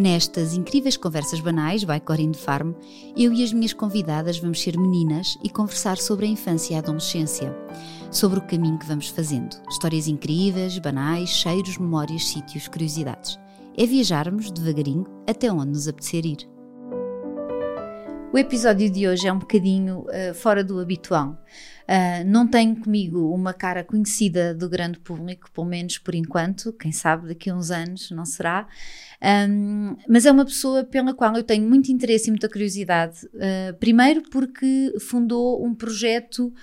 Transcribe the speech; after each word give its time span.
Nestas 0.00 0.54
incríveis 0.54 0.96
conversas 0.96 1.40
banais, 1.40 1.84
by 1.84 2.00
Corinne 2.00 2.32
Farm, 2.32 2.72
eu 3.14 3.34
e 3.34 3.44
as 3.44 3.52
minhas 3.52 3.74
convidadas 3.74 4.38
vamos 4.38 4.62
ser 4.62 4.78
meninas 4.78 5.36
e 5.44 5.50
conversar 5.50 5.98
sobre 5.98 6.24
a 6.24 6.28
infância 6.30 6.72
e 6.72 6.76
a 6.76 6.78
adolescência, 6.78 7.54
sobre 8.10 8.38
o 8.38 8.46
caminho 8.46 8.78
que 8.78 8.86
vamos 8.86 9.08
fazendo. 9.08 9.60
Histórias 9.68 10.08
incríveis, 10.08 10.78
banais, 10.78 11.28
cheiros, 11.28 11.76
memórias, 11.76 12.26
sítios, 12.28 12.66
curiosidades. 12.66 13.38
É 13.76 13.84
viajarmos 13.84 14.50
devagarinho 14.50 15.04
até 15.28 15.52
onde 15.52 15.72
nos 15.72 15.86
apetecer 15.86 16.24
ir. 16.24 16.48
O 18.32 18.38
episódio 18.38 18.88
de 18.88 19.08
hoje 19.08 19.26
é 19.26 19.32
um 19.32 19.40
bocadinho 19.40 20.06
uh, 20.06 20.32
fora 20.34 20.62
do 20.62 20.78
habitual. 20.78 21.36
Uh, 21.82 22.24
não 22.24 22.46
tenho 22.46 22.76
comigo 22.76 23.34
uma 23.34 23.52
cara 23.52 23.82
conhecida 23.82 24.54
do 24.54 24.68
grande 24.68 25.00
público, 25.00 25.50
pelo 25.50 25.66
menos 25.66 25.98
por 25.98 26.14
enquanto, 26.14 26.72
quem 26.74 26.92
sabe 26.92 27.26
daqui 27.26 27.50
a 27.50 27.56
uns 27.56 27.72
anos 27.72 28.08
não 28.12 28.24
será. 28.24 28.68
Um, 29.20 29.96
mas 30.08 30.26
é 30.26 30.30
uma 30.30 30.44
pessoa 30.44 30.84
pela 30.84 31.12
qual 31.12 31.34
eu 31.34 31.42
tenho 31.42 31.68
muito 31.68 31.90
interesse 31.90 32.28
e 32.28 32.30
muita 32.30 32.48
curiosidade. 32.48 33.26
Uh, 33.26 33.76
primeiro, 33.80 34.22
porque 34.30 34.94
fundou 35.00 35.66
um 35.66 35.74
projeto 35.74 36.54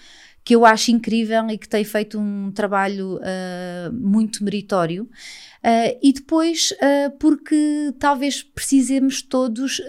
que 0.45 0.55
eu 0.55 0.65
acho 0.65 0.91
incrível 0.91 1.45
e 1.49 1.57
que 1.57 1.67
tem 1.67 1.83
feito 1.83 2.17
um 2.17 2.49
trabalho 2.53 3.17
uh, 3.17 3.91
muito 3.91 4.41
meritório. 4.41 5.09
Uh, 5.57 5.97
e 6.01 6.13
depois, 6.13 6.71
uh, 6.71 7.17
porque 7.17 7.93
talvez 7.99 8.43
precisemos 8.43 9.21
todos 9.21 9.81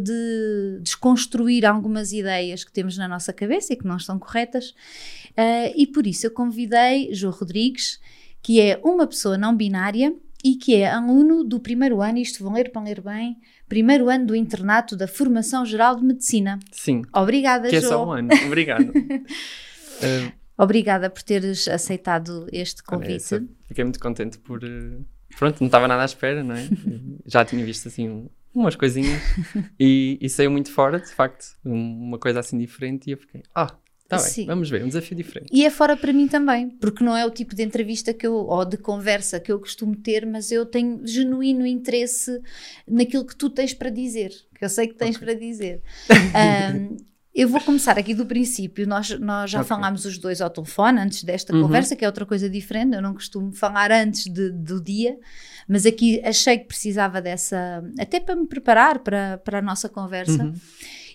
de 0.00 0.80
desconstruir 0.82 1.64
algumas 1.64 2.12
ideias 2.12 2.64
que 2.64 2.72
temos 2.72 2.96
na 2.98 3.06
nossa 3.06 3.32
cabeça 3.32 3.72
e 3.72 3.76
que 3.76 3.86
não 3.86 3.96
estão 3.96 4.18
corretas. 4.18 4.74
e 5.76 5.86
por 5.86 6.06
isso 6.06 6.26
eu 6.26 6.30
convidei 6.30 7.14
João 7.14 7.32
Rodrigues, 7.32 8.00
que 8.42 8.60
é 8.60 8.80
uma 8.82 9.06
pessoa 9.06 9.38
não 9.38 9.56
binária 9.56 10.14
e 10.44 10.56
que 10.56 10.74
é 10.74 10.90
aluno 10.90 11.44
do 11.44 11.60
primeiro 11.60 12.02
ano, 12.02 12.18
isto 12.18 12.42
vão 12.42 12.54
ler 12.54 12.70
para 12.70 12.82
ler 12.82 13.00
bem, 13.00 13.36
primeiro 13.68 14.08
ano 14.08 14.26
do 14.26 14.36
internato 14.36 14.96
da 14.96 15.06
Formação 15.06 15.64
Geral 15.64 15.96
de 15.96 16.04
Medicina. 16.04 16.58
Sim. 16.72 17.02
Obrigada, 17.14 17.68
Que 17.68 17.76
é 17.76 17.80
só 17.80 18.06
um 18.06 18.12
ano. 18.12 18.28
Obrigado. 18.46 18.92
Obrigada 20.56 21.08
por 21.08 21.22
teres 21.22 21.66
aceitado 21.68 22.46
este 22.52 22.82
convite. 22.82 23.34
Olha, 23.34 23.48
fiquei 23.66 23.84
muito 23.84 24.00
contente 24.00 24.38
por. 24.38 24.62
Uh, 24.62 25.04
pronto, 25.38 25.60
não 25.60 25.66
estava 25.66 25.88
nada 25.88 26.02
à 26.02 26.04
espera, 26.04 26.42
não 26.42 26.54
é? 26.54 26.68
Já 27.26 27.44
tinha 27.44 27.64
visto 27.64 27.88
assim 27.88 28.08
um, 28.08 28.28
umas 28.54 28.76
coisinhas 28.76 29.20
e, 29.78 30.18
e 30.20 30.28
saiu 30.28 30.50
muito 30.50 30.70
fora, 30.70 31.00
de 31.00 31.10
facto, 31.10 31.56
uma 31.64 32.18
coisa 32.18 32.40
assim 32.40 32.58
diferente 32.58 33.08
e 33.08 33.12
eu 33.12 33.18
fiquei, 33.18 33.42
ah, 33.54 33.74
Tá 34.12 34.18
bem, 34.18 34.26
Sim. 34.26 34.44
vamos 34.44 34.68
ver, 34.68 34.84
um 34.84 34.88
desafio 34.88 35.16
diferente. 35.16 35.48
E 35.50 35.64
é 35.64 35.70
fora 35.70 35.96
para 35.96 36.12
mim 36.12 36.28
também, 36.28 36.68
porque 36.68 37.02
não 37.02 37.16
é 37.16 37.24
o 37.24 37.30
tipo 37.30 37.54
de 37.54 37.62
entrevista 37.62 38.12
que 38.12 38.26
eu, 38.26 38.34
ou 38.34 38.62
de 38.62 38.76
conversa 38.76 39.40
que 39.40 39.50
eu 39.50 39.58
costumo 39.58 39.96
ter, 39.96 40.26
mas 40.26 40.52
eu 40.52 40.66
tenho 40.66 41.00
genuíno 41.06 41.64
interesse 41.64 42.38
naquilo 42.86 43.24
que 43.24 43.34
tu 43.34 43.48
tens 43.48 43.72
para 43.72 43.88
dizer, 43.88 44.30
que 44.54 44.62
eu 44.62 44.68
sei 44.68 44.88
que 44.88 44.94
tens 44.96 45.16
okay. 45.16 45.26
para 45.26 45.34
dizer. 45.34 45.82
um, 46.76 46.96
Eu 47.34 47.48
vou 47.48 47.60
começar 47.62 47.98
aqui 47.98 48.14
do 48.14 48.26
princípio. 48.26 48.86
Nós, 48.86 49.18
nós 49.18 49.50
já 49.50 49.60
okay. 49.60 49.68
falámos 49.68 50.04
os 50.04 50.18
dois 50.18 50.42
ao 50.42 50.50
telefone 50.50 51.00
antes 51.00 51.24
desta 51.24 51.54
uhum. 51.54 51.62
conversa, 51.62 51.96
que 51.96 52.04
é 52.04 52.08
outra 52.08 52.26
coisa 52.26 52.48
diferente. 52.48 52.94
Eu 52.94 53.00
não 53.00 53.14
costumo 53.14 53.52
falar 53.52 53.90
antes 53.90 54.24
de, 54.24 54.50
do 54.50 54.82
dia, 54.82 55.18
mas 55.66 55.86
aqui 55.86 56.20
achei 56.24 56.58
que 56.58 56.66
precisava 56.66 57.22
dessa, 57.22 57.82
até 57.98 58.20
para 58.20 58.36
me 58.36 58.46
preparar 58.46 58.98
para, 58.98 59.38
para 59.38 59.60
a 59.60 59.62
nossa 59.62 59.88
conversa. 59.88 60.44
Uhum. 60.44 60.52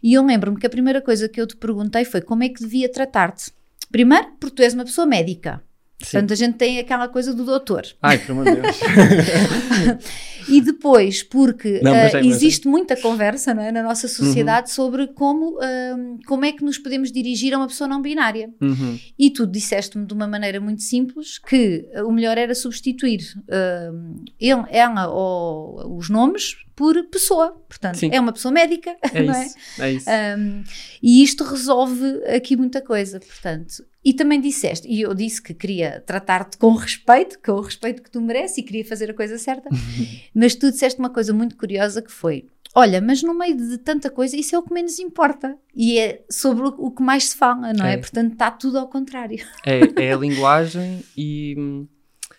E 0.01 0.13
eu 0.13 0.25
lembro-me 0.25 0.59
que 0.59 0.65
a 0.65 0.69
primeira 0.69 1.01
coisa 1.01 1.29
que 1.29 1.39
eu 1.39 1.45
te 1.45 1.55
perguntei 1.55 2.03
foi 2.03 2.21
como 2.21 2.43
é 2.43 2.49
que 2.49 2.61
devia 2.61 2.91
tratar-te. 2.91 3.51
Primeiro, 3.91 4.31
porque 4.39 4.55
tu 4.55 4.61
és 4.63 4.73
uma 4.73 4.85
pessoa 4.85 5.05
médica. 5.05 5.63
Sim. 5.99 6.11
Portanto, 6.11 6.33
a 6.33 6.35
gente 6.35 6.57
tem 6.57 6.77
aquela 6.77 7.07
coisa 7.07 7.33
do 7.33 7.43
doutor. 7.43 7.83
Ai, 8.01 8.19
pelo 8.19 8.41
amor 8.41 8.55
de 8.55 8.61
Deus. 8.61 8.79
e 10.47 10.61
depois, 10.61 11.23
porque 11.23 11.81
não, 11.81 11.91
uh, 11.91 12.17
existe 12.23 12.67
muita 12.67 12.95
conversa 12.95 13.51
é, 13.51 13.71
na 13.71 13.81
nossa 13.81 14.07
sociedade 14.07 14.69
uhum. 14.69 14.75
sobre 14.75 15.07
como, 15.07 15.57
uh, 15.57 16.19
como 16.27 16.45
é 16.45 16.51
que 16.51 16.63
nos 16.63 16.77
podemos 16.77 17.11
dirigir 17.11 17.51
a 17.53 17.57
uma 17.57 17.67
pessoa 17.67 17.87
não 17.87 17.99
binária. 17.99 18.49
Uhum. 18.61 18.99
E 19.17 19.31
tu 19.31 19.47
disseste-me 19.47 20.05
de 20.05 20.13
uma 20.13 20.27
maneira 20.27 20.61
muito 20.61 20.83
simples 20.83 21.39
que 21.39 21.87
o 22.05 22.11
melhor 22.11 22.37
era 22.37 22.53
substituir 22.53 23.21
uh, 23.49 24.23
ele, 24.39 24.65
ela 24.69 25.07
ou 25.07 25.97
os 25.97 26.09
nomes 26.09 26.57
por 26.75 27.03
pessoa. 27.05 27.59
Portanto, 27.67 27.97
Sim. 27.97 28.11
é 28.13 28.19
uma 28.19 28.31
pessoa 28.31 28.51
médica, 28.51 28.95
é 29.01 29.21
não 29.23 29.33
é? 29.33 29.45
isso, 29.45 29.55
é? 29.79 29.91
isso. 29.91 30.09
Um, 30.09 30.63
e 31.01 31.23
isto 31.23 31.43
resolve 31.43 32.23
aqui 32.27 32.55
muita 32.55 32.81
coisa, 32.81 33.19
portanto. 33.19 33.83
E 34.07 34.13
também 34.13 34.39
disseste, 34.39 34.87
e 34.87 35.01
eu 35.01 35.13
disse 35.13 35.41
que 35.41 35.53
queria 35.53 36.01
tratar-te 36.05 36.57
com 36.57 36.71
respeito, 36.71 37.37
com 37.43 37.51
o 37.51 37.59
respeito 37.59 38.01
que 38.01 38.09
tu 38.09 38.21
mereces 38.21 38.57
e 38.57 38.63
queria 38.63 38.85
fazer 38.85 39.11
a 39.11 39.13
coisa 39.13 39.37
certa, 39.37 39.67
mas 40.33 40.55
tu 40.55 40.71
disseste 40.71 40.97
uma 40.97 41.09
coisa 41.09 41.33
muito 41.33 41.57
curiosa 41.57 42.01
que 42.01 42.09
foi, 42.09 42.45
olha, 42.73 43.01
mas 43.01 43.21
no 43.21 43.37
meio 43.37 43.57
de 43.57 43.77
tanta 43.77 44.09
coisa, 44.09 44.37
isso 44.37 44.55
é 44.55 44.59
o 44.59 44.63
que 44.63 44.73
menos 44.73 44.97
importa. 44.97 45.57
E 45.75 45.99
é 45.99 46.23
sobre 46.31 46.69
o, 46.77 46.89
que 46.89 47.03
mais 47.03 47.31
se 47.31 47.35
fala, 47.35 47.73
não 47.73 47.85
é? 47.85 47.95
é? 47.95 47.97
Portanto, 47.97 48.31
está 48.31 48.49
tudo 48.49 48.79
ao 48.79 48.87
contrário. 48.87 49.43
É, 49.65 50.05
é 50.05 50.13
a 50.13 50.15
linguagem 50.15 51.03
e... 51.17 51.85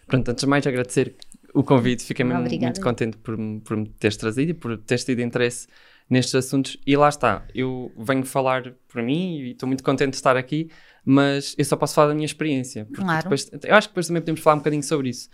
Pronto, 0.07 0.27
antes 0.31 0.45
de 0.45 0.49
mais 0.49 0.67
agradecer 0.67 1.17
o 1.53 1.63
convite. 1.63 2.03
Fiquei 2.03 2.25
mesmo 2.25 2.49
muito 2.49 2.81
contente 2.81 3.19
por, 3.19 3.37
por 3.63 3.77
me 3.77 3.89
teres 3.91 4.17
trazido 4.17 4.53
e 4.53 4.55
por 4.55 4.79
teres 4.79 5.05
tido 5.05 5.21
interesse 5.21 5.67
nestes 6.09 6.35
assuntos. 6.35 6.79
E 6.87 6.97
lá 6.97 7.09
está, 7.09 7.47
eu 7.55 7.93
venho 7.97 8.25
falar 8.25 8.73
por 8.89 9.03
mim 9.03 9.41
e 9.41 9.51
estou 9.51 9.67
muito 9.67 9.85
contente 9.85 10.11
de 10.11 10.17
estar 10.17 10.37
aqui, 10.37 10.71
mas 11.05 11.55
eu 11.57 11.65
só 11.65 11.77
posso 11.77 11.95
falar 11.95 12.09
da 12.09 12.15
minha 12.15 12.27
experiência. 12.27 12.87
Claro. 12.93 13.23
Depois, 13.23 13.51
eu 13.65 13.75
acho 13.75 13.89
que 13.89 13.93
depois 13.93 14.07
também 14.07 14.23
podemos 14.23 14.41
falar 14.41 14.57
um 14.57 14.59
bocadinho 14.59 14.83
sobre 14.83 15.09
isso. 15.09 15.29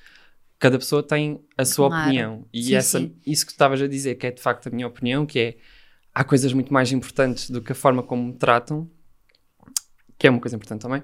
Cada 0.59 0.79
pessoa 0.79 1.03
tem 1.03 1.41
a 1.59 1.65
sua 1.65 1.89
claro. 1.89 2.05
opinião. 2.05 2.47
E 2.53 2.63
sim, 2.63 2.75
essa, 2.75 2.99
sim. 2.99 3.15
isso 3.27 3.45
que 3.45 3.53
tu 3.53 3.57
estavas 3.57 3.83
a 3.83 3.89
dizer, 3.89 4.15
que 4.15 4.27
é 4.27 4.31
de 4.31 4.41
facto 4.41 4.69
a 4.69 4.71
minha 4.71 4.87
opinião, 4.87 5.27
que 5.27 5.39
é 5.39 5.57
há 6.15 6.23
coisas 6.23 6.53
muito 6.53 6.73
mais 6.73 6.93
importantes 6.93 7.51
do 7.51 7.61
que 7.61 7.73
a 7.73 7.75
forma 7.75 8.03
como 8.03 8.25
me 8.25 8.35
tratam, 8.35 8.89
que 10.17 10.27
é 10.27 10.31
uma 10.31 10.41
coisa 10.41 10.57
importante 10.57 10.83
também. 10.83 11.03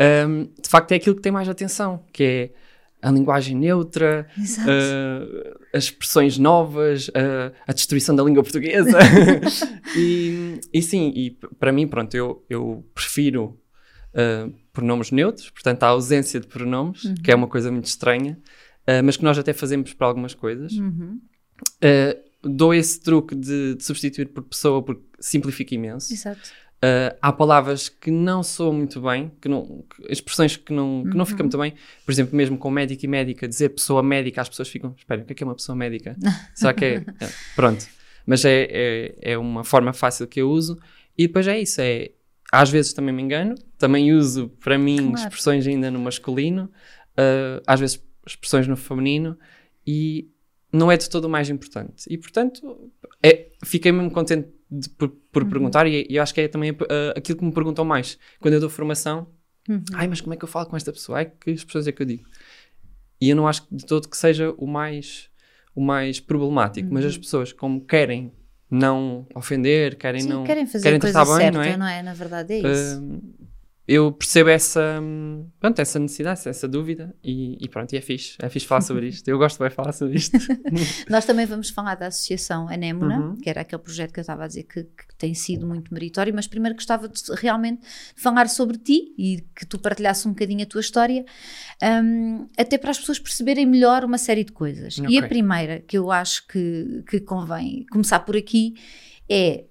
Um, 0.00 0.44
de 0.44 0.68
facto, 0.68 0.92
é 0.92 0.96
aquilo 0.96 1.16
que 1.16 1.22
tem 1.22 1.32
mais 1.32 1.48
atenção, 1.48 2.04
que 2.12 2.22
é 2.22 2.50
a 3.02 3.10
linguagem 3.10 3.56
neutra, 3.56 4.28
uh, 4.38 5.58
as 5.74 5.84
expressões 5.84 6.38
novas, 6.38 7.08
uh, 7.08 7.52
a 7.66 7.72
destruição 7.72 8.14
da 8.14 8.22
língua 8.22 8.44
portuguesa. 8.44 8.98
e, 9.96 10.60
e, 10.72 10.80
sim, 10.80 11.12
e 11.14 11.30
para 11.58 11.72
mim, 11.72 11.88
pronto, 11.88 12.14
eu, 12.14 12.44
eu 12.48 12.86
prefiro 12.94 13.58
uh, 14.14 14.52
pronomes 14.72 15.10
neutros, 15.10 15.50
portanto, 15.50 15.82
a 15.82 15.88
ausência 15.88 16.40
de 16.40 16.46
pronomes, 16.46 17.04
uhum. 17.04 17.14
que 17.14 17.30
é 17.30 17.34
uma 17.34 17.48
coisa 17.48 17.70
muito 17.70 17.86
estranha, 17.86 18.38
mas 19.04 19.16
que 19.16 19.22
nós 19.22 19.38
até 19.38 19.52
fazemos 19.52 19.94
para 19.94 20.08
algumas 20.08 20.34
coisas. 20.34 20.72
Uhum. 20.72 21.20
dou 22.42 22.74
esse 22.74 23.00
truque 23.00 23.32
de, 23.32 23.76
de, 23.76 23.84
substituir 23.84 24.26
por 24.26 24.42
pessoa 24.42 24.82
porque 24.82 25.02
simplifica 25.20 25.72
imenso. 25.72 26.12
Exato. 26.12 26.50
Uh, 26.82 27.14
há 27.22 27.32
palavras 27.32 27.88
que 27.88 28.10
não 28.10 28.42
soam 28.42 28.72
muito 28.72 29.00
bem, 29.00 29.30
que 29.40 29.48
não, 29.48 29.84
que, 29.88 30.12
expressões 30.12 30.56
que 30.56 30.72
não, 30.72 31.04
que 31.08 31.16
não 31.16 31.24
ficam 31.24 31.44
uhum. 31.44 31.44
muito 31.44 31.58
bem. 31.58 31.74
Por 32.04 32.10
exemplo, 32.10 32.36
mesmo 32.36 32.58
com 32.58 32.72
médico 32.72 33.04
e 33.04 33.08
médica, 33.08 33.46
dizer 33.46 33.68
pessoa 33.68 34.02
médica, 34.02 34.42
as 34.42 34.48
pessoas 34.48 34.68
ficam, 34.68 34.92
espera, 34.98 35.22
o 35.22 35.24
que 35.24 35.32
é, 35.32 35.36
que 35.36 35.44
é 35.44 35.46
uma 35.46 35.54
pessoa 35.54 35.76
médica? 35.76 36.16
Será 36.56 36.74
que 36.74 36.84
é? 36.84 36.94
é 37.20 37.28
pronto. 37.54 37.86
Mas 38.26 38.44
é, 38.44 38.66
é, 38.68 39.14
é, 39.22 39.38
uma 39.38 39.62
forma 39.62 39.92
fácil 39.92 40.26
que 40.26 40.40
eu 40.40 40.50
uso. 40.50 40.76
E 41.16 41.28
depois 41.28 41.46
é 41.46 41.60
isso, 41.60 41.80
é, 41.80 42.10
às 42.52 42.68
vezes 42.68 42.92
também 42.92 43.14
me 43.14 43.22
engano, 43.22 43.54
também 43.78 44.12
uso 44.12 44.50
para 44.62 44.76
mim 44.76 44.98
claro. 44.98 45.14
expressões 45.14 45.66
ainda 45.66 45.90
no 45.90 45.98
masculino, 45.98 46.70
uh, 47.12 47.62
às 47.66 47.80
vezes 47.80 48.04
expressões 48.26 48.68
no 48.68 48.76
feminino, 48.76 49.38
e 49.86 50.30
não 50.70 50.92
é 50.92 50.98
de 50.98 51.08
todo 51.08 51.24
o 51.24 51.30
mais 51.30 51.48
importante. 51.48 52.04
E 52.10 52.18
portanto, 52.18 52.92
é, 53.22 53.50
fiquei 53.64 53.90
mesmo 53.90 54.10
contente 54.10 54.50
de, 54.70 54.86
por, 54.90 55.08
por 55.08 55.42
uhum. 55.42 55.48
perguntar, 55.48 55.86
e, 55.86 56.06
e 56.08 56.16
eu 56.16 56.22
acho 56.22 56.34
que 56.34 56.42
é 56.42 56.48
também 56.48 56.72
uh, 56.72 56.76
aquilo 57.16 57.38
que 57.38 57.44
me 57.44 57.52
perguntam 57.52 57.86
mais 57.86 58.18
quando 58.38 58.52
eu 58.52 58.60
dou 58.60 58.68
formação. 58.68 59.26
Uhum. 59.66 59.82
Ai, 59.94 60.06
mas 60.06 60.20
como 60.20 60.34
é 60.34 60.36
que 60.36 60.44
eu 60.44 60.48
falo 60.48 60.66
com 60.66 60.76
esta 60.76 60.92
pessoa? 60.92 61.18
Ai, 61.18 61.32
que 61.40 61.50
expressões 61.50 61.86
é 61.86 61.92
que 61.92 62.02
eu 62.02 62.06
digo? 62.06 62.28
E 63.18 63.30
eu 63.30 63.36
não 63.36 63.48
acho 63.48 63.66
de 63.70 63.86
todo 63.86 64.10
que 64.10 64.16
seja 64.16 64.52
o 64.58 64.66
mais, 64.66 65.30
o 65.74 65.80
mais 65.82 66.20
problemático, 66.20 66.88
uhum. 66.88 66.94
mas 66.94 67.06
as 67.06 67.14
uhum. 67.14 67.20
pessoas, 67.22 67.50
como 67.50 67.80
querem 67.82 68.30
não 68.72 69.26
ofender, 69.34 69.96
querem 69.96 70.22
Sim, 70.22 70.28
não. 70.28 70.44
Querem 70.44 70.66
fazer 70.66 70.84
querem 70.84 70.96
a 70.96 71.00
coisa 71.00 71.24
bem, 71.24 71.34
certa, 71.36 71.58
não 71.58 71.62
é? 71.62 71.76
não 71.76 71.86
é? 71.86 72.02
Na 72.02 72.14
verdade, 72.14 72.54
é 72.54 72.58
isso. 72.58 73.00
Uh, 73.02 73.20
eu 73.86 74.12
percebo 74.12 74.48
essa, 74.48 75.02
pronto, 75.58 75.80
essa 75.80 75.98
necessidade, 75.98 76.48
essa 76.48 76.68
dúvida 76.68 77.12
e, 77.22 77.58
e, 77.60 77.68
pronto, 77.68 77.92
e 77.92 77.96
é 77.96 78.00
fixe, 78.00 78.36
é 78.40 78.48
fixe 78.48 78.64
falar 78.64 78.80
sobre 78.80 79.08
isto. 79.08 79.26
Eu 79.26 79.36
gosto 79.38 79.62
de 79.62 79.70
falar 79.70 79.92
sobre 79.92 80.16
isto. 80.16 80.38
Nós 81.10 81.24
também 81.24 81.46
vamos 81.46 81.70
falar 81.70 81.96
da 81.96 82.06
associação 82.06 82.68
Anémona, 82.68 83.18
uhum. 83.18 83.36
que 83.36 83.50
era 83.50 83.62
aquele 83.62 83.82
projeto 83.82 84.12
que 84.12 84.20
eu 84.20 84.22
estava 84.22 84.44
a 84.44 84.46
dizer 84.46 84.62
que, 84.64 84.84
que, 84.84 85.16
tem 85.18 85.34
sido 85.34 85.66
muito 85.66 85.92
meritório, 85.92 86.32
mas 86.32 86.46
primeiro 86.46 86.76
gostava 86.76 87.08
de 87.08 87.20
realmente 87.34 87.80
falar 88.14 88.48
sobre 88.48 88.78
ti 88.78 89.14
e 89.18 89.44
que 89.54 89.66
tu 89.66 89.78
partilhasse 89.80 90.28
um 90.28 90.30
bocadinho 90.30 90.62
a 90.62 90.66
tua 90.66 90.80
história, 90.80 91.24
um, 91.82 92.48
até 92.56 92.78
para 92.78 92.92
as 92.92 92.98
pessoas 92.98 93.18
perceberem 93.18 93.66
melhor 93.66 94.04
uma 94.04 94.18
série 94.18 94.44
de 94.44 94.52
coisas. 94.52 94.98
Okay. 94.98 95.16
E 95.16 95.18
a 95.18 95.26
primeira 95.26 95.80
que 95.80 95.98
eu 95.98 96.12
acho 96.12 96.46
que, 96.46 97.02
que 97.08 97.20
convém 97.20 97.84
começar 97.90 98.20
por 98.20 98.36
aqui 98.36 98.74
é 99.28 99.64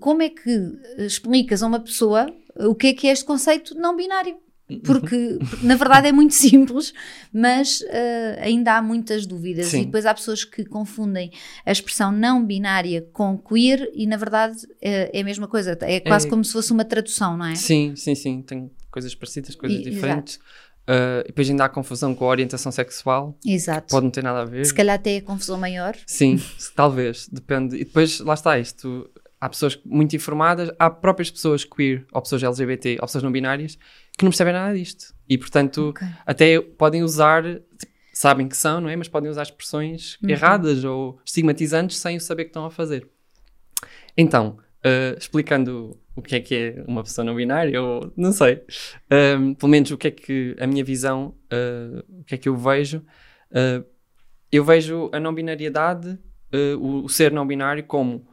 como 0.00 0.22
é 0.22 0.30
que 0.30 0.72
explicas 0.98 1.62
a 1.62 1.66
uma 1.66 1.80
pessoa 1.80 2.26
o 2.56 2.74
que 2.74 2.88
é 2.88 2.94
que 2.94 3.08
é 3.08 3.12
este 3.12 3.24
conceito 3.24 3.74
não 3.74 3.96
binário? 3.96 4.36
porque, 4.82 5.38
porque, 5.38 5.66
na 5.66 5.76
verdade 5.76 6.08
é 6.08 6.12
muito 6.12 6.32
simples, 6.34 6.92
mas 7.32 7.80
uh, 7.82 8.40
ainda 8.40 8.76
há 8.76 8.82
muitas 8.82 9.26
dúvidas. 9.26 9.66
Sim. 9.66 9.82
E 9.82 9.84
depois 9.86 10.06
há 10.06 10.14
pessoas 10.14 10.44
que 10.44 10.64
confundem 10.64 11.30
a 11.66 11.72
expressão 11.72 12.10
não 12.10 12.44
binária 12.44 13.06
com 13.12 13.36
queer 13.36 13.90
e 13.94 14.06
na 14.06 14.16
verdade 14.16 14.56
uh, 14.56 14.70
é 14.82 15.20
a 15.20 15.24
mesma 15.24 15.46
coisa. 15.46 15.76
É 15.82 16.00
quase 16.00 16.26
é... 16.26 16.30
como 16.30 16.44
se 16.44 16.52
fosse 16.52 16.72
uma 16.72 16.84
tradução, 16.84 17.36
não 17.36 17.46
é? 17.46 17.54
Sim, 17.54 17.94
sim, 17.96 18.14
sim. 18.14 18.42
Tem 18.42 18.70
coisas 18.90 19.14
parecidas, 19.14 19.54
coisas 19.54 19.78
e, 19.80 19.90
diferentes. 19.90 20.36
Uh, 20.86 21.24
e 21.24 21.28
depois 21.28 21.48
ainda 21.48 21.64
há 21.64 21.68
confusão 21.68 22.14
com 22.14 22.24
a 22.24 22.28
orientação 22.28 22.70
sexual. 22.70 23.38
Exato. 23.44 23.90
Pode 23.90 24.04
não 24.04 24.10
ter 24.10 24.22
nada 24.22 24.42
a 24.42 24.44
ver. 24.44 24.64
Se 24.64 24.74
calhar 24.74 24.96
até 24.96 25.16
é 25.16 25.20
confusão 25.20 25.58
maior. 25.58 25.94
Sim, 26.06 26.40
talvez. 26.74 27.28
Depende. 27.30 27.76
E 27.76 27.84
depois, 27.84 28.20
lá 28.20 28.34
está 28.34 28.58
isto. 28.58 29.10
Há 29.40 29.48
pessoas 29.48 29.78
muito 29.84 30.16
informadas, 30.16 30.70
há 30.78 30.88
próprias 30.88 31.30
pessoas 31.30 31.64
queer, 31.64 32.06
ou 32.12 32.22
pessoas 32.22 32.42
LGBT, 32.42 32.98
ou 33.00 33.06
pessoas 33.06 33.22
não 33.22 33.30
binárias, 33.30 33.76
que 34.16 34.24
não 34.24 34.30
percebem 34.30 34.52
nada 34.52 34.74
disto. 34.74 35.14
E, 35.28 35.36
portanto, 35.36 35.88
okay. 35.90 36.08
até 36.24 36.60
podem 36.60 37.02
usar, 37.02 37.44
sabem 38.12 38.48
que 38.48 38.56
são, 38.56 38.80
não 38.80 38.88
é? 38.88 38.96
Mas 38.96 39.08
podem 39.08 39.30
usar 39.30 39.42
expressões 39.42 40.18
uhum. 40.22 40.30
erradas 40.30 40.84
ou 40.84 41.20
estigmatizantes 41.24 41.98
sem 41.98 42.16
o 42.16 42.20
saber 42.20 42.44
que 42.44 42.50
estão 42.50 42.64
a 42.64 42.70
fazer. 42.70 43.08
Então, 44.16 44.58
uh, 44.84 45.18
explicando 45.18 45.98
o 46.14 46.22
que 46.22 46.36
é 46.36 46.40
que 46.40 46.54
é 46.54 46.84
uma 46.86 47.02
pessoa 47.02 47.24
não 47.24 47.34
binária, 47.34 47.82
ou 47.82 48.12
não 48.16 48.32
sei, 48.32 48.62
um, 49.38 49.54
pelo 49.54 49.70
menos 49.70 49.90
o 49.90 49.98
que 49.98 50.08
é 50.08 50.10
que 50.10 50.56
a 50.60 50.66
minha 50.66 50.84
visão, 50.84 51.34
uh, 51.52 52.20
o 52.20 52.24
que 52.24 52.36
é 52.36 52.38
que 52.38 52.48
eu 52.48 52.56
vejo, 52.56 52.98
uh, 53.50 53.84
eu 54.52 54.64
vejo 54.64 55.10
a 55.12 55.18
não 55.18 55.34
binariedade, 55.34 56.18
o, 56.78 57.02
o, 57.02 57.08
ser 57.08 57.32
não 57.32 57.44
binário, 57.44 57.82
como 57.82 58.28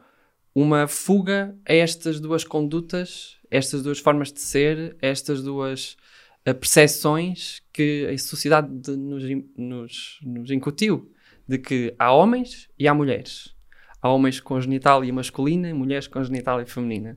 uma 0.54 0.86
fuga 0.86 1.56
a 1.66 1.74
estas 1.74 2.20
duas 2.20 2.44
condutas, 2.44 3.38
estas 3.50 3.82
duas 3.82 3.98
formas 3.98 4.32
de 4.32 4.40
ser, 4.40 4.96
estas 5.00 5.42
duas 5.42 5.96
percepções 6.44 7.62
que 7.72 8.06
a 8.06 8.18
sociedade 8.18 8.68
nos, 8.96 9.22
nos, 9.56 10.18
nos 10.22 10.50
incutiu, 10.50 11.10
de 11.46 11.58
que 11.58 11.94
há 11.98 12.12
homens 12.12 12.68
e 12.78 12.88
há 12.88 12.94
mulheres. 12.94 13.54
Há 14.00 14.08
homens 14.10 14.40
com 14.40 14.60
genitália 14.60 15.12
masculina, 15.12 15.72
mulheres 15.72 16.08
com 16.08 16.22
genitália 16.22 16.66
feminina. 16.66 17.16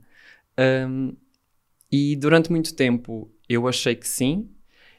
Um, 0.87 1.15
e 1.91 2.15
durante 2.15 2.51
muito 2.51 2.75
tempo 2.75 3.31
eu 3.49 3.67
achei 3.67 3.95
que 3.95 4.07
sim. 4.07 4.49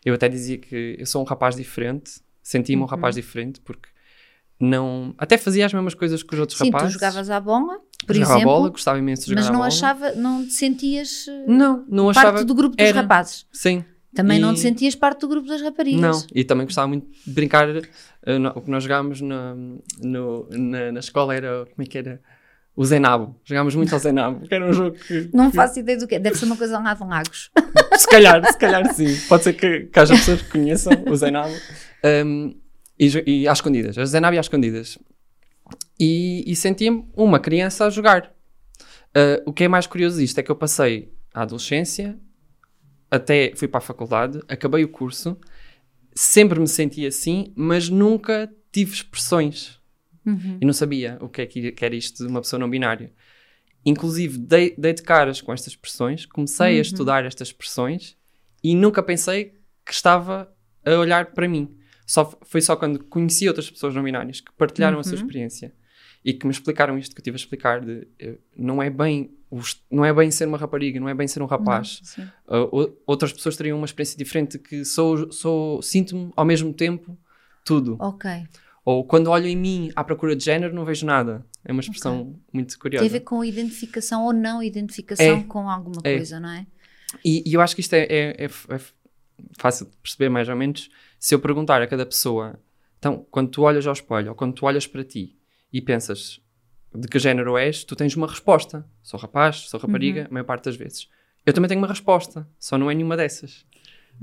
Eu 0.05 0.15
até 0.15 0.29
dizia 0.29 0.59
que 0.59 0.97
eu 0.99 1.07
sou 1.07 1.23
um 1.23 1.25
rapaz 1.25 1.57
diferente, 1.57 2.21
sentia-me 2.43 2.83
uhum. 2.83 2.87
um 2.87 2.91
rapaz 2.91 3.15
diferente, 3.15 3.61
porque 3.61 3.89
não. 4.61 5.15
Até 5.19 5.37
fazia 5.37 5.67
as 5.67 5.73
mesmas 5.73 5.95
coisas 5.95 6.23
que 6.23 6.35
os 6.35 6.41
outros 6.41 6.59
sim, 6.59 6.67
rapazes. 6.67 6.93
Sim, 6.93 6.99
tu 6.99 7.01
jogavas 7.01 7.31
à 7.31 7.41
bola, 7.41 7.79
por 8.07 8.15
Jogava 8.15 8.35
exemplo. 8.35 8.53
bola, 8.53 8.69
gostava 8.71 8.99
imenso 8.99 9.23
de 9.23 9.31
jogar 9.31 9.43
Mas 9.43 9.51
não 9.51 9.63
achava, 9.63 10.13
não 10.13 10.47
te 10.47 10.53
sentias 10.53 11.27
não, 11.47 11.85
não 11.89 12.07
parte 12.07 12.19
achava 12.19 12.45
do 12.45 12.55
grupo 12.55 12.77
dos 12.77 12.87
era, 12.87 13.03
rapazes. 13.03 13.47
Sim. 13.53 13.85
Também 14.15 14.39
e... 14.39 14.41
não 14.41 14.55
te 14.55 14.61
sentias 14.61 14.95
parte 14.95 15.21
do 15.21 15.29
grupo 15.29 15.47
das 15.47 15.61
raparigas. 15.61 16.01
Não, 16.01 16.27
e 16.35 16.43
também 16.43 16.65
gostava 16.65 16.89
muito 16.89 17.07
de 17.27 17.33
brincar. 17.33 17.69
Uh, 17.69 18.39
no, 18.41 18.49
o 18.51 18.63
que 18.63 18.71
nós 18.71 18.83
jogávamos 18.83 19.21
na, 19.21 19.55
no, 20.03 20.49
na, 20.51 20.93
na 20.93 21.01
escola 21.01 21.35
era. 21.35 21.67
Como 21.67 21.83
é 21.83 21.85
que 21.85 21.99
era? 21.99 22.21
O 22.75 22.85
Zenabo. 22.85 23.39
Jogámos 23.45 23.75
muito 23.75 23.93
ao 23.93 23.99
Zenabo, 23.99 24.47
que 24.47 24.55
era 24.55 24.67
um 24.67 24.73
jogo 24.73 24.97
que. 24.97 25.29
Não 25.35 25.53
faço 25.53 25.81
ideia 25.81 25.99
do 25.99 26.07
que 26.07 26.15
é. 26.15 26.19
Deve 26.19 26.39
ser 26.39 26.47
uma 26.47 26.57
coisa 26.57 26.79
lá 26.79 26.95
de 26.95 27.05
Lagos. 27.05 27.51
se 27.99 28.09
calhar, 28.09 28.45
se 28.51 28.59
calhar 28.59 28.95
sim. 28.95 29.17
Pode 29.29 29.45
ser 29.45 29.53
que, 29.53 29.81
que 29.81 29.99
haja 29.99 30.15
pessoas 30.15 30.41
que 30.43 30.51
conheçam 30.51 30.93
o 31.07 31.15
Zenabo. 31.15 31.55
Um, 32.03 32.55
e, 32.99 33.43
e 33.43 33.49
às 33.49 33.59
escondidas. 33.59 33.97
A 33.99 34.05
Zenabo 34.05 34.35
e 34.35 34.39
às 34.39 34.47
escondidas. 34.47 34.99
E, 35.99 36.45
e 36.47 36.55
sentia-me 36.55 37.07
uma 37.15 37.39
criança 37.39 37.87
a 37.87 37.91
jogar. 37.91 38.35
Uh, 39.17 39.43
o 39.47 39.53
que 39.53 39.65
é 39.65 39.69
mais 39.69 39.87
curioso 39.87 40.19
disto 40.19 40.39
é 40.39 40.43
que 40.43 40.51
eu 40.51 40.57
passei 40.57 41.13
a 41.33 41.43
adolescência, 41.43 42.19
até 43.11 43.53
fui 43.57 43.69
para 43.69 43.79
a 43.79 43.83
faculdade, 43.83 44.41
acabei 44.49 44.85
o 44.85 44.89
curso, 44.89 45.39
sempre 46.15 46.61
me 46.61 46.69
senti 46.69 47.07
assim, 47.07 47.53
mas 47.57 47.89
nunca 47.89 48.51
tive 48.71 48.93
expressões 48.93 49.81
Uhum. 50.27 50.59
E 50.61 50.67
não 50.67 50.73
sabia 50.73 51.17
o 51.21 51.29
que 51.29 51.43
é 51.43 51.47
que 51.47 51.85
era 51.85 51.95
isto 51.95 52.25
de 52.25 52.29
uma 52.29 52.41
pessoa 52.41 52.59
não 52.59 52.69
binária. 52.69 53.13
Inclusive, 53.85 54.37
dei, 54.37 54.75
dei 54.77 54.93
de 54.93 55.03
caras 55.03 55.41
com 55.41 55.53
estas 55.53 55.69
expressões, 55.69 56.27
comecei 56.27 56.73
uhum. 56.73 56.79
a 56.79 56.83
estudar 56.83 57.25
estas 57.25 57.49
expressões 57.49 58.17
e 58.63 58.75
nunca 58.75 59.03
pensei 59.03 59.55
que 59.85 59.93
estava 59.93 60.53
a 60.85 60.91
olhar 60.99 61.27
para 61.27 61.49
mim. 61.49 61.76
Só, 62.07 62.39
foi 62.43 62.61
só 62.61 62.77
quando 62.77 63.03
conheci 63.05 63.49
outras 63.49 63.69
pessoas 63.69 63.95
não 63.95 64.03
binárias 64.03 64.41
que 64.41 64.53
partilharam 64.53 64.97
uhum. 64.97 65.01
a 65.01 65.05
sua 65.05 65.15
uhum. 65.15 65.19
experiência 65.19 65.73
e 66.25 66.33
que 66.33 66.47
me 66.47 66.53
explicaram 66.53 66.97
isto 66.97 67.15
que 67.15 67.21
eu 67.21 67.25
tive 67.25 67.35
a 67.35 67.41
explicar 67.41 67.81
de 67.81 68.07
eh, 68.19 68.39
não 68.57 68.83
é 68.83 68.89
bem 68.91 69.31
não 69.91 70.05
é 70.05 70.13
bem 70.13 70.31
ser 70.31 70.49
uma 70.49 70.59
rapariga, 70.59 70.99
não 70.99 71.09
é 71.09 71.15
bem 71.15 71.29
ser 71.29 71.41
um 71.41 71.47
rapaz. 71.47 72.01
uh, 72.49 72.97
outras 73.07 73.33
pessoas 73.33 73.57
teriam 73.57 73.79
uma 73.79 73.85
experiência 73.85 74.19
diferente 74.19 74.59
que 74.59 74.85
sou, 74.85 75.31
sou 75.31 75.81
sinto-me 75.83 76.33
ao 76.35 76.45
mesmo 76.45 76.73
tempo 76.73 77.17
tudo. 77.65 77.97
Ok. 78.01 78.29
Ou 78.85 79.05
quando 79.05 79.29
olho 79.29 79.47
em 79.47 79.57
mim 79.57 79.91
à 79.95 80.05
procura 80.05 80.35
de 80.35 80.45
género, 80.45 80.75
não 80.75 80.85
vejo 80.85 81.07
nada. 81.07 81.45
É 81.65 81.73
uma 81.73 81.81
expressão 81.81 82.23
okay. 82.23 82.35
muito 82.53 82.79
curiosa. 82.79 83.05
Tem 83.05 83.17
a 83.17 83.19
ver 83.19 83.25
com 83.25 83.45
identificação 83.45 84.25
ou 84.25 84.33
não 84.33 84.63
identificação 84.63 85.39
é, 85.39 85.43
com 85.45 85.69
alguma 85.69 86.01
é. 86.05 86.17
coisa, 86.17 86.39
não 86.39 86.49
é? 86.49 86.67
E, 87.25 87.49
e, 87.49 87.55
eu 87.55 87.61
acho 87.61 87.75
que 87.75 87.81
isto 87.81 87.95
é, 87.95 88.03
é, 88.03 88.45
é, 88.45 88.45
é, 88.45 88.81
fácil 89.59 89.87
de 89.87 89.97
perceber 89.99 90.29
mais 90.29 90.49
ou 90.49 90.57
menos 90.57 90.89
se 91.19 91.35
eu 91.35 91.39
perguntar 91.39 91.83
a 91.83 91.87
cada 91.87 92.05
pessoa, 92.05 92.59
então, 92.99 93.27
quando 93.31 93.51
tu 93.51 93.63
olhas 93.63 93.87
ao 93.87 93.93
espelho 93.93 94.31
ou 94.31 94.35
quando 94.35 94.55
tu 94.55 94.67
olhas 94.67 94.87
para 94.87 95.05
ti 95.05 95.37
e 95.73 95.81
pensas 95.81 96.41
de 96.95 97.09
que 97.09 97.19
género 97.19 97.57
és, 97.57 97.85
tu 97.85 97.95
tens 97.95 98.17
uma 98.17 98.27
resposta. 98.27 98.87
Sou 99.03 99.21
rapaz, 99.21 99.69
sou 99.69 99.79
rapariga, 99.79 100.23
uhum. 100.23 100.27
a 100.27 100.33
maior 100.33 100.45
parte 100.45 100.65
das 100.65 100.77
vezes. 100.77 101.09
Eu 101.45 101.53
também 101.53 101.69
tenho 101.69 101.81
uma 101.81 101.87
resposta, 101.87 102.49
só 102.59 102.77
não 102.77 102.91
é 102.91 102.95
nenhuma 102.95 103.17
dessas. 103.17 103.65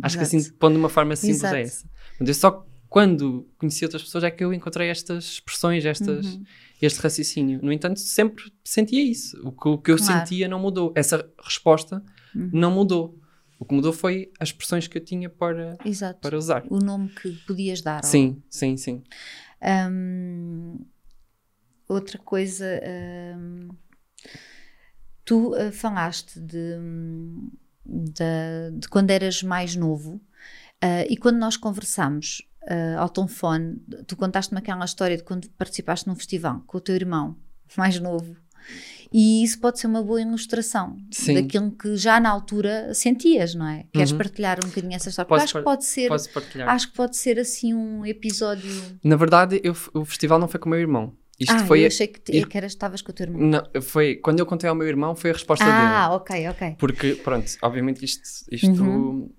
Acho 0.01 0.17
Exato. 0.17 0.31
que 0.31 0.37
assim, 0.37 0.51
pondo 0.53 0.73
de 0.73 0.79
uma 0.79 0.89
forma 0.89 1.15
simples 1.15 1.43
Exato. 1.43 1.55
é 1.55 1.61
essa. 1.61 1.89
eu 2.19 2.33
só 2.33 2.65
quando 2.89 3.49
conheci 3.57 3.83
outras 3.85 4.03
pessoas 4.03 4.23
é 4.23 4.29
que 4.29 4.43
eu 4.43 4.53
encontrei 4.53 4.87
estas 4.87 5.25
expressões, 5.25 5.83
estas, 5.83 6.35
uhum. 6.35 6.43
este 6.79 6.99
raciocínio. 6.99 7.59
No 7.63 7.71
entanto, 7.71 7.99
sempre 7.99 8.43
sentia 8.63 9.01
isso. 9.01 9.35
O 9.43 9.51
que, 9.51 9.67
o 9.67 9.77
que 9.79 9.91
eu 9.91 9.97
claro. 9.97 10.19
sentia 10.19 10.47
não 10.47 10.59
mudou. 10.59 10.93
Essa 10.95 11.27
resposta 11.43 12.03
uhum. 12.35 12.51
não 12.53 12.69
mudou. 12.69 13.19
O 13.59 13.65
que 13.65 13.73
mudou 13.73 13.93
foi 13.93 14.31
as 14.39 14.49
expressões 14.49 14.87
que 14.87 14.97
eu 14.97 15.03
tinha 15.03 15.29
para, 15.29 15.77
Exato. 15.85 16.19
para 16.19 16.37
usar. 16.37 16.63
O 16.69 16.79
nome 16.79 17.09
que 17.09 17.31
podias 17.47 17.81
dar. 17.81 18.03
Sim, 18.03 18.35
ou... 18.37 18.43
sim, 18.49 18.77
sim. 18.77 19.03
Um, 19.89 20.79
outra 21.87 22.17
coisa. 22.19 22.65
Um, 23.37 23.69
tu 25.25 25.55
uh, 25.55 25.71
falaste 25.71 26.39
de, 26.39 26.77
de, 27.85 28.79
de, 28.79 28.87
quando 28.89 29.11
eras 29.11 29.41
mais 29.43 29.75
novo 29.75 30.15
uh, 30.83 31.05
e 31.09 31.15
quando 31.17 31.37
nós 31.37 31.57
conversamos 31.57 32.41
uh, 32.63 32.99
ao 32.99 33.09
telefone, 33.09 33.77
tu 34.07 34.15
contaste-me 34.15 34.59
aquela 34.59 34.85
história 34.85 35.17
de 35.17 35.23
quando 35.23 35.49
participaste 35.51 36.07
num 36.07 36.15
festival 36.15 36.61
com 36.67 36.77
o 36.77 36.81
teu 36.81 36.95
irmão 36.95 37.37
mais 37.77 37.99
novo. 37.99 38.35
E 39.13 39.43
isso 39.43 39.59
pode 39.59 39.79
ser 39.79 39.87
uma 39.87 40.01
boa 40.01 40.19
ilustração 40.21 40.97
Sim. 41.11 41.35
daquilo 41.35 41.71
que 41.71 41.95
já 41.95 42.19
na 42.19 42.29
altura 42.29 42.93
sentias, 42.93 43.53
não 43.53 43.67
é? 43.67 43.85
Queres 43.93 44.11
uhum. 44.11 44.17
partilhar 44.17 44.57
um 44.63 44.67
bocadinho 44.67 44.95
essa 44.95 45.09
história? 45.09 45.27
Porque 45.27 45.43
acho 45.43 45.53
que 45.53 45.61
pode 45.61 45.85
ser, 45.85 46.11
acho 46.63 46.89
que 46.89 46.95
pode 46.95 47.15
ser 47.15 47.39
assim 47.39 47.73
um 47.73 48.05
episódio. 48.05 48.71
Na 49.03 49.15
verdade, 49.15 49.61
eu, 49.63 49.75
o 49.93 50.03
festival 50.03 50.39
não 50.39 50.47
foi 50.47 50.59
com 50.59 50.67
o 50.67 50.71
meu 50.71 50.79
irmão. 50.79 51.13
Isto 51.39 51.53
ah, 51.53 51.65
foi 51.65 51.83
eu 51.83 51.87
achei 51.87 52.07
que, 52.07 52.19
te, 52.19 52.45
que 52.45 52.57
estavas 52.59 53.01
com 53.01 53.11
o 53.11 53.13
teu 53.13 53.25
irmão. 53.25 53.41
Não, 53.41 53.81
foi 53.81 54.15
quando 54.15 54.39
eu 54.39 54.45
contei 54.45 54.69
ao 54.69 54.75
meu 54.75 54.87
irmão 54.87 55.15
foi 55.15 55.31
a 55.31 55.33
resposta 55.33 55.65
ah, 55.65 55.67
dele. 55.67 55.93
Ah, 55.93 56.15
ok, 56.15 56.49
ok. 56.49 56.75
Porque 56.79 57.15
pronto, 57.15 57.45
obviamente 57.61 58.03
isto, 58.03 58.23
isto 58.51 58.83
uhum 58.83 59.29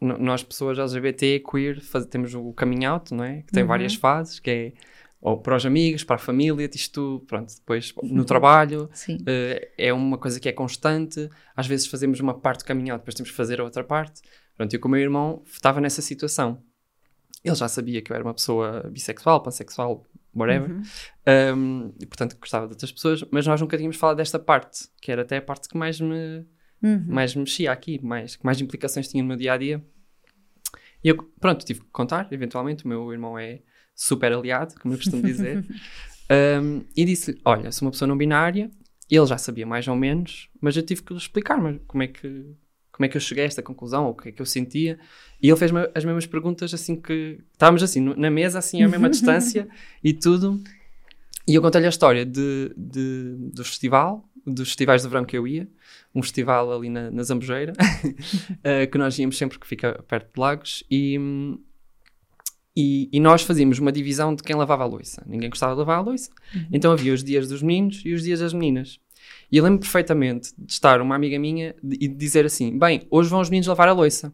nós 0.00 0.42
pessoas 0.44 0.78
LGBT, 0.78 1.40
queer, 1.40 1.80
faz, 1.80 2.06
temos 2.06 2.34
o 2.34 2.52
coming 2.52 2.84
out, 2.84 3.12
não 3.12 3.24
é? 3.24 3.42
Que 3.42 3.52
tem 3.52 3.62
uhum. 3.62 3.68
várias 3.68 3.94
fases, 3.94 4.38
que 4.38 4.50
é 4.50 4.72
ou 5.20 5.40
para 5.40 5.56
os 5.56 5.66
amigos, 5.66 6.04
para 6.04 6.16
a 6.16 6.18
família, 6.18 6.68
isto, 6.72 7.24
pronto, 7.26 7.52
depois 7.54 7.92
no 8.02 8.24
trabalho, 8.24 8.84
uh, 8.84 9.66
é 9.76 9.92
uma 9.92 10.18
coisa 10.18 10.38
que 10.38 10.48
é 10.48 10.52
constante, 10.52 11.28
às 11.56 11.66
vezes 11.66 11.86
fazemos 11.86 12.20
uma 12.20 12.38
parte 12.38 12.60
do 12.60 12.64
caminho 12.64 12.96
depois 12.96 13.14
temos 13.14 13.30
que 13.30 13.36
fazer 13.36 13.60
a 13.60 13.64
outra 13.64 13.82
parte. 13.82 14.22
Pronto, 14.56 14.74
eu 14.74 14.80
com 14.80 14.88
o 14.88 14.90
meu 14.90 15.00
irmão 15.00 15.42
estava 15.46 15.80
nessa 15.80 16.02
situação. 16.02 16.62
Ele 17.44 17.54
já 17.54 17.68
sabia 17.68 18.02
que 18.02 18.10
eu 18.10 18.16
era 18.16 18.24
uma 18.24 18.34
pessoa 18.34 18.88
bissexual, 18.90 19.40
pansexual, 19.42 20.04
whatever, 20.34 20.70
uhum. 20.70 20.82
um, 21.56 21.94
e 22.00 22.06
portanto 22.06 22.36
gostava 22.38 22.66
de 22.66 22.72
outras 22.72 22.90
pessoas, 22.90 23.24
mas 23.30 23.46
nós 23.46 23.60
nunca 23.60 23.76
tínhamos 23.76 23.96
falado 23.96 24.16
desta 24.16 24.38
parte, 24.38 24.88
que 25.00 25.12
era 25.12 25.22
até 25.22 25.36
a 25.36 25.42
parte 25.42 25.68
que 25.68 25.76
mais 25.76 26.00
me 26.00 26.44
uhum. 26.82 27.04
mais 27.06 27.34
mexia 27.34 27.72
aqui, 27.72 28.02
mais, 28.04 28.36
que 28.36 28.44
mais 28.44 28.60
implicações 28.60 29.08
tinha 29.08 29.22
no 29.22 29.28
meu 29.28 29.36
dia 29.36 29.52
a 29.52 29.56
dia. 29.56 29.84
E 31.02 31.08
eu, 31.08 31.16
pronto, 31.40 31.64
tive 31.64 31.80
que 31.80 31.90
contar, 31.92 32.28
eventualmente. 32.32 32.84
O 32.84 32.88
meu 32.88 33.12
irmão 33.12 33.38
é 33.38 33.60
super 33.98 34.32
aliado, 34.32 34.74
como 34.80 34.94
eu 34.94 34.98
costumo 34.98 35.22
dizer. 35.22 35.64
um, 36.62 36.84
e 36.96 37.04
disse: 37.04 37.38
Olha, 37.44 37.72
sou 37.72 37.86
uma 37.86 37.90
pessoa 37.90 38.06
não 38.06 38.16
binária. 38.16 38.70
Ele 39.10 39.26
já 39.26 39.38
sabia 39.38 39.66
mais 39.66 39.88
ou 39.88 39.96
menos, 39.96 40.48
mas 40.60 40.76
eu 40.76 40.82
tive 40.82 41.02
que 41.02 41.12
lhe 41.12 41.18
explicar 41.18 41.58
como 41.86 42.02
é 42.02 42.06
que 42.06 42.54
como 42.92 43.06
é 43.06 43.08
que 43.08 43.16
eu 43.16 43.20
cheguei 43.20 43.44
a 43.44 43.46
esta 43.46 43.62
conclusão, 43.62 44.06
ou 44.06 44.10
o 44.10 44.14
que 44.14 44.28
é 44.28 44.32
que 44.32 44.42
eu 44.42 44.46
sentia. 44.46 44.98
E 45.40 45.48
ele 45.48 45.56
fez 45.56 45.70
as 45.94 46.04
mesmas 46.04 46.26
perguntas, 46.26 46.74
assim 46.74 47.00
que 47.00 47.38
estávamos 47.52 47.80
assim, 47.80 48.00
na 48.00 48.28
mesa, 48.28 48.58
assim, 48.58 48.82
à 48.82 48.88
mesma 48.88 49.08
distância 49.08 49.68
e 50.02 50.12
tudo. 50.12 50.60
E 51.46 51.54
eu 51.54 51.62
contei-lhe 51.62 51.86
a 51.86 51.90
história 51.90 52.26
de, 52.26 52.74
de, 52.76 53.36
do 53.54 53.64
festival, 53.64 54.28
dos 54.44 54.68
festivais 54.68 55.02
de 55.02 55.08
verão 55.08 55.24
que 55.24 55.38
eu 55.38 55.46
ia, 55.46 55.68
um 56.12 56.22
festival 56.22 56.72
ali 56.72 56.90
na, 56.90 57.08
na 57.08 57.22
Zambujeira, 57.22 57.72
uh, 57.72 58.86
que 58.90 58.98
nós 58.98 59.16
íamos 59.16 59.38
sempre, 59.38 59.60
que 59.60 59.66
fica 59.66 60.02
perto 60.08 60.34
de 60.34 60.40
Lagos, 60.40 60.82
e, 60.90 61.16
e, 62.80 63.08
e, 63.12 63.18
nós 63.18 63.42
fazíamos 63.42 63.80
uma 63.80 63.90
divisão 63.90 64.32
de 64.32 64.40
quem 64.40 64.54
lavava 64.54 64.84
a 64.84 64.86
louça. 64.86 65.20
Ninguém 65.26 65.50
gostava 65.50 65.72
de 65.72 65.80
lavar 65.80 65.98
a 65.98 66.00
louça, 66.00 66.30
uhum. 66.54 66.68
então 66.70 66.92
havia 66.92 67.12
os 67.12 67.24
dias 67.24 67.48
dos 67.48 67.60
meninos 67.60 68.02
e 68.04 68.14
os 68.14 68.22
dias 68.22 68.38
das 68.38 68.52
meninas. 68.52 69.00
E 69.50 69.56
eu 69.56 69.64
lembro 69.64 69.80
perfeitamente 69.80 70.52
de 70.56 70.72
estar 70.72 71.00
uma 71.00 71.16
amiga 71.16 71.36
minha 71.40 71.74
e 71.82 71.88
de, 71.88 71.96
de 71.96 72.14
dizer 72.14 72.46
assim: 72.46 72.78
Bem, 72.78 73.02
hoje 73.10 73.28
vão 73.28 73.40
os 73.40 73.50
meninos 73.50 73.66
lavar 73.66 73.88
a 73.88 73.92
louça. 73.92 74.32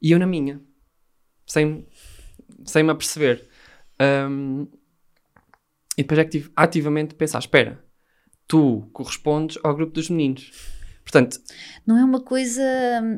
E 0.00 0.10
eu 0.10 0.18
na 0.18 0.26
minha, 0.26 0.58
sem, 1.46 1.86
sem 2.64 2.82
me 2.82 2.92
aperceber. 2.92 3.46
Um, 4.00 4.66
e 5.98 6.02
depois 6.02 6.18
é 6.18 6.24
que 6.24 6.30
tive 6.30 6.50
ativamente 6.56 7.10
de 7.10 7.16
pensar: 7.16 7.40
espera, 7.40 7.84
tu 8.48 8.88
correspondes 8.94 9.58
ao 9.62 9.74
grupo 9.74 9.92
dos 9.92 10.08
meninos. 10.08 10.50
Portanto, 11.06 11.38
não 11.86 11.96
é 11.96 12.04
uma 12.04 12.20
coisa, 12.20 12.60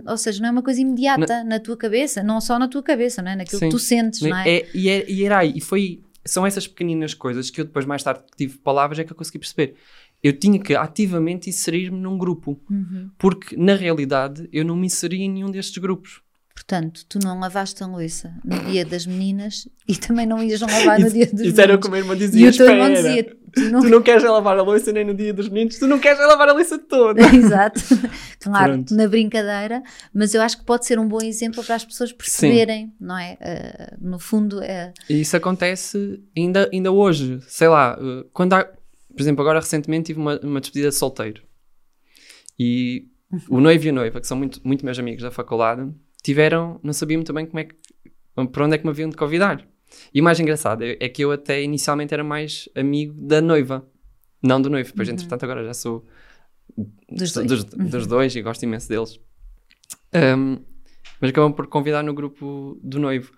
ou 0.07 0.18
seja, 0.18 0.42
não 0.42 0.50
é 0.50 0.52
uma 0.52 0.62
coisa 0.62 0.78
imediata 0.78 1.38
na, 1.38 1.45
na 1.45 1.59
tua 1.59 1.75
cabeça, 1.75 2.23
não 2.23 2.38
só 2.38 2.59
na 2.59 2.68
tua 2.68 2.83
cabeça, 2.83 3.23
não 3.23 3.30
é? 3.30 3.37
Naquilo 3.37 3.61
sim, 3.61 3.64
que 3.64 3.71
tu 3.71 3.78
sentes, 3.78 4.21
não 4.21 4.37
é? 4.37 4.47
é 4.47 4.68
e, 4.75 4.90
é, 4.90 5.11
e 5.11 5.25
era 5.25 5.38
aí, 5.38 5.54
e 5.57 5.61
foi, 5.62 6.02
são 6.23 6.47
essas 6.47 6.68
pequeninas 6.68 7.14
coisas 7.14 7.49
que 7.49 7.62
eu 7.62 7.64
depois 7.64 7.87
mais 7.87 8.02
tarde 8.02 8.25
tive 8.37 8.59
palavras 8.59 8.99
é 8.99 9.04
que 9.04 9.12
eu 9.12 9.16
consegui 9.16 9.38
perceber. 9.38 9.75
Eu 10.23 10.38
tinha 10.38 10.61
que 10.61 10.75
ativamente 10.75 11.49
inserir-me 11.49 11.99
num 11.99 12.18
grupo, 12.18 12.61
uhum. 12.71 13.09
porque 13.16 13.57
na 13.57 13.75
realidade 13.75 14.47
eu 14.52 14.66
não 14.66 14.76
me 14.76 14.87
inseria 14.87 15.25
em 15.25 15.30
nenhum 15.30 15.50
destes 15.50 15.78
grupos. 15.78 16.21
Portanto, 16.69 17.01
tu 17.09 17.19
não 17.19 17.41
lavaste 17.41 17.83
a 17.83 17.87
louça 17.87 18.31
no 18.45 18.59
dia 18.65 18.85
das 18.85 19.07
meninas 19.07 19.67
e 19.89 19.97
também 19.97 20.27
não 20.27 20.43
ias 20.43 20.61
lavar 20.61 21.01
no 21.01 21.11
dia 21.11 21.25
dos 21.25 21.33
meninos. 21.33 21.53
Isso 21.53 21.61
era 21.63 21.79
como 21.79 21.95
a 21.95 21.99
irmã 21.99 22.15
dizia, 22.15 22.47
e 22.47 22.51
o 22.51 22.55
teu 22.55 22.69
irmão 22.69 22.93
dizia, 22.93 23.25
tu 23.25 23.61
não... 23.71 23.81
tu 23.81 23.89
não 23.89 24.03
queres 24.03 24.23
lavar 24.23 24.59
a 24.59 24.63
louça 24.63 24.93
nem 24.93 25.03
no 25.03 25.15
dia 25.15 25.33
dos 25.33 25.49
meninos, 25.49 25.79
tu 25.79 25.87
não 25.87 25.99
queres 25.99 26.19
lavar 26.19 26.47
a 26.51 26.53
louça 26.53 26.79
toda. 26.79 27.23
Exato. 27.35 27.81
Claro, 28.41 28.75
Pronto. 28.75 28.95
na 28.95 29.09
brincadeira, 29.09 29.83
mas 30.15 30.33
eu 30.33 30.41
acho 30.41 30.59
que 30.59 30.65
pode 30.65 30.87
ser 30.87 30.99
um 30.99 31.09
bom 31.09 31.21
exemplo 31.21 31.63
para 31.65 31.75
as 31.75 31.85
pessoas 31.85 32.13
perceberem, 32.13 32.87
Sim. 32.87 32.93
não 33.01 33.19
é? 33.19 33.37
Uh, 33.41 34.09
no 34.09 34.19
fundo 34.19 34.63
é... 34.63 34.93
E 35.11 35.21
isso 35.23 35.37
acontece 35.37 36.23
ainda, 36.37 36.71
ainda 36.73 36.93
hoje, 36.93 37.41
sei 37.49 37.69
lá, 37.69 37.99
uh, 37.99 38.25
quando 38.33 38.53
há... 38.53 38.65
Por 38.65 39.21
exemplo, 39.21 39.43
agora 39.43 39.59
recentemente 39.59 40.07
tive 40.07 40.21
uma, 40.21 40.39
uma 40.41 40.61
despedida 40.61 40.91
de 40.91 40.95
solteiro. 40.95 41.43
E 42.59 43.09
o 43.49 43.61
noivo 43.61 43.87
e 43.87 43.89
a 43.89 43.93
noiva, 43.93 44.21
que 44.21 44.27
são 44.27 44.37
muito, 44.37 44.61
muito 44.63 44.85
meus 44.85 44.99
amigos 44.99 45.23
da 45.23 45.31
faculdade 45.31 45.91
tiveram, 46.23 46.81
não 46.83 46.93
sabiam 46.93 47.19
muito 47.19 47.33
bem 47.33 47.47
como 47.47 47.61
é 47.61 47.65
que, 47.65 47.77
para 48.53 48.65
onde 48.65 48.75
é 48.75 48.79
que 48.79 48.85
me 48.85 48.91
haviam 48.91 49.11
de 49.11 49.17
convidar. 49.17 49.67
E 50.13 50.21
o 50.21 50.25
mais 50.25 50.39
engraçado 50.39 50.83
é, 50.83 50.97
é 51.01 51.09
que 51.09 51.25
eu 51.25 51.33
até 51.33 51.63
inicialmente 51.63 52.13
era 52.13 52.23
mais 52.23 52.69
amigo 52.75 53.15
da 53.15 53.41
noiva, 53.41 53.87
não 54.43 54.61
do 54.61 54.71
noivo. 54.71 54.91
Depois, 54.91 55.09
uhum. 55.09 55.15
entretanto, 55.15 55.43
agora 55.45 55.65
já 55.65 55.75
sou 55.75 56.07
dos 57.11 57.33
dois, 57.33 57.47
dos, 57.47 57.63
uhum. 57.63 57.87
dos 57.87 58.07
dois 58.07 58.35
e 58.37 58.43
gosto 58.43 58.63
imenso 58.63 58.89
deles. 58.89 59.19
Um, 60.15 60.59
mas 61.21 61.31
acabam 61.31 61.53
por 61.53 61.67
convidar 61.67 62.03
no 62.03 62.15
grupo 62.15 62.79
do 62.83 62.99
noivo. 62.99 63.33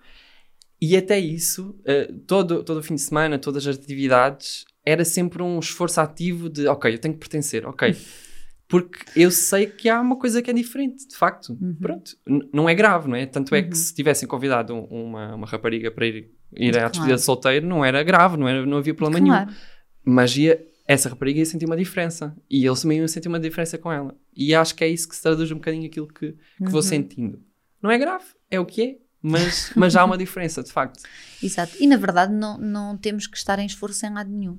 E 0.79 0.97
até 0.97 1.19
isso, 1.19 1.75
uh, 1.81 2.13
todo, 2.25 2.63
todo 2.63 2.77
o 2.77 2.83
fim 2.83 2.95
de 2.95 3.01
semana, 3.01 3.37
todas 3.37 3.65
as 3.67 3.77
atividades, 3.77 4.65
era 4.85 5.05
sempre 5.05 5.41
um 5.43 5.59
esforço 5.59 6.01
ativo 6.01 6.49
de, 6.49 6.67
ok, 6.67 6.93
eu 6.93 6.99
tenho 6.99 7.13
que 7.13 7.19
pertencer, 7.19 7.65
ok. 7.65 7.95
porque 8.71 8.99
eu 9.19 9.29
sei 9.29 9.65
que 9.65 9.89
há 9.89 9.99
uma 9.99 10.17
coisa 10.17 10.41
que 10.41 10.49
é 10.49 10.53
diferente, 10.53 11.05
de 11.05 11.17
facto. 11.17 11.57
Uhum. 11.61 11.75
Pronto, 11.75 12.15
não 12.53 12.69
é 12.69 12.73
grave, 12.73 13.09
não 13.09 13.17
é? 13.17 13.25
Tanto 13.25 13.53
é 13.53 13.59
uhum. 13.59 13.69
que 13.69 13.77
se 13.77 13.93
tivessem 13.93 14.25
convidado 14.25 14.73
uma, 14.73 15.35
uma 15.35 15.45
rapariga 15.45 15.91
para 15.91 16.07
ir, 16.07 16.31
ir 16.55 16.69
à 16.69 16.71
claro. 16.71 16.89
despedida 16.91 17.15
de 17.15 17.21
solteiro, 17.21 17.67
não 17.67 17.83
era 17.83 18.01
grave, 18.01 18.37
não, 18.37 18.47
era, 18.47 18.65
não 18.65 18.77
havia 18.77 18.93
problema 18.93 19.25
claro. 19.25 19.45
nenhum. 19.47 19.59
Mas 20.05 20.37
ia, 20.37 20.65
essa 20.87 21.09
rapariga 21.09 21.39
ia 21.39 21.45
sentir 21.45 21.65
uma 21.65 21.75
diferença. 21.75 22.33
E 22.49 22.65
eles 22.65 22.81
também 22.81 22.99
iam 22.99 23.07
sentir 23.09 23.27
uma 23.27 23.41
diferença 23.41 23.77
com 23.77 23.91
ela. 23.91 24.15
E 24.33 24.55
acho 24.55 24.73
que 24.73 24.85
é 24.85 24.87
isso 24.87 25.09
que 25.09 25.17
se 25.17 25.21
traduz 25.21 25.51
um 25.51 25.55
bocadinho 25.55 25.85
aquilo 25.87 26.07
que, 26.07 26.31
que 26.31 26.63
uhum. 26.63 26.69
vou 26.69 26.81
sentindo. 26.81 27.43
Não 27.83 27.91
é 27.91 27.97
grave, 27.97 28.23
é 28.49 28.57
o 28.57 28.65
que 28.65 28.81
é. 28.81 28.97
Mas, 29.21 29.73
mas 29.75 29.97
há 29.97 30.05
uma 30.05 30.15
diferença, 30.17 30.63
de 30.63 30.71
facto. 30.71 31.03
Exato. 31.43 31.75
E 31.77 31.85
na 31.87 31.97
verdade 31.97 32.33
não, 32.33 32.57
não 32.57 32.97
temos 32.97 33.27
que 33.27 33.35
estar 33.35 33.59
em 33.59 33.65
esforço 33.65 34.05
em 34.05 34.13
lado 34.13 34.31
nenhum. 34.31 34.57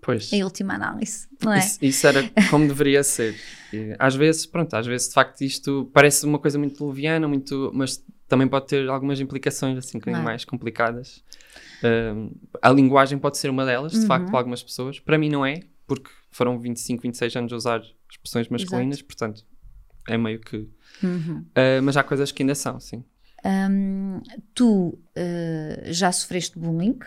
Pois. 0.00 0.32
Em 0.32 0.42
última 0.42 0.74
análise, 0.74 1.28
não 1.42 1.52
é? 1.52 1.58
Isso, 1.58 1.78
isso 1.82 2.06
era 2.06 2.22
como 2.50 2.66
deveria 2.66 3.02
ser. 3.04 3.36
E, 3.72 3.94
às 3.98 4.14
vezes, 4.14 4.46
pronto, 4.46 4.74
às 4.74 4.86
vezes 4.86 5.08
de 5.08 5.14
facto 5.14 5.42
isto 5.42 5.90
parece 5.92 6.24
uma 6.24 6.38
coisa 6.38 6.58
muito 6.58 6.86
leviana, 6.86 7.28
muito, 7.28 7.70
mas 7.74 8.02
também 8.26 8.48
pode 8.48 8.66
ter 8.66 8.88
algumas 8.88 9.20
implicações 9.20 9.76
assim 9.76 9.98
um 9.98 10.00
bocadinho 10.00 10.24
mais 10.24 10.44
complicadas. 10.44 11.22
A 12.62 12.70
linguagem 12.70 13.18
pode 13.18 13.38
ser 13.38 13.50
uma 13.50 13.64
delas, 13.64 13.92
de 13.92 13.98
uhum. 13.98 14.06
facto, 14.06 14.30
para 14.30 14.38
algumas 14.38 14.62
pessoas. 14.62 14.98
Para 14.98 15.18
mim 15.18 15.28
não 15.28 15.44
é, 15.44 15.60
porque 15.86 16.10
foram 16.30 16.58
25, 16.58 17.02
26 17.02 17.36
anos 17.36 17.52
a 17.52 17.56
usar 17.56 17.82
expressões 18.10 18.48
masculinas, 18.48 18.98
Exato. 18.98 19.06
portanto 19.06 19.44
é 20.08 20.16
meio 20.16 20.40
que. 20.40 20.68
Uhum. 21.02 21.44
Uh, 21.50 21.82
mas 21.82 21.96
há 21.96 22.02
coisas 22.02 22.32
que 22.32 22.42
ainda 22.42 22.54
são, 22.54 22.80
sim. 22.80 23.04
Um, 23.44 24.20
tu 24.54 24.98
uh, 25.16 25.92
já 25.92 26.12
sofreste 26.12 26.58
bullying? 26.58 26.98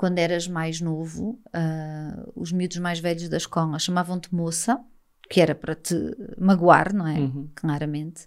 Quando 0.00 0.18
eras 0.18 0.48
mais 0.48 0.80
novo, 0.80 1.38
uh, 1.48 2.32
os 2.34 2.52
miúdos 2.52 2.78
mais 2.78 2.98
velhos 2.98 3.28
da 3.28 3.36
escola 3.36 3.78
chamavam-te 3.78 4.34
moça, 4.34 4.82
que 5.28 5.42
era 5.42 5.54
para 5.54 5.74
te 5.74 5.94
magoar, 6.38 6.94
não 6.94 7.06
é? 7.06 7.18
Uhum. 7.18 7.50
Claramente. 7.54 8.26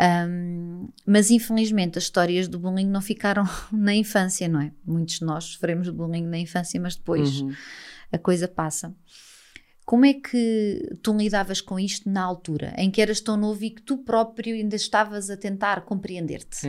Um, 0.00 0.88
mas 1.06 1.30
infelizmente 1.30 1.98
as 1.98 2.04
histórias 2.04 2.48
do 2.48 2.58
bullying 2.58 2.88
não 2.88 3.02
ficaram 3.02 3.44
na 3.70 3.94
infância, 3.94 4.48
não 4.48 4.58
é? 4.58 4.72
Muitos 4.86 5.18
de 5.18 5.26
nós 5.26 5.44
sofremos 5.44 5.90
bullying 5.90 6.24
na 6.24 6.38
infância, 6.38 6.80
mas 6.80 6.96
depois 6.96 7.42
uhum. 7.42 7.52
a 8.10 8.16
coisa 8.16 8.48
passa. 8.48 8.96
Como 9.84 10.06
é 10.06 10.14
que 10.14 10.96
tu 11.02 11.14
lidavas 11.14 11.60
com 11.60 11.78
isto 11.78 12.08
na 12.08 12.22
altura 12.22 12.72
em 12.78 12.90
que 12.90 13.02
eras 13.02 13.20
tão 13.20 13.36
novo 13.36 13.62
e 13.62 13.68
que 13.68 13.82
tu 13.82 13.98
próprio 13.98 14.54
ainda 14.54 14.76
estavas 14.76 15.28
a 15.28 15.36
tentar 15.36 15.82
compreender-te? 15.82 16.68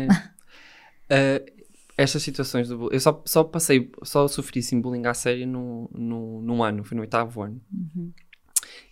É. 1.09 1.37
uh, 1.37 1.51
estas 1.97 2.21
situações 2.21 2.69
do 2.69 2.77
bullying, 2.77 2.93
eu 2.93 2.99
só, 2.99 3.23
só 3.25 3.43
passei, 3.43 3.91
só 4.03 4.27
sofri 4.27 4.59
assim 4.59 4.79
bullying 4.79 5.03
à 5.07 5.13
no, 5.47 5.89
num 5.91 6.63
ano, 6.63 6.83
foi 6.83 6.95
no 6.95 7.01
oitavo 7.01 7.41
ano. 7.41 7.59
Uhum. 7.73 8.13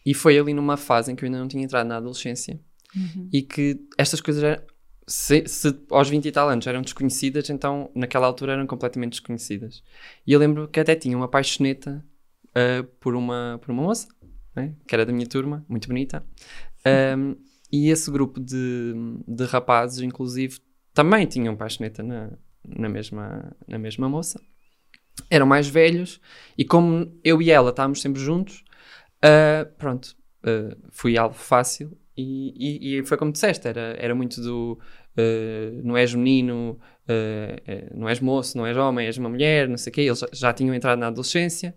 E 0.03 0.13
foi 0.13 0.39
ali 0.39 0.53
numa 0.53 0.75
fase 0.75 1.11
em 1.11 1.15
que 1.15 1.23
eu 1.23 1.27
ainda 1.27 1.39
não 1.39 1.47
tinha 1.47 1.63
entrado 1.63 1.85
na 1.85 1.97
adolescência 1.97 2.59
uhum. 2.95 3.29
e 3.31 3.43
que 3.43 3.79
estas 3.97 4.19
coisas 4.19 4.43
eram, 4.43 4.63
se, 5.07 5.47
se, 5.47 5.79
aos 5.91 6.09
20 6.09 6.25
e 6.25 6.31
tal 6.31 6.49
anos 6.49 6.65
eram 6.65 6.81
desconhecidas, 6.81 7.49
então 7.49 7.91
naquela 7.93 8.25
altura 8.25 8.53
eram 8.53 8.65
completamente 8.65 9.11
desconhecidas. 9.11 9.83
E 10.25 10.33
eu 10.33 10.39
lembro 10.39 10.67
que 10.67 10.79
até 10.79 10.95
tinha 10.95 11.15
uma 11.15 11.27
paixoneta 11.27 12.03
uh, 12.49 12.83
por, 12.99 13.15
uma, 13.15 13.59
por 13.61 13.71
uma 13.71 13.83
moça, 13.83 14.07
né? 14.55 14.73
que 14.87 14.95
era 14.95 15.05
da 15.05 15.13
minha 15.13 15.27
turma, 15.27 15.63
muito 15.69 15.87
bonita. 15.87 16.25
Um, 17.17 17.35
e 17.71 17.89
esse 17.89 18.09
grupo 18.09 18.39
de, 18.39 18.93
de 19.27 19.43
rapazes, 19.45 19.99
inclusive, 19.99 20.59
também 20.93 21.25
tinham 21.27 21.55
paixoneta 21.55 22.01
na, 22.01 22.31
na 22.67 22.89
mesma, 22.89 23.55
na 23.67 23.77
mesma 23.77 24.09
moça. 24.09 24.41
Eram 25.29 25.45
mais 25.45 25.67
velhos 25.67 26.19
e 26.57 26.65
como 26.65 27.11
eu 27.23 27.41
e 27.41 27.49
ela 27.49 27.69
estávamos 27.69 28.01
sempre 28.01 28.21
juntos, 28.21 28.63
uh, 29.23 29.65
pronto, 29.77 30.15
uh, 30.43 30.75
fui 30.91 31.17
algo 31.17 31.35
fácil 31.35 31.97
e, 32.17 32.53
e, 32.55 32.97
e, 32.97 33.03
foi 33.03 33.17
como 33.17 33.31
disseste, 33.31 33.67
era, 33.67 33.95
era 33.97 34.15
muito 34.15 34.41
do 34.41 34.79
uh, 35.17 35.81
não 35.83 35.97
és 35.97 36.13
menino, 36.13 36.79
não 37.93 38.09
és 38.09 38.19
moço, 38.19 38.57
não 38.57 38.65
és 38.65 38.75
homem, 38.75 39.05
és 39.05 39.17
uma 39.17 39.29
mulher, 39.29 39.69
não 39.69 39.77
sei 39.77 39.91
o 39.91 39.93
quê. 39.93 40.01
Eles 40.01 40.19
já, 40.19 40.27
já, 40.33 40.53
tinham 40.53 40.73
entrado 40.73 40.97
na 40.97 41.07
adolescência. 41.07 41.75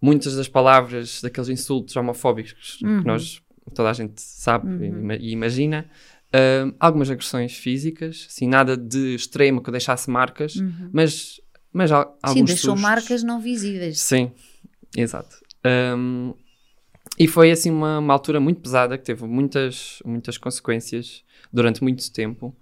Muitas 0.00 0.34
das 0.34 0.48
palavras, 0.48 1.22
daqueles 1.22 1.48
insultos 1.48 1.94
homofóbicos 1.94 2.80
uhum. 2.82 3.00
que 3.00 3.06
nós, 3.06 3.40
toda 3.72 3.88
a 3.88 3.92
gente 3.92 4.20
sabe 4.20 4.66
uhum. 4.66 5.12
e 5.12 5.30
imagina, 5.30 5.88
Uh, 6.34 6.74
algumas 6.80 7.10
agressões 7.10 7.54
físicas, 7.54 8.26
assim, 8.30 8.48
nada 8.48 8.74
de 8.76 9.14
extremo 9.14 9.62
que 9.62 9.70
deixasse 9.70 10.10
marcas, 10.10 10.56
uhum. 10.56 10.88
mas, 10.90 11.40
mas 11.70 11.92
alguns 11.92 12.32
Sim, 12.32 12.44
deixou 12.44 12.70
sustos. 12.70 12.80
marcas 12.80 13.22
não 13.22 13.38
visíveis. 13.38 14.00
Sim, 14.00 14.32
exato. 14.96 15.36
Um, 15.64 16.32
e 17.18 17.28
foi 17.28 17.50
assim 17.50 17.70
uma, 17.70 17.98
uma, 17.98 18.14
altura 18.14 18.40
muito 18.40 18.60
pesada 18.62 18.96
que 18.96 19.04
teve 19.04 19.24
muitas, 19.26 19.98
muitas 20.04 20.38
consequências 20.38 21.22
durante 21.52 21.82
muito 21.82 22.10
tempo. 22.10 22.56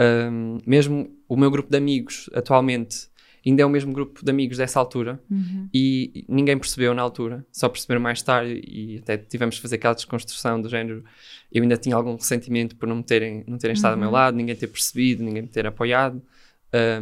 Um, 0.00 0.58
mesmo 0.66 1.14
o 1.28 1.36
meu 1.36 1.50
grupo 1.50 1.70
de 1.70 1.76
amigos 1.76 2.30
atualmente 2.34 3.08
ainda 3.50 3.62
é 3.62 3.66
o 3.66 3.68
mesmo 3.68 3.92
grupo 3.92 4.24
de 4.24 4.30
amigos 4.30 4.58
dessa 4.58 4.78
altura 4.78 5.20
uhum. 5.30 5.68
e 5.74 6.24
ninguém 6.28 6.56
percebeu 6.56 6.94
na 6.94 7.02
altura, 7.02 7.44
só 7.50 7.68
perceberam 7.68 8.00
mais 8.00 8.22
tarde 8.22 8.60
e 8.64 8.98
até 8.98 9.16
tivemos 9.16 9.56
de 9.56 9.60
fazer 9.60 9.76
aquela 9.76 9.94
desconstrução 9.94 10.60
do 10.60 10.68
género. 10.68 11.04
Eu 11.50 11.62
ainda 11.62 11.76
tinha 11.76 11.96
algum 11.96 12.14
ressentimento 12.14 12.76
por 12.76 12.88
não 12.88 12.96
me 12.96 13.02
terem, 13.02 13.44
não 13.46 13.58
terem 13.58 13.74
estado 13.74 13.92
uhum. 13.92 13.96
ao 13.96 14.00
meu 14.00 14.08
uhum. 14.08 14.14
lado, 14.14 14.36
ninguém 14.36 14.54
ter 14.54 14.68
percebido, 14.68 15.22
ninguém 15.22 15.42
me 15.42 15.48
ter 15.48 15.66
apoiado. 15.66 16.22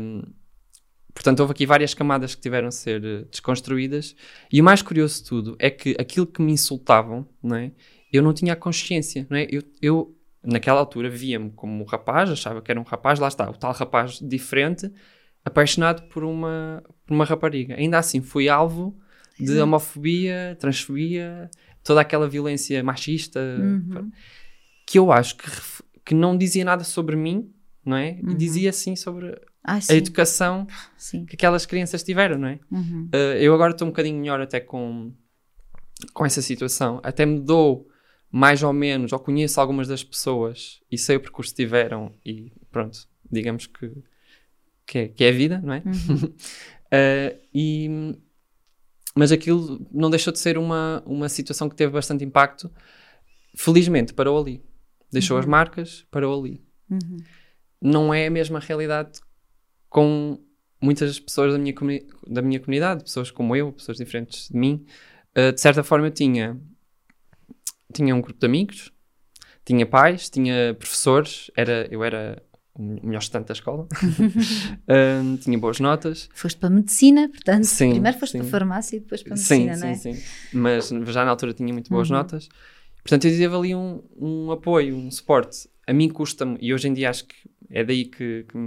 Um, 0.01 0.23
portanto, 1.13 1.41
houve 1.41 1.53
aqui 1.53 1.67
várias 1.67 1.93
camadas 1.93 2.35
que 2.35 2.41
tiveram 2.41 2.69
de 2.69 2.75
ser 2.75 3.05
uh, 3.05 3.25
desconstruídas. 3.31 4.17
E 4.51 4.61
o 4.61 4.65
mais 4.65 4.81
curioso 4.83 5.23
de 5.23 5.29
tudo 5.29 5.57
é 5.59 5.69
que 5.69 5.95
aquilo 5.99 6.27
que 6.27 6.41
me 6.41 6.53
insultavam, 6.53 7.29
não 7.43 7.57
é? 7.57 7.73
eu 8.13 8.23
não 8.23 8.33
tinha 8.33 8.55
a 8.55 8.57
consciência. 8.57 9.27
Não 9.31 9.37
é? 9.37 9.47
eu, 9.51 9.63
eu 9.81 10.17
naquela 10.43 10.81
altura, 10.81 11.09
via-me 11.09 11.51
como 11.51 11.83
um 11.83 11.87
rapaz, 11.87 12.31
achava 12.31 12.63
que 12.63 12.71
era 12.71 12.81
um 12.81 12.85
rapaz, 12.85 13.19
lá 13.19 13.29
está, 13.29 13.49
o 13.49 13.55
tal 13.55 13.73
rapaz 13.73 14.19
diferente 14.21 14.91
apaixonado 15.45 16.03
por 16.09 16.23
uma, 16.25 16.83
por 17.07 17.15
uma 17.15 17.25
rapariga. 17.25 17.75
Ainda 17.77 17.99
assim, 17.99 18.21
fui 18.21 18.49
alvo 18.49 18.97
de 19.39 19.45
Exato. 19.45 19.63
homofobia, 19.63 20.57
transfobia, 20.61 21.51
toda 21.83 22.01
aquela 22.01 22.29
violência 22.29 22.83
machista 22.85 23.41
Uhum. 23.41 24.11
que 24.87 24.99
eu 24.99 25.11
acho 25.11 25.37
que, 25.37 25.49
que 26.05 26.15
não 26.15 26.37
dizia 26.37 26.65
nada 26.65 26.85
sobre 26.85 27.17
mim, 27.17 27.51
não 27.85 27.97
é? 27.97 28.19
Uhum. 28.23 28.31
E 28.33 28.35
dizia 28.35 28.73
sim 28.73 28.95
sobre 28.97 29.29
Ah, 29.65 29.77
a 29.77 29.81
sim. 29.81 29.95
educação 29.97 30.67
sim. 30.97 31.25
que 31.25 31.37
aquelas 31.37 31.65
crianças 31.65 32.03
tiveram, 32.03 32.39
não 32.39 32.49
é? 32.49 32.59
Uhum. 32.71 33.09
Uh, 33.15 33.37
eu 33.39 33.55
agora 33.55 33.73
estou 33.73 33.87
um 33.87 33.91
bocadinho 33.91 34.19
melhor 34.21 34.41
até 34.41 34.61
com, 34.61 35.13
com 36.13 36.27
essa 36.27 36.43
situação. 36.43 37.01
Até 37.03 37.25
me 37.25 37.41
dou 37.41 37.87
mais 38.31 38.63
ou 38.63 38.73
menos, 38.73 39.13
ou 39.13 39.19
conheço 39.19 39.61
algumas 39.61 39.89
das 39.89 40.05
pessoas 40.05 40.81
e 40.91 40.97
sei 40.99 41.17
o 41.17 41.21
percurso 41.21 41.51
que 41.55 41.63
tiveram 41.63 42.13
e 42.25 42.53
pronto, 42.71 42.99
digamos 43.31 43.67
que, 43.67 43.91
que, 44.91 44.99
é, 44.99 45.09
que 45.09 45.23
é 45.23 45.29
a 45.29 45.33
vida, 45.33 45.61
não 45.63 45.73
é? 45.73 45.83
Uhum. 45.87 46.25
Uh, 46.25 47.41
e, 47.55 48.19
mas 49.15 49.31
aquilo 49.31 49.87
não 49.93 50.11
deixou 50.11 50.33
de 50.33 50.41
ser 50.41 50.59
uma, 50.59 51.01
uma 51.07 51.29
situação 51.29 51.69
que 51.69 51.77
teve 51.77 51.93
bastante 51.93 52.25
impacto. 52.25 52.69
Felizmente 53.57 54.13
parou 54.13 54.41
ali. 54.41 54.61
Deixou 55.13 55.39
as 55.39 55.47
marcas, 55.47 56.05
parou 56.11 56.41
ali. 56.41 56.61
Uhum. 56.91 57.19
Não 57.81 58.13
é 58.13 58.27
a 58.27 58.31
mesma 58.31 58.59
realidade 58.59 59.21
com 59.89 60.41
muitas 60.83 61.21
pessoas 61.21 61.53
da 61.53 61.59
minha, 61.59 61.75
da 62.27 62.43
minha 62.43 62.59
comunidade, 62.59 63.05
pessoas 63.05 63.31
como 63.31 63.55
eu, 63.55 63.73
pessoas 63.73 63.97
diferentes 63.97 64.49
de 64.49 64.57
mim. 64.57 64.85
Uh, 65.37 65.53
de 65.53 65.61
certa 65.61 65.85
forma, 65.85 66.09
eu 66.09 66.11
tinha, 66.11 66.61
tinha 67.95 68.13
um 68.13 68.21
grupo 68.21 68.41
de 68.41 68.47
amigos, 68.47 68.93
tinha 69.65 69.87
pais, 69.87 70.29
tinha 70.29 70.75
professores, 70.75 71.49
era, 71.57 71.87
eu 71.93 72.03
era 72.03 72.43
o 72.75 72.83
melhor 73.07 73.19
estudante 73.21 73.49
da 73.49 73.53
escola, 73.55 73.87
Uh, 74.89 75.37
tinha 75.39 75.59
boas 75.59 75.81
notas. 75.81 76.29
Foste 76.35 76.59
para 76.59 76.69
a 76.69 76.73
medicina, 76.73 77.29
portanto, 77.29 77.65
Sim, 77.65 77.91
primeiro 77.91 78.19
foste 78.19 78.33
sim. 78.33 78.39
para 78.39 78.47
a 78.47 78.51
farmácia 78.51 78.97
e 78.97 79.01
depois 79.01 79.23
para 79.23 79.35
a 79.35 79.37
Sim, 79.37 79.67
medicina, 79.67 79.77
não 79.87 79.93
é? 79.93 79.95
sim, 79.95 80.15
sim. 80.15 80.23
Mas 80.53 80.89
já 80.89 81.25
na 81.25 81.31
altura 81.31 81.53
tinha 81.53 81.73
muito 81.73 81.91
boas 81.91 82.09
Uhum. 82.11 82.17
notas. 82.17 82.49
Portanto, 83.03 83.25
eu 83.27 83.31
tive 83.33 83.55
ali 83.55 83.75
um, 83.75 84.03
um 84.17 84.51
apoio, 84.51 84.97
um 84.97 85.11
suporte. 85.11 85.69
A 85.87 85.93
mim 85.93 86.09
custa-me, 86.09 86.59
e 86.61 86.73
hoje 86.75 86.89
em 86.89 86.93
dia 86.95 87.11
acho 87.11 87.25
que 87.27 87.35
é 87.71 87.83
daí 87.85 88.05
que, 88.05 88.45
que, 88.49 88.59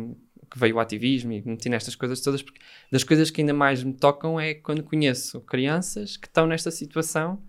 que 0.50 0.60
veio 0.60 0.76
o 0.76 0.80
ativismo 0.80 1.32
e 1.32 1.42
meti 1.46 1.70
nestas 1.70 1.96
coisas 1.96 2.20
todas, 2.22 2.42
porque 2.42 2.60
das 2.92 3.04
coisas 3.04 3.30
que 3.30 3.42
ainda 3.42 3.54
mais 3.54 3.84
me 3.84 3.94
tocam 3.94 4.40
é 4.40 4.54
quando 4.54 4.84
conheço 4.84 5.40
crianças 5.42 6.18
que 6.18 6.28
estão 6.28 6.46
nesta 6.48 6.72
situação, 6.72 7.42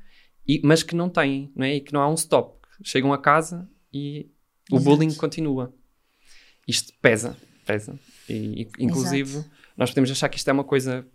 e, 0.47 0.61
mas 0.65 0.83
que 0.83 0.95
não 0.95 1.09
têm, 1.09 1.51
não 1.57 1.65
é? 1.65 1.77
E 1.77 1.81
que 1.81 1.93
não 1.93 2.01
há 2.01 2.09
um 2.11 2.15
stop. 2.15 2.59
Chegam 2.83 3.13
a 3.13 3.19
casa 3.19 3.69
e 3.93 4.29
o 4.71 4.77
Exato. 4.77 4.97
bullying 4.97 5.15
continua. 5.15 5.75
Isto 6.67 6.93
pesa, 7.01 7.37
pesa. 7.67 7.99
E, 8.29 8.69
inclusive, 8.79 9.45
nós 9.77 9.91
podemos 9.91 10.11
achar 10.11 10.29
que 10.29 10.39
isto 10.39 10.49
é 10.49 10.53
uma 10.53 10.65
coisa 10.65 11.07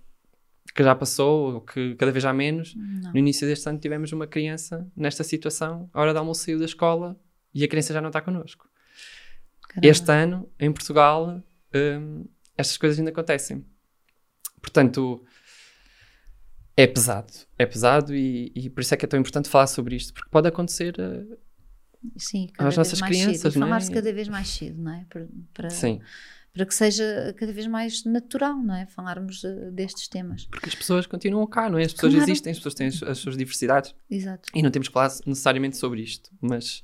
que 0.73 0.83
já 0.83 0.95
passou, 0.95 1.55
ou 1.55 1.61
que 1.61 1.95
cada 1.95 2.11
vez 2.11 2.25
há 2.25 2.33
menos. 2.33 2.75
Não. 2.75 3.11
No 3.11 3.17
início 3.17 3.47
deste 3.47 3.67
ano 3.67 3.79
tivemos 3.79 4.11
uma 4.11 4.27
criança 4.27 4.89
nesta 4.95 5.23
situação, 5.23 5.89
a 5.93 6.01
hora 6.01 6.13
da 6.13 6.19
almoço 6.19 6.43
saiu 6.43 6.59
da 6.59 6.65
escola 6.65 7.19
e 7.53 7.63
a 7.63 7.67
criança 7.67 7.93
já 7.93 8.01
não 8.01 8.09
está 8.09 8.21
connosco. 8.21 8.69
Caramba. 9.67 9.87
Este 9.87 10.11
ano, 10.11 10.49
em 10.59 10.71
Portugal, 10.71 11.43
hum, 11.75 12.25
estas 12.57 12.77
coisas 12.77 12.99
ainda 12.99 13.11
acontecem. 13.11 13.65
Portanto, 14.61 15.23
é 16.75 16.87
pesado. 16.87 17.33
É 17.57 17.65
pesado 17.65 18.15
e, 18.15 18.51
e 18.55 18.69
por 18.69 18.81
isso 18.81 18.93
é 18.93 18.97
que 18.97 19.05
é 19.05 19.07
tão 19.07 19.19
importante 19.19 19.49
falar 19.49 19.67
sobre 19.67 19.95
isto, 19.95 20.13
porque 20.13 20.29
pode 20.29 20.47
acontecer. 20.47 20.95
uh, 20.99 21.48
Sim, 22.17 22.47
cada 22.53 22.69
às 22.69 22.75
vez 22.75 22.87
nossas 22.87 23.01
mais 23.01 23.15
crianças, 23.15 23.53
cedo. 23.53 23.59
não 23.59 23.67
é? 23.67 23.69
Falar-se 23.69 23.91
cada 23.91 24.13
vez 24.13 24.27
mais 24.27 24.47
cedo, 24.47 24.81
não 24.81 24.93
é? 24.93 25.05
Para, 25.09 25.27
para, 25.53 25.69
sim, 25.69 25.99
para 26.53 26.65
que 26.65 26.73
seja 26.73 27.33
cada 27.37 27.51
vez 27.51 27.67
mais 27.67 28.03
natural, 28.05 28.55
não 28.57 28.73
é? 28.75 28.85
Falarmos 28.87 29.43
eh, 29.43 29.69
destes 29.71 30.07
temas. 30.07 30.45
porque 30.45 30.69
as 30.69 30.75
pessoas 30.75 31.05
continuam 31.05 31.45
cá, 31.45 31.69
não 31.69 31.77
é? 31.77 31.83
As 31.83 31.93
pessoas 31.93 32.13
Claro. 32.13 32.23
existem, 32.29 32.51
as 32.51 32.57
pessoas 32.57 32.73
têm 32.75 32.87
as, 32.87 33.03
as 33.03 33.17
suas 33.17 33.35
diversidades 33.37 33.93
Exato. 34.09 34.49
e 34.55 34.61
não 34.63 34.71
temos 34.71 34.87
que 34.87 34.93
falar 34.93 35.09
necessariamente 35.25 35.77
sobre 35.77 36.01
isto, 36.01 36.31
mas 36.41 36.83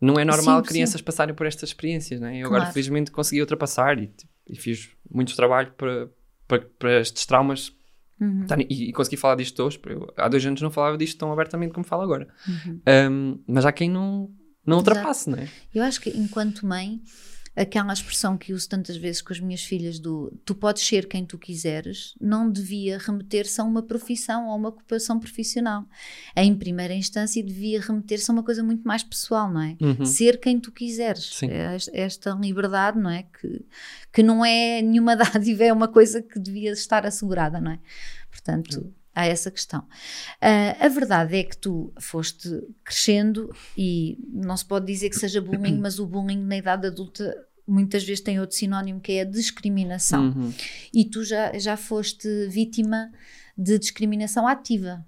não 0.00 0.18
é 0.18 0.24
normal 0.24 0.60
Sim, 0.62 0.68
crianças 0.68 1.00
passarem 1.00 1.34
por 1.34 1.46
estas 1.46 1.70
experiências, 1.70 2.20
não 2.20 2.28
é? 2.28 2.38
Eu 2.38 2.46
agora, 2.46 2.60
Claro. 2.62 2.72
felizmente, 2.74 3.10
consegui 3.10 3.40
ultrapassar 3.40 3.98
e, 3.98 4.08
tipo, 4.08 4.30
e 4.48 4.56
fiz 4.56 4.90
muito 5.10 5.34
trabalho 5.34 5.72
para, 5.72 6.10
para, 6.46 6.60
para 6.78 7.00
estes 7.00 7.24
traumas 7.24 7.72
Uhum. 8.20 8.42
estarem- 8.42 8.66
e, 8.70 8.88
e 8.90 8.92
consegui 8.92 9.16
falar 9.16 9.34
disto 9.34 9.60
hoje. 9.62 9.80
eu, 9.86 10.06
há 10.16 10.28
dois 10.28 10.44
anos 10.46 10.60
não 10.62 10.70
falava 10.70 10.96
disto 10.96 11.18
tão 11.18 11.32
abertamente 11.32 11.72
como 11.72 11.84
falo 11.84 12.02
agora. 12.02 12.28
Uhum. 12.46 12.80
Um, 13.10 13.42
mas 13.48 13.64
há 13.66 13.72
quem 13.72 13.90
não, 13.90 14.30
não 14.66 14.76
Exato. 14.78 14.90
ultrapasse, 14.90 15.30
não 15.30 15.38
é? 15.38 15.48
Eu 15.74 15.82
acho 15.82 16.00
que 16.00 16.10
enquanto 16.10 16.66
mãe, 16.66 17.00
aquela 17.54 17.92
expressão 17.92 18.38
que 18.38 18.52
uso 18.54 18.66
tantas 18.66 18.96
vezes 18.96 19.20
com 19.20 19.30
as 19.32 19.38
minhas 19.40 19.62
filhas 19.62 19.98
do 19.98 20.32
tu 20.44 20.54
podes 20.54 20.82
ser 20.86 21.06
quem 21.06 21.26
tu 21.26 21.36
quiseres, 21.38 22.14
não 22.20 22.50
devia 22.50 22.96
remeter-se 22.96 23.60
a 23.60 23.64
uma 23.64 23.82
profissão 23.82 24.46
ou 24.48 24.56
uma 24.56 24.70
ocupação 24.70 25.20
profissional. 25.20 25.84
Em 26.34 26.54
primeira 26.54 26.94
instância, 26.94 27.42
devia 27.44 27.78
remeter-se 27.80 28.30
a 28.30 28.32
uma 28.34 28.42
coisa 28.42 28.62
muito 28.62 28.82
mais 28.88 29.02
pessoal, 29.02 29.52
não 29.52 29.60
é? 29.60 29.76
Uhum. 29.80 30.06
Ser 30.06 30.40
quem 30.40 30.58
tu 30.58 30.72
quiseres. 30.72 31.24
Sim. 31.34 31.48
É 31.50 31.74
esta- 31.74 31.90
Esta 31.92 32.30
liberdade, 32.30 32.98
não 32.98 33.10
é? 33.10 33.24
Que, 33.24 33.64
que 34.12 34.22
não 34.22 34.42
é 34.44 34.80
nenhuma 34.80 35.14
dádiva, 35.44 35.64
é 35.64 35.72
uma 35.72 35.88
coisa 35.88 36.22
que 36.22 36.38
devia 36.38 36.72
estar 36.72 37.04
assegurada, 37.04 37.60
não 37.60 37.72
é? 37.72 37.78
Portanto, 38.30 38.90
há 39.14 39.26
essa 39.26 39.50
questão. 39.50 39.86
Ah, 40.40 40.76
a 40.80 40.88
verdade 40.88 41.36
é 41.36 41.44
que 41.44 41.56
tu 41.56 41.92
foste 42.00 42.48
crescendo 42.84 43.54
e 43.76 44.18
não 44.32 44.56
se 44.56 44.64
pode 44.64 44.86
dizer 44.86 45.10
que 45.10 45.16
seja 45.16 45.40
bullying, 45.40 45.78
mas 45.78 45.98
o 45.98 46.06
bullying 46.06 46.42
na 46.44 46.56
idade 46.56 46.86
adulta 46.86 47.34
muitas 47.66 48.04
vezes 48.04 48.22
tem 48.22 48.40
outro 48.40 48.56
sinónimo 48.56 49.00
que 49.00 49.12
é 49.12 49.20
a 49.22 49.24
discriminação. 49.24 50.30
Uhum. 50.30 50.52
E 50.92 51.04
tu 51.04 51.24
já, 51.24 51.56
já 51.58 51.76
foste 51.76 52.28
vítima 52.48 53.12
de 53.56 53.78
discriminação 53.78 54.46
ativa 54.46 55.04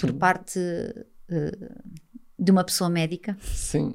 por 0.00 0.10
Sim. 0.10 0.18
parte 0.18 0.58
eh, 1.30 1.70
de 2.38 2.50
uma 2.52 2.62
pessoa 2.64 2.88
médica. 2.88 3.36
Sim. 3.42 3.94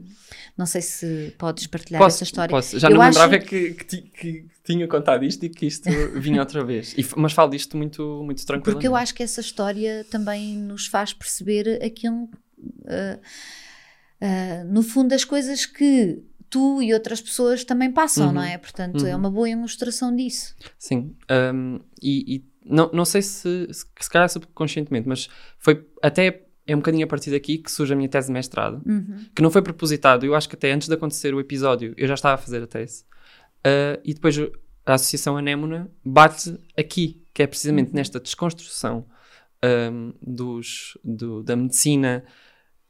Não 0.58 0.66
sei 0.66 0.82
se 0.82 1.34
podes 1.38 1.66
partilhar 1.68 2.02
Posso, 2.02 2.18
essa 2.18 2.24
história. 2.26 2.50
posso. 2.50 2.78
Já 2.80 2.90
Eu 2.90 2.96
não 2.96 3.02
acho- 3.02 3.18
lembrava 3.20 3.44
que, 3.44 3.72
que, 3.74 4.02
que 4.02 4.46
tinha 4.64 4.88
contado 4.88 5.24
isto 5.24 5.46
e 5.46 5.50
que 5.50 5.66
isto 5.66 5.90
vinha 6.20 6.40
outra 6.42 6.64
vez. 6.64 6.94
E 6.98 7.06
mas 7.16 7.32
falo 7.34 7.50
disto 7.52 7.78
muito, 7.78 8.22
muito 8.24 8.46
tranquilo. 8.46 8.76
Porque 8.76 8.88
eu 8.88 8.96
acho 8.96 9.14
que 9.16 9.24
essa 9.24 9.42
história 9.42 10.06
também 10.12 10.58
nos 10.58 10.88
faz 10.88 11.14
perceber 11.14 11.82
aquilo, 11.84 12.30
ah, 12.88 13.20
ah, 14.22 14.64
no 14.66 14.84
fundo, 14.84 15.14
as 15.14 15.24
coisas 15.24 15.66
que 15.66 16.22
tu 16.50 16.82
e 16.82 16.94
outras 16.94 17.20
pessoas 17.22 17.64
também 17.64 17.92
passam, 17.92 18.28
Uhum. 18.28 18.34
não 18.34 18.44
é? 18.44 18.58
Portanto, 18.58 19.06
é 19.06 19.12
Uhum. 19.14 19.20
uma 19.20 19.32
boa 19.32 19.50
ilustração 19.50 20.16
disso. 20.16 20.56
Sim. 20.78 21.16
Um, 21.32 21.80
e 22.02 22.36
e 22.36 22.46
não, 22.66 22.90
não 22.94 23.04
sei 23.06 23.22
se, 23.22 23.68
se, 23.74 23.86
se 24.00 24.10
calhar 24.10 24.30
subconscientemente, 24.30 25.08
mas 25.08 25.28
foi 25.60 25.86
até 26.02 26.46
é 26.66 26.76
um 26.76 26.80
bocadinho 26.80 27.04
a 27.06 27.08
partir 27.08 27.32
daqui 27.32 27.58
que 27.58 27.72
surge 27.72 27.94
a 27.94 27.96
minha 27.96 28.08
tese 28.10 28.28
de 28.28 28.34
mestrado, 28.34 28.82
Uhum. 28.86 29.26
que 29.36 29.42
não 29.42 29.52
foi 29.52 29.62
propositado. 29.62 30.26
Eu 30.26 30.34
acho 30.36 30.48
que 30.50 30.56
até 30.56 30.72
antes 30.72 30.88
de 30.88 30.94
acontecer 30.94 31.34
o 31.34 31.40
episódio 31.40 31.94
eu 31.98 32.08
já 32.08 32.14
estava 32.14 32.36
a 32.36 32.38
fazer 32.38 32.64
a 32.64 32.68
tese. 32.68 33.04
Uh, 33.66 34.00
e 34.04 34.14
depois 34.14 34.38
a 34.86 34.94
Associação 34.94 35.38
Anémona 35.38 35.90
bate 36.06 36.58
aqui, 36.78 37.24
que 37.34 37.42
é 37.44 37.48
precisamente 37.48 37.90
Uhum. 37.90 37.96
nesta 37.96 38.20
desconstrução 38.20 39.06
um, 39.92 40.14
dos, 40.22 40.98
do- 41.04 41.42
da 41.44 41.56
medicina 41.56 42.24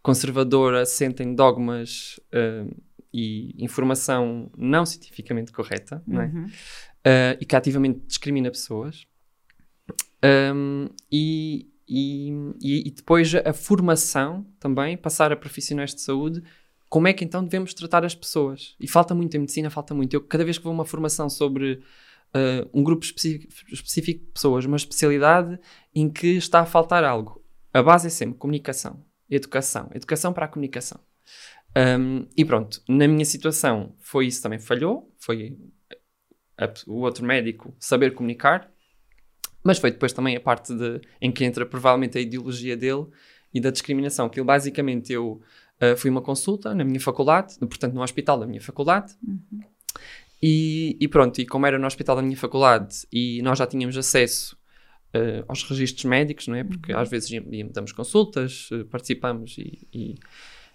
conservadora, 0.01 0.81
assenta 0.81 1.23
em 1.23 1.33
dogmas 1.35 2.19
um, 2.33 2.69
e 3.13 3.53
informação 3.63 4.51
não 4.57 4.85
cientificamente 4.85 5.51
correta, 5.51 6.01
não 6.07 6.21
é? 6.21 6.25
Uhum. 6.25 6.45
uh, 6.45 7.37
e 7.39 7.45
que 7.45 7.55
ativamente 7.55 7.99
discrimina 8.07 8.49
pessoas. 8.49 9.05
Um, 10.23 10.87
e, 11.11 11.67
e, 11.87 12.29
e- 12.61 12.87
e 12.87 12.91
depois 12.91 13.33
a 13.35 13.53
formação 13.53 14.45
também, 14.59 14.97
passar 14.97 15.31
a 15.31 15.35
profissionais 15.35 15.93
de 15.93 16.01
saúde, 16.01 16.41
como 16.89 17.07
é 17.07 17.13
que 17.13 17.23
então 17.25 17.43
devemos 17.43 17.73
tratar 17.73 18.05
as 18.05 18.13
pessoas? 18.15 18.75
E 18.79 18.87
falta 18.87 19.15
muito 19.15 19.35
em 19.35 19.39
medicina, 19.39 19.69
falta 19.69 19.93
muito. 19.95 20.13
Eu, 20.13 20.21
cada 20.21 20.43
vez 20.45 20.57
que 20.57 20.63
vou 20.63 20.71
a 20.71 20.75
uma 20.75 20.85
formação 20.85 21.29
sobre 21.29 21.73
uh, 22.35 22.69
um 22.73 22.83
grupo 22.83 23.03
específico, 23.03 23.51
específico 23.71 24.25
de 24.25 24.31
pessoas, 24.31 24.65
uma 24.65 24.77
especialidade 24.77 25.59
em 25.93 26.09
que 26.09 26.27
está 26.37 26.59
a 26.61 26.65
faltar 26.65 27.03
algo, 27.03 27.43
a 27.73 27.81
base 27.81 28.07
é 28.07 28.09
sempre 28.11 28.37
comunicação, 28.37 29.03
educação, 29.29 29.89
educação 29.95 30.31
para 30.33 30.45
a 30.45 30.47
comunicação. 30.47 30.99
Um, 31.75 32.27
e 32.37 32.45
pronto, 32.45 32.79
na 32.87 33.07
minha 33.07 33.25
situação 33.25 33.95
foi 33.99 34.27
isso 34.27 34.43
também 34.43 34.59
falhou, 34.59 35.11
foi 35.17 35.57
a- 36.57 36.71
o 36.85 36.99
outro 36.99 37.25
médico 37.25 37.75
saber 37.79 38.13
comunicar, 38.13 38.71
mas 39.63 39.79
foi 39.79 39.91
depois 39.91 40.11
também 40.13 40.35
a 40.35 40.39
parte 40.41 40.73
de, 40.73 41.01
em 41.21 41.31
que 41.31 41.45
entra 41.45 41.65
provavelmente 41.65 42.17
a 42.17 42.21
ideologia 42.21 42.75
dele 42.75 43.05
e 43.53 43.61
da 43.61 43.69
discriminação. 43.69 44.29
Que 44.29 44.39
ele, 44.39 44.47
basicamente 44.47 45.13
eu 45.13 45.41
uh, 45.81 45.97
fui 45.97 46.09
uma 46.09 46.21
consulta 46.21 46.73
na 46.75 46.83
minha 46.83 46.99
faculdade, 46.99 47.57
portanto 47.59 47.93
no 47.93 48.01
hospital 48.01 48.39
da 48.39 48.45
minha 48.45 48.61
faculdade, 48.61 49.15
e, 50.45 50.97
e 50.99 51.07
pronto, 51.07 51.39
e 51.39 51.45
como 51.45 51.65
era 51.65 51.79
no 51.79 51.87
hospital 51.87 52.17
da 52.17 52.21
minha 52.21 52.35
faculdade 52.35 53.07
e 53.11 53.41
nós 53.41 53.57
já 53.57 53.65
tínhamos 53.65 53.97
acesso 53.97 54.57
uh, 55.15 55.45
aos 55.47 55.63
registros 55.63 56.03
médicos, 56.03 56.47
não 56.47 56.55
é? 56.55 56.65
Porque 56.65 56.91
às 56.91 57.09
vezes 57.09 57.31
damos 57.71 57.93
consultas, 57.93 58.69
uh, 58.71 58.83
participamos 58.85 59.55
e, 59.57 59.87
e, 59.93 60.15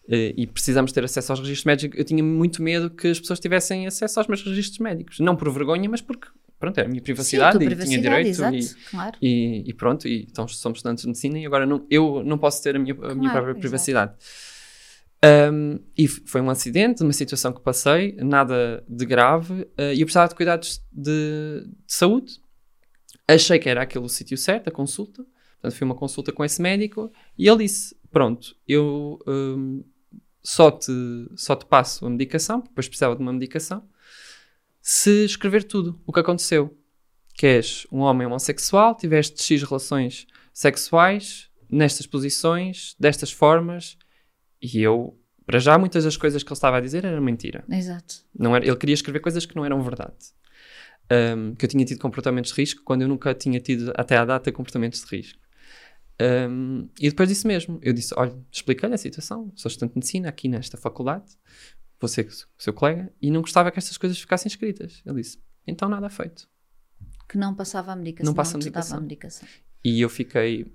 uh, 0.07 0.35
e 0.37 0.47
precisamos 0.47 0.91
ter 0.91 1.05
acesso 1.05 1.33
aos 1.33 1.41
registros 1.41 1.67
médicos. 1.67 1.99
Eu 1.99 2.05
tinha 2.07 2.25
muito 2.25 2.63
medo 2.63 2.89
que 2.89 3.09
as 3.09 3.21
pessoas 3.21 3.39
tivessem 3.41 3.87
acesso 3.87 4.19
aos 4.19 4.27
meus 4.27 4.43
registros 4.43 4.79
médicos. 4.79 5.21
Não 5.21 5.37
por 5.37 5.53
vergonha, 5.53 5.87
mas 5.87 6.01
porque 6.01 6.29
pronto, 6.59 6.79
era 6.79 6.87
a 6.87 6.91
minha 6.91 7.03
privacidade 7.03 7.59
Sim, 7.59 7.67
a 7.67 7.73
e 7.73 7.77
tinha 7.77 8.01
direito 8.01 8.29
exato, 8.29 8.57
e, 8.57 8.69
claro. 8.91 9.17
e, 9.23 9.65
e 9.67 9.75
pronto, 9.75 10.09
e 10.09 10.27
então 10.31 10.47
somos 10.49 10.79
estudantes 10.79 11.03
de 11.03 11.09
medicina 11.09 11.39
e 11.39 11.47
agora 11.47 11.65
não, 11.67 11.87
eu 11.91 12.23
não 12.25 12.39
posso 12.39 12.63
ter 12.63 12.77
a 12.77 12.79
minha, 12.79 12.95
a 12.95 13.15
minha 13.15 13.31
Claro, 13.31 13.33
própria 13.33 13.51
exato. 13.51 13.61
privacidade. 13.61 14.13
Um, 15.25 15.81
e 15.97 16.07
foi 16.07 16.41
um 16.41 16.49
acidente, 16.49 17.03
uma 17.03 17.13
situação 17.13 17.53
que 17.53 17.61
passei, 17.61 18.17
nada 18.17 18.85
de 18.89 19.05
grave, 19.05 19.63
uh, 19.63 19.93
e 19.93 20.01
eu 20.01 20.07
precisava 20.07 20.29
de 20.29 20.35
cuidados 20.35 20.81
de, 20.93 21.65
de 21.67 21.93
saúde. 21.93 22.41
Achei 23.27 23.59
que 23.59 23.69
era 23.69 23.83
aquele 23.83 24.05
o 24.05 24.09
sítio 24.09 24.39
certo, 24.39 24.69
a 24.69 24.71
consulta. 24.71 25.25
Portanto, 25.61 25.77
fui 25.77 25.85
uma 25.85 25.95
consulta 25.97 26.33
com 26.33 26.45
esse 26.45 26.63
médico 26.63 27.13
e 27.37 27.49
ele 27.49 27.65
disse: 27.65 27.97
Pronto, 28.11 28.57
eu 28.67 29.19
um, 29.27 29.83
só, 30.43 30.71
te, 30.71 30.93
só 31.37 31.57
te 31.57 31.67
passo 31.67 32.07
a 32.07 32.11
medicação, 32.11 32.61
depois 32.61 32.87
precisava 32.87 33.17
de 33.17 33.21
uma 33.23 33.33
medicação, 33.33 33.83
se 34.91 35.27
escrever 35.27 35.65
tudo 35.65 36.01
o 36.07 36.13
que 36.15 36.21
aconteceu. 36.21 36.75
Que 37.35 37.47
és 37.47 37.87
um 37.93 37.99
homem 37.99 38.27
homossexual, 38.27 38.97
tiveste 38.97 39.43
X 39.43 39.63
relações 39.63 40.27
sexuais, 40.51 41.51
nestas 41.71 42.07
posições, 42.07 42.97
destas 42.99 43.31
formas, 43.31 43.99
e 44.63 44.81
eu, 44.81 45.15
para 45.45 45.59
já, 45.59 45.77
muitas 45.77 46.05
das 46.05 46.17
coisas 46.17 46.43
que 46.43 46.49
ele 46.49 46.57
estava 46.57 46.79
a 46.79 46.81
dizer 46.81 47.05
eram 47.05 47.23
mentira. 47.23 47.67
Exato. 47.69 48.25
Não 48.37 48.57
era, 48.57 48.67
ele 48.67 48.77
queria 48.77 48.95
escrever 48.95 49.21
coisas 49.21 49.45
que 49.45 49.55
não 49.55 49.63
eram 49.63 49.83
verdade. 49.83 50.17
Um, 51.13 51.55
que 51.55 51.67
eu 51.67 51.69
tinha 51.69 51.85
tido 51.85 52.01
comportamentos 52.01 52.51
de 52.51 52.59
risco 52.59 52.83
quando 52.83 53.03
eu 53.03 53.09
nunca 53.09 53.35
tinha 53.35 53.61
tido, 53.61 53.93
até 53.95 54.17
à 54.17 54.25
data, 54.25 54.51
comportamentos 54.51 55.05
de 55.05 55.17
risco. 55.17 55.39
Um, 56.51 56.89
e 56.99 57.11
depois 57.11 57.29
disse 57.29 57.47
mesmo, 57.47 57.79
eu 57.83 57.93
disse, 57.93 58.15
olha, 58.17 58.35
expliquei-lhe 58.51 58.95
a 58.95 58.99
situação, 58.99 59.53
sou 59.55 59.69
estudante 59.69 59.93
de 59.93 59.99
medicina 59.99 60.31
aqui 60.31 60.49
nesta 60.49 60.79
faculdade, 60.79 61.27
vou 62.01 62.09
ser 62.09 62.29
seu 62.57 62.73
colega, 62.73 63.13
e 63.21 63.31
não 63.31 63.41
gostava 63.41 63.71
que 63.71 63.79
estas 63.79 63.97
coisas 63.99 64.19
ficassem 64.19 64.49
escritas. 64.49 65.03
Ele 65.05 65.21
disse, 65.23 65.39
então 65.67 65.89
nada 65.89 66.09
feito. 66.09 66.49
Que 67.29 67.37
não 67.37 67.55
passava 67.55 67.93
a 67.93 67.97
medicação. 67.97 68.31
Não 68.31 68.35
passa 68.35 68.57
a 68.57 68.59
medicação. 68.59 68.99
a 68.99 69.01
medicação. 69.01 69.49
E 69.85 70.01
eu 70.01 70.09
fiquei, 70.09 70.73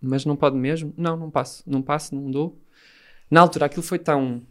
mas 0.00 0.24
não 0.24 0.36
pode 0.36 0.56
mesmo? 0.56 0.92
Não, 0.96 1.16
não 1.16 1.30
passo, 1.30 1.62
não 1.66 1.82
passo, 1.82 2.14
não 2.14 2.30
dou. 2.30 2.62
Na 3.30 3.40
altura 3.40 3.66
aquilo 3.66 3.82
foi 3.82 3.98
tão 3.98 4.42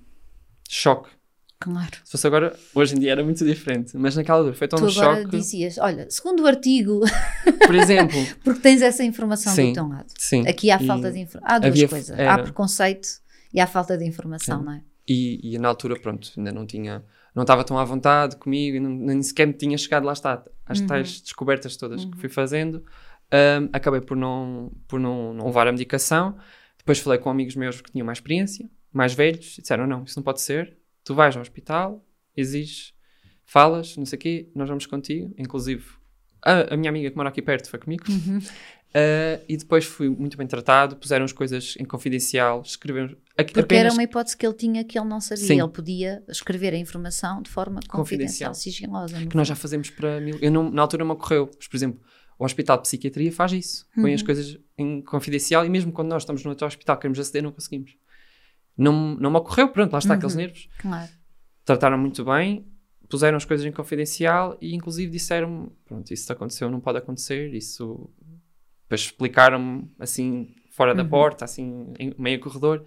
choque. 0.67 1.09
Claro. 1.57 1.95
Se 2.03 2.11
fosse 2.11 2.27
agora, 2.27 2.53
hoje 2.75 2.95
em 2.95 2.99
dia 2.99 3.13
era 3.13 3.23
muito 3.23 3.43
diferente, 3.45 3.95
mas 3.97 4.15
naquela 4.17 4.39
altura 4.39 4.55
foi 4.55 4.67
tão 4.67 4.77
Tu 4.77 4.85
um 4.85 4.89
agora 4.89 5.21
choque. 5.23 5.37
dizias, 5.37 5.77
olha, 5.77 6.05
segundo 6.11 6.43
o 6.43 6.47
artigo, 6.47 6.99
Por 7.65 7.73
exemplo, 7.73 8.17
porque 8.43 8.59
tens 8.59 8.81
essa 8.81 9.03
informação 9.05 9.53
Sim. 9.55 9.69
do 9.69 9.73
teu 9.75 9.87
lado. 9.87 10.11
sim. 10.17 10.45
Aqui 10.47 10.69
há 10.69 10.77
falta 10.79 11.09
de 11.11 11.19
informação. 11.19 11.55
Há 11.55 11.59
duas 11.59 11.83
coisas. 11.89 12.09
era- 12.19 12.33
Há 12.33 12.39
preconceito 12.43 13.07
e 13.53 13.59
há 13.61 13.65
falta 13.67 13.97
de 13.97 14.03
informação, 14.05 14.59
Sim. 14.59 14.65
não 14.65 14.73
é? 14.73 14.83
E, 15.07 15.53
e 15.55 15.57
na 15.59 15.67
altura, 15.67 15.99
pronto, 15.99 16.31
ainda 16.37 16.51
não 16.51 16.65
tinha, 16.65 17.03
não 17.33 17.43
estava 17.43 17.63
tão 17.63 17.77
à 17.77 17.83
vontade 17.83 18.37
comigo, 18.37 18.79
não, 18.79 18.89
nem 18.89 19.21
sequer 19.21 19.45
me 19.45 19.53
tinha 19.53 19.77
chegado 19.77 20.03
lá 20.05 20.13
está, 20.13 20.43
às 20.65 20.79
Uhum. 20.79 20.87
tais 20.87 21.21
descobertas 21.21 21.77
todas 21.77 22.03
que 22.05 22.17
fui 22.17 22.29
fazendo. 22.29 22.83
Ahm, 23.31 23.69
acabei 23.73 24.01
por 24.01 24.17
não, 24.17 24.71
por 24.87 24.99
não, 24.99 25.33
não 25.33 25.45
levar 25.47 25.67
a 25.67 25.71
medicação. 25.71 26.37
Depois 26.77 26.99
falei 26.99 27.19
com 27.19 27.29
amigos 27.29 27.55
meus 27.55 27.81
que 27.81 27.91
tinham 27.91 28.05
mais 28.05 28.17
experiência, 28.19 28.69
mais 28.91 29.13
velhos, 29.13 29.57
e 29.57 29.61
disseram: 29.61 29.85
não, 29.87 30.03
isso 30.03 30.17
não 30.17 30.23
pode 30.23 30.41
ser. 30.41 30.77
Tu 31.03 31.13
vais 31.13 31.35
ao 31.35 31.41
hospital, 31.41 32.03
exiges, 32.35 32.93
falas, 33.43 33.95
não 33.97 34.05
sei 34.05 34.17
o 34.17 34.19
quê, 34.19 34.49
nós 34.55 34.67
vamos 34.69 34.85
contigo. 34.87 35.33
Inclusive, 35.37 35.83
a, 36.43 36.73
a 36.73 36.77
minha 36.77 36.89
amiga 36.89 37.09
que 37.11 37.15
mora 37.17 37.29
aqui 37.29 37.41
perto 37.41 37.69
foi 37.69 37.79
comigo. 37.79 38.03
Uhum. 38.09 38.39
Ah, 38.97 39.41
e 39.49 39.57
depois 39.57 39.83
fui 39.83 40.07
muito 40.09 40.37
bem 40.37 40.47
tratado, 40.47 40.95
puseram 40.95 41.25
as 41.25 41.33
coisas 41.33 41.75
em 41.77 41.83
confidencial, 41.83 42.61
escreveram. 42.61 43.09
Porque 43.35 43.59
apenas 43.59 43.83
era 43.85 43.93
uma 43.93 44.03
hipótese 44.03 44.37
que 44.37 44.45
ele 44.47 44.55
tinha 44.55 44.85
que 44.85 44.97
ele 44.97 45.09
não 45.09 45.19
sabia. 45.19 45.43
Sim. 45.43 45.59
Ele 45.59 45.67
podia 45.67 46.23
escrever 46.29 46.73
a 46.73 46.77
informação 46.77 47.41
de 47.41 47.49
forma 47.49 47.81
confidencial, 47.89 48.51
Confidencial. 48.51 48.53
sigilosa. 48.53 49.25
que 49.27 49.35
nós 49.35 49.49
já 49.49 49.55
fazemos 49.55 49.89
para 49.89 50.21
mil. 50.21 50.37
Eu 50.41 50.49
não, 50.49 50.71
na 50.71 50.81
altura 50.81 51.03
não 51.03 51.07
me 51.13 51.19
ocorreu, 51.19 51.51
mas, 51.57 51.67
por 51.67 51.75
exemplo, 51.75 51.99
o 52.39 52.45
Hospital 52.45 52.77
de 52.77 52.83
Psiquiatria 52.83 53.31
faz 53.33 53.51
isso. 53.51 53.85
Põe 53.93 54.13
as 54.13 54.21
coisas 54.21 54.57
em 54.77 55.01
confidencial 55.01 55.65
e 55.65 55.69
mesmo 55.69 55.91
quando 55.91 56.07
nós 56.07 56.21
estamos 56.23 56.41
no 56.45 56.51
outro 56.51 56.65
hospital 56.65 56.95
queremos 56.97 57.19
aceder, 57.19 57.43
não 57.43 57.51
conseguimos. 57.51 57.97
Não, 58.77 59.15
não 59.15 59.29
me 59.29 59.37
ocorreu, 59.37 59.67
pronto, 59.69 59.91
lá 59.91 59.99
está 59.99 60.13
aqueles 60.13 60.35
nervos. 60.35 60.69
Claro. 60.79 61.09
Trataram 61.65 61.97
muito 61.97 62.23
bem, 62.23 62.65
puseram 63.09 63.35
as 63.35 63.43
coisas 63.45 63.65
em 63.65 63.71
confidencial 63.71 64.57
e 64.61 64.73
inclusive 64.73 65.11
disseram 65.11 65.71
pronto, 65.83 66.13
isso 66.13 66.31
aconteceu, 66.31 66.69
não 66.69 66.79
pode 66.79 66.97
acontecer, 66.97 67.53
isso... 67.53 68.09
Depois 68.95 69.01
explicaram-me, 69.01 69.91
assim, 69.99 70.55
fora 70.71 70.93
da 70.95 71.03
porta, 71.03 71.43
assim, 71.45 71.93
em 71.99 72.13
meio 72.17 72.39
corredor, 72.39 72.85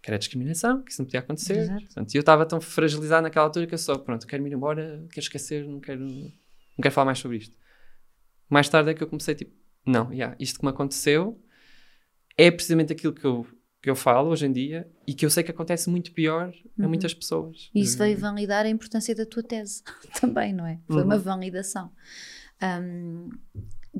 que 0.00 0.10
era 0.10 0.18
discriminação, 0.18 0.82
que 0.82 0.90
isso 0.90 1.00
não 1.02 1.06
podia 1.06 1.20
acontecer. 1.20 1.58
Exato. 1.58 1.84
Portanto, 1.84 2.14
e 2.14 2.16
eu 2.16 2.20
estava 2.20 2.46
tão 2.46 2.60
fragilizado 2.60 3.22
naquela 3.22 3.44
altura 3.46 3.66
que 3.66 3.74
eu 3.74 3.78
só, 3.78 3.98
pronto, 3.98 4.26
quero 4.26 4.46
ir 4.46 4.52
embora, 4.52 5.04
quero 5.10 5.24
esquecer, 5.24 5.66
não 5.66 5.80
quero, 5.80 6.00
não 6.06 6.30
quero 6.82 6.94
falar 6.94 7.06
mais 7.06 7.18
sobre 7.18 7.36
isto. 7.38 7.56
Mais 8.48 8.68
tarde 8.68 8.90
é 8.90 8.94
que 8.94 9.02
eu 9.02 9.06
comecei, 9.08 9.34
tipo, 9.34 9.52
não, 9.84 10.12
yeah, 10.12 10.34
isto 10.40 10.58
que 10.58 10.64
me 10.64 10.70
aconteceu 10.70 11.38
é 12.36 12.50
precisamente 12.50 12.92
aquilo 12.92 13.12
que 13.12 13.24
eu, 13.24 13.46
que 13.82 13.90
eu 13.90 13.96
falo 13.96 14.30
hoje 14.30 14.46
em 14.46 14.52
dia 14.52 14.88
e 15.06 15.12
que 15.12 15.26
eu 15.26 15.30
sei 15.30 15.42
que 15.42 15.50
acontece 15.50 15.90
muito 15.90 16.12
pior 16.12 16.52
a 16.80 16.88
muitas 16.88 17.12
pessoas. 17.12 17.70
E 17.74 17.80
isso 17.82 17.98
veio 17.98 18.16
validar 18.16 18.64
a 18.64 18.68
importância 18.68 19.14
da 19.14 19.26
tua 19.26 19.42
tese 19.42 19.82
também, 20.20 20.52
não 20.54 20.66
é? 20.66 20.80
Foi 20.86 20.98
Uhum. 20.98 21.04
uma 21.04 21.18
validação. 21.18 21.92
Hum, 22.62 23.28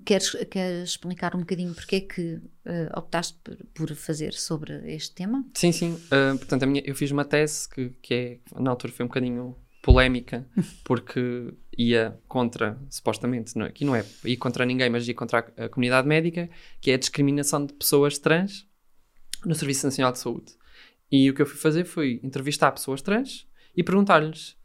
queres, 0.04 0.30
queres 0.50 0.90
explicar 0.90 1.34
um 1.34 1.40
bocadinho 1.40 1.74
porque 1.74 1.96
é 1.96 2.00
que 2.00 2.40
eh, 2.64 2.90
optaste 2.96 3.38
por, 3.42 3.56
por 3.74 3.94
fazer 3.94 4.32
sobre 4.32 4.92
este 4.92 5.14
tema? 5.14 5.44
Sim, 5.54 5.72
sim. 5.72 6.00
Ah, 6.10 6.34
portanto, 6.36 6.66
minha, 6.66 6.82
eu 6.84 6.94
fiz 6.94 7.10
uma 7.10 7.24
tese 7.24 7.68
que, 7.68 7.90
que 8.02 8.14
é, 8.14 8.38
na 8.60 8.70
altura 8.70 8.92
foi 8.92 9.04
um 9.04 9.08
bocadinho 9.08 9.56
polémica, 9.82 10.46
porque 10.84 11.52
ia 11.76 12.18
contra, 12.26 12.78
supostamente, 12.90 13.56
não, 13.56 13.66
aqui 13.66 13.84
não 13.84 13.94
é 13.94 14.04
ir 14.24 14.36
contra 14.36 14.66
ninguém, 14.66 14.90
mas 14.90 15.06
ia 15.06 15.14
contra 15.14 15.52
a, 15.56 15.64
a 15.64 15.68
comunidade 15.68 16.06
médica, 16.06 16.50
que 16.80 16.90
é 16.90 16.94
a 16.94 16.98
discriminação 16.98 17.64
de 17.64 17.72
pessoas 17.72 18.18
trans 18.18 18.66
no 19.44 19.54
Serviço 19.54 19.86
Nacional 19.86 20.12
de 20.12 20.18
Saúde. 20.18 20.52
E 21.10 21.30
o 21.30 21.34
que 21.34 21.40
eu 21.40 21.46
fui 21.46 21.56
fazer 21.56 21.84
foi 21.84 22.20
entrevistar 22.22 22.70
pessoas 22.72 23.00
trans 23.00 23.46
e 23.76 23.82
perguntar-lhes: 23.82 24.56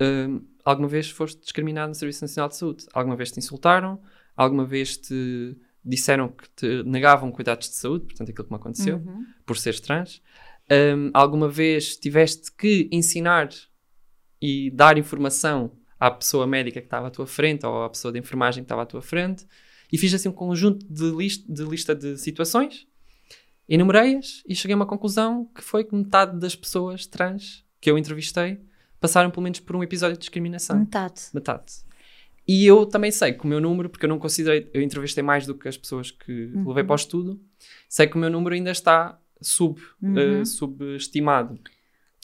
ah, 0.00 0.40
alguma 0.64 0.88
vez 0.88 1.10
foste 1.10 1.40
discriminado 1.40 1.88
no 1.88 1.94
Serviço 1.94 2.24
Nacional 2.24 2.48
de 2.48 2.56
Saúde? 2.56 2.86
Alguma 2.92 3.16
vez 3.16 3.30
te 3.30 3.38
insultaram? 3.38 4.00
Alguma 4.36 4.64
vez 4.64 4.96
te 4.96 5.56
disseram 5.84 6.28
que 6.28 6.48
te 6.50 6.82
negavam 6.84 7.30
cuidados 7.32 7.68
de 7.68 7.74
saúde? 7.76 8.06
Portanto, 8.06 8.30
aquilo 8.30 8.44
que 8.46 8.52
me 8.52 8.56
aconteceu 8.58 8.96
Uhum. 8.98 9.24
por 9.44 9.56
seres 9.58 9.80
trans. 9.80 10.22
Um, 10.70 11.10
alguma 11.12 11.48
vez 11.48 11.96
tiveste 11.96 12.52
que 12.52 12.88
ensinar 12.92 13.48
e 14.40 14.70
dar 14.70 14.96
informação 14.96 15.72
à 15.98 16.10
pessoa 16.10 16.46
médica 16.46 16.80
que 16.80 16.86
estava 16.86 17.08
à 17.08 17.10
tua 17.10 17.26
frente 17.26 17.66
ou 17.66 17.82
à 17.84 17.90
pessoa 17.90 18.12
de 18.12 18.18
enfermagem 18.18 18.62
que 18.62 18.66
estava 18.66 18.82
à 18.82 18.86
tua 18.86 19.02
frente 19.02 19.44
e 19.92 19.98
fiz 19.98 20.14
assim 20.14 20.28
um 20.28 20.32
conjunto 20.32 20.86
de, 20.88 21.10
list 21.10 21.44
de 21.48 21.62
lista 21.64 21.94
de 21.94 22.16
situações, 22.16 22.86
enumerei-as 23.68 24.42
e 24.48 24.54
cheguei 24.54 24.74
a 24.74 24.76
uma 24.76 24.86
conclusão 24.86 25.44
que 25.54 25.62
foi 25.62 25.84
que 25.84 25.94
metade 25.94 26.38
das 26.38 26.54
pessoas 26.56 27.06
trans 27.06 27.64
que 27.80 27.90
eu 27.90 27.98
entrevistei 27.98 28.60
passaram 29.00 29.30
pelo 29.30 29.42
menos 29.42 29.60
por 29.60 29.74
um 29.76 29.82
episódio 29.82 30.14
de 30.16 30.20
discriminação. 30.20 30.78
Metade. 30.78 31.22
Metade. 31.34 31.72
E 32.46 32.66
eu 32.66 32.84
também 32.86 33.10
sei 33.10 33.32
que 33.32 33.44
o 33.44 33.46
meu 33.46 33.60
número, 33.60 33.88
porque 33.88 34.04
eu 34.04 34.08
não 34.08 34.18
considerei, 34.18 34.68
eu 34.74 34.82
entrevistei 34.82 35.22
mais 35.22 35.46
do 35.46 35.54
que 35.54 35.68
as 35.68 35.76
pessoas 35.76 36.10
que 36.10 36.50
levei 36.66 36.82
para 36.84 36.92
o 36.92 36.96
estudo, 36.96 37.40
sei 37.88 38.06
que 38.06 38.16
o 38.16 38.18
meu 38.18 38.30
número 38.30 38.54
ainda 38.54 38.70
está 38.70 39.18
sub, 39.40 39.80
eh, 40.16 40.44
subestimado. 40.44 41.58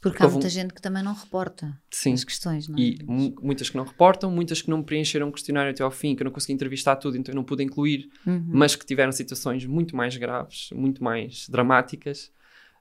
Porque 0.00 0.22
há 0.22 0.26
Houve 0.26 0.36
um- 0.36 0.38
muita 0.38 0.48
gente 0.48 0.72
que 0.72 0.80
também 0.80 1.02
não 1.02 1.12
reporta 1.12 1.76
Sim. 1.90 2.12
as 2.12 2.22
questões, 2.22 2.68
não 2.68 2.78
é? 2.78 2.82
E 2.82 2.98
mu- 3.04 3.34
muitas 3.42 3.68
que 3.68 3.76
não 3.76 3.84
reportam, 3.84 4.30
muitas 4.30 4.62
que 4.62 4.70
não 4.70 4.80
preencheram 4.82 5.28
o 5.28 5.32
questionário 5.32 5.72
até 5.72 5.82
ao 5.82 5.90
fim, 5.90 6.14
que 6.14 6.22
eu 6.22 6.26
não 6.26 6.30
consegui 6.32 6.52
entrevistar 6.52 6.94
tudo, 6.96 7.16
então 7.16 7.32
eu 7.32 7.36
não 7.36 7.42
pude 7.42 7.64
incluir, 7.64 8.08
Uhum. 8.24 8.44
mas 8.52 8.76
que 8.76 8.86
tiveram 8.86 9.10
situações 9.10 9.66
muito 9.66 9.96
mais 9.96 10.16
graves, 10.16 10.70
muito 10.72 11.02
mais 11.02 11.48
dramáticas. 11.48 12.30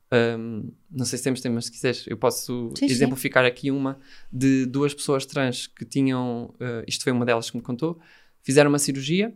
Um, 0.09 0.71
não 0.89 1.03
sei 1.05 1.17
se 1.17 1.23
temos 1.25 1.41
temas, 1.41 1.65
se 1.65 1.71
quiseres, 1.71 2.05
eu 2.07 2.15
posso 2.17 2.69
Sim, 2.77 2.87
sim. 2.87 2.93
exemplificar 2.93 3.43
aqui 3.45 3.69
uma 3.71 3.99
de 4.31 4.65
duas 4.65 4.93
pessoas 4.93 5.25
trans 5.25 5.67
que 5.67 5.83
tinham, 5.83 6.45
uh, 6.61 6.83
isto 6.87 7.03
foi 7.03 7.11
uma 7.11 7.25
delas 7.25 7.49
que 7.49 7.57
me 7.57 7.63
contou, 7.63 7.99
fizeram 8.41 8.69
uma 8.69 8.79
cirurgia, 8.79 9.35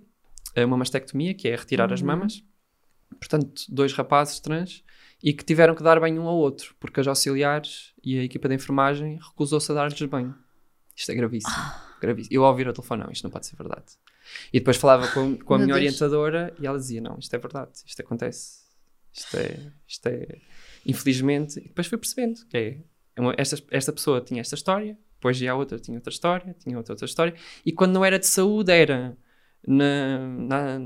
uh, 0.58 0.66
uma 0.66 0.78
mastectomia, 0.78 1.34
que 1.34 1.48
é 1.50 1.56
retirar 1.56 1.88
Uhum. 1.90 1.94
as 1.94 2.02
mamas, 2.02 2.44
portanto, 3.20 3.64
dois 3.68 3.92
rapazes 3.94 4.40
trans, 4.40 4.82
e 5.22 5.34
que 5.34 5.44
tiveram 5.44 5.76
que 5.76 5.84
dar 5.84 6.00
banho 6.00 6.22
um 6.22 6.28
ao 6.28 6.38
outro, 6.38 6.74
porque 6.80 7.00
as 7.02 7.08
auxiliares 7.08 7.94
e 8.04 8.18
a 8.18 8.24
equipa 8.24 8.48
de 8.48 8.56
enfermagem 8.56 9.20
recusou-se 9.22 9.70
a 9.72 9.76
dar-lhes 9.76 10.02
banho. 10.04 10.34
Isto 10.96 11.12
é 11.12 11.16
gravíssimo. 11.16 11.54
Ah. 11.56 11.96
gravíssimo. 12.02 12.34
Eu 12.36 12.44
ao 12.46 12.52
ouvir 12.52 12.68
ao 12.68 12.74
telefone, 12.74 13.04
não, 13.04 13.12
isto 13.12 13.24
não 13.24 13.30
pode 13.32 13.46
ser 13.46 13.56
verdade. 13.56 13.86
E 14.54 14.60
depois 14.60 14.78
falava 14.78 15.08
com, 15.10 15.38
com 15.38 15.54
a 15.54 15.58
Meu 15.58 15.68
minha 15.68 15.76
Deus. 15.80 15.96
orientadora 16.02 16.54
e 16.60 16.66
ela 16.66 16.78
dizia: 16.80 17.02
Não, 17.02 17.18
isto 17.20 17.34
é 17.36 17.38
verdade, 17.40 17.72
isto 17.86 18.02
acontece, 18.02 18.62
isto 19.14 19.38
é, 19.38 19.72
isto 19.88 20.08
é 20.08 20.40
infelizmente. 20.86 21.60
E 21.60 21.64
depois 21.64 21.88
fui 21.88 21.98
percebendo 21.98 22.46
que 22.48 22.58
é, 23.16 23.22
uma- 23.22 23.36
esta, 23.38 23.58
esta 23.72 23.92
pessoa 23.94 24.22
tinha 24.22 24.42
esta 24.42 24.56
história, 24.56 24.98
depois 25.16 25.42
a 25.44 25.56
outra, 25.56 25.78
tinha 25.80 25.98
outra 25.98 26.12
história, 26.12 26.56
tinha 26.60 26.78
outra, 26.78 26.94
outra 26.94 27.06
história, 27.06 27.34
e 27.66 27.72
quando 27.72 27.94
não 27.94 28.04
era 28.04 28.18
de 28.18 28.26
saúde, 28.26 28.72
era 28.72 29.16
na, 29.68 30.18
na, 30.28 30.80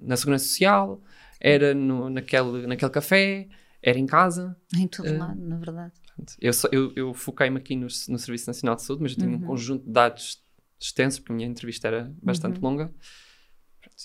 na 0.00 0.16
Segurança 0.16 0.46
Social, 0.46 1.02
era 1.40 1.74
no, 1.74 2.08
naquele, 2.08 2.66
naquele 2.66 2.90
café, 2.90 3.48
era 3.82 3.98
em 3.98 4.06
casa. 4.06 4.56
Em 4.76 4.86
todo 4.88 5.06
Eh, 5.08 5.18
lado, 5.18 5.40
na 5.40 5.56
verdade. 5.56 5.92
Eu, 6.40 6.52
só- 6.52 6.68
eu, 6.70 6.92
eu 6.94 7.12
foquei-me 7.12 7.58
aqui 7.58 7.74
no, 7.74 7.82
no 8.08 8.18
Serviço 8.18 8.46
Nacional 8.46 8.76
de 8.76 8.82
Saúde, 8.82 9.02
mas 9.02 9.12
eu 9.12 9.18
tenho 9.18 9.32
Uhum. 9.32 9.38
um 9.38 9.46
conjunto 9.46 9.84
de 9.84 9.90
dados 9.90 10.42
extenso, 10.78 11.20
porque 11.20 11.32
a 11.32 11.36
minha 11.36 11.48
entrevista 11.48 11.88
era 11.88 12.14
bastante 12.22 12.56
uhum. 12.60 12.68
longa. 12.70 12.92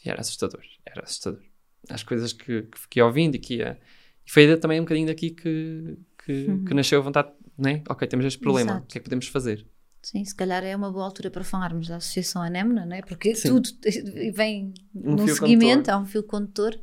E 0.04 0.10
era 0.10 0.20
assustador, 0.22 0.64
era 0.86 1.04
assustador. 1.04 1.42
As 1.90 2.04
coisas 2.04 2.34
que, 2.34 2.64
que 2.64 2.80
fiquei 2.80 3.02
ouvindo 3.02 3.36
e 3.36 3.40
que 3.40 3.58
ia... 3.58 3.80
E 4.28 4.32
foi 4.32 4.58
também 4.58 4.80
um 4.80 4.84
bocadinho 4.84 5.08
daqui 5.08 5.32
que, 5.32 5.98
que, 6.24 6.46
uhum. 6.46 6.66
que 6.66 6.74
nasceu 6.74 7.00
a 7.00 7.02
vontade, 7.02 7.32
né? 7.58 7.82
Ok, 7.90 8.08
temos 8.08 8.26
este 8.26 8.40
problema, 8.40 8.72
Exato. 8.72 8.86
o 8.86 8.88
que 8.88 8.98
é 8.98 9.00
que 9.00 9.06
podemos 9.06 9.28
fazer? 9.28 9.66
Sim, 10.02 10.24
se 10.24 10.36
calhar 10.36 10.64
é 10.64 10.76
uma 10.76 10.92
boa 10.92 11.06
altura 11.06 11.32
para 11.32 11.44
falarmos 11.44 11.88
da 11.88 11.98
Associação 11.98 12.42
Anemona, 12.42 12.86
não 12.86 12.96
é? 12.96 13.02
Porque 13.02 13.36
Sim. 13.36 13.50
tudo 13.50 13.70
vem 14.34 14.74
um 14.94 15.16
num 15.16 15.28
seguimento, 15.28 15.76
condutor. 15.76 15.94
há 15.94 15.98
um 15.98 16.06
fio 16.06 16.24
condutor 16.24 16.80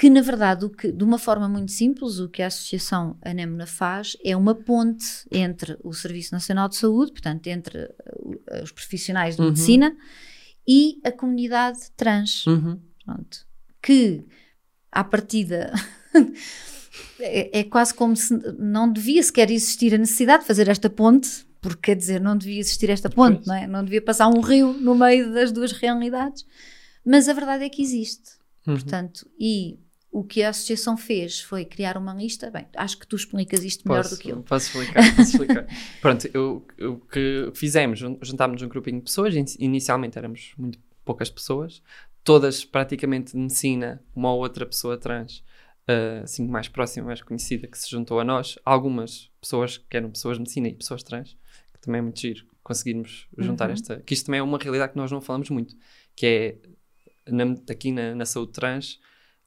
que 0.00 0.08
na 0.08 0.22
verdade, 0.22 0.64
o 0.64 0.70
que, 0.70 0.90
de 0.90 1.04
uma 1.04 1.18
forma 1.18 1.46
muito 1.46 1.72
simples, 1.72 2.18
o 2.20 2.28
que 2.30 2.40
a 2.40 2.46
Associação 2.46 3.18
Anemona 3.20 3.66
faz 3.66 4.16
é 4.24 4.34
uma 4.34 4.54
ponte 4.54 5.04
entre 5.30 5.76
o 5.84 5.92
Serviço 5.92 6.32
Nacional 6.32 6.70
de 6.70 6.76
Saúde, 6.76 7.12
portanto, 7.12 7.46
entre 7.48 7.84
uh, 7.84 8.62
os 8.62 8.72
profissionais 8.72 9.36
de 9.36 9.42
uhum. 9.42 9.48
medicina 9.48 9.94
e 10.66 10.98
a 11.04 11.12
comunidade 11.12 11.90
trans. 11.98 12.46
Uhum. 12.46 12.80
Pronto, 13.04 13.46
que, 13.82 14.24
à 14.90 15.04
partida, 15.04 15.70
é, 17.20 17.60
é 17.60 17.64
quase 17.64 17.94
como 17.94 18.16
se 18.16 18.34
não 18.58 18.92
devia 18.92 19.22
sequer 19.22 19.50
existir 19.50 19.94
a 19.94 19.98
necessidade 19.98 20.42
de 20.42 20.46
fazer 20.46 20.68
esta 20.68 20.88
ponte, 20.90 21.46
porque 21.60 21.80
quer 21.82 21.96
dizer, 21.96 22.20
não 22.20 22.36
devia 22.36 22.60
existir 22.60 22.90
esta 22.90 23.10
ponte, 23.10 23.46
não 23.46 23.54
é? 23.54 23.66
Não 23.66 23.84
devia 23.84 24.00
passar 24.00 24.28
um 24.28 24.40
rio 24.40 24.72
no 24.72 24.94
meio 24.94 25.32
das 25.32 25.52
duas 25.52 25.72
realidades, 25.72 26.46
mas 27.04 27.28
a 27.28 27.32
verdade 27.32 27.64
é 27.64 27.68
que 27.68 27.82
existe. 27.82 28.38
Uhum. 28.66 28.74
Portanto, 28.74 29.28
e 29.38 29.78
o 30.12 30.24
que 30.24 30.42
a 30.42 30.50
associação 30.50 30.96
fez 30.96 31.40
foi 31.40 31.64
criar 31.64 31.96
uma 31.96 32.12
lista. 32.12 32.50
Bem, 32.50 32.66
acho 32.76 32.98
que 32.98 33.06
tu 33.06 33.14
explicas 33.14 33.62
isto 33.62 33.88
melhor 33.88 34.02
posso, 34.02 34.16
do 34.16 34.20
que 34.20 34.30
eu. 34.30 34.42
Posso 34.42 34.66
explicar, 34.66 35.16
posso 35.16 35.30
explicar. 35.30 35.66
Pronto, 36.00 36.28
o 36.36 36.96
que 37.06 37.50
fizemos, 37.54 38.00
juntámos 38.22 38.60
um 38.62 38.68
grupinho 38.68 38.98
de 38.98 39.04
pessoas, 39.04 39.34
inicialmente 39.58 40.18
éramos 40.18 40.52
muito 40.58 40.78
poucas 41.04 41.30
pessoas, 41.30 41.82
todas 42.24 42.64
praticamente 42.64 43.32
de 43.32 43.38
medicina, 43.38 44.02
uma 44.14 44.32
ou 44.32 44.40
outra 44.40 44.66
pessoa 44.66 44.98
trans, 44.98 45.42
uh, 45.90 46.22
assim 46.22 46.46
mais 46.46 46.68
próxima, 46.68 47.06
mais 47.06 47.22
conhecida, 47.22 47.66
que 47.66 47.78
se 47.78 47.90
juntou 47.90 48.20
a 48.20 48.24
nós, 48.24 48.58
algumas 48.64 49.30
pessoas 49.40 49.78
que 49.78 49.96
eram 49.96 50.10
pessoas 50.10 50.36
de 50.36 50.42
medicina 50.42 50.68
e 50.68 50.74
pessoas 50.74 51.02
trans, 51.02 51.36
que 51.72 51.80
também 51.80 51.98
é 51.98 52.02
muito 52.02 52.20
giro 52.20 52.46
conseguirmos 52.62 53.26
juntar 53.38 53.66
uhum. 53.68 53.72
esta, 53.72 54.00
que 54.00 54.14
isto 54.14 54.26
também 54.26 54.38
é 54.38 54.42
uma 54.42 54.58
realidade 54.58 54.92
que 54.92 54.98
nós 54.98 55.10
não 55.10 55.20
falamos 55.20 55.50
muito, 55.50 55.74
que 56.14 56.26
é 56.26 57.32
na, 57.32 57.44
aqui 57.68 57.90
na, 57.90 58.14
na 58.14 58.24
saúde 58.24 58.52
trans, 58.52 59.00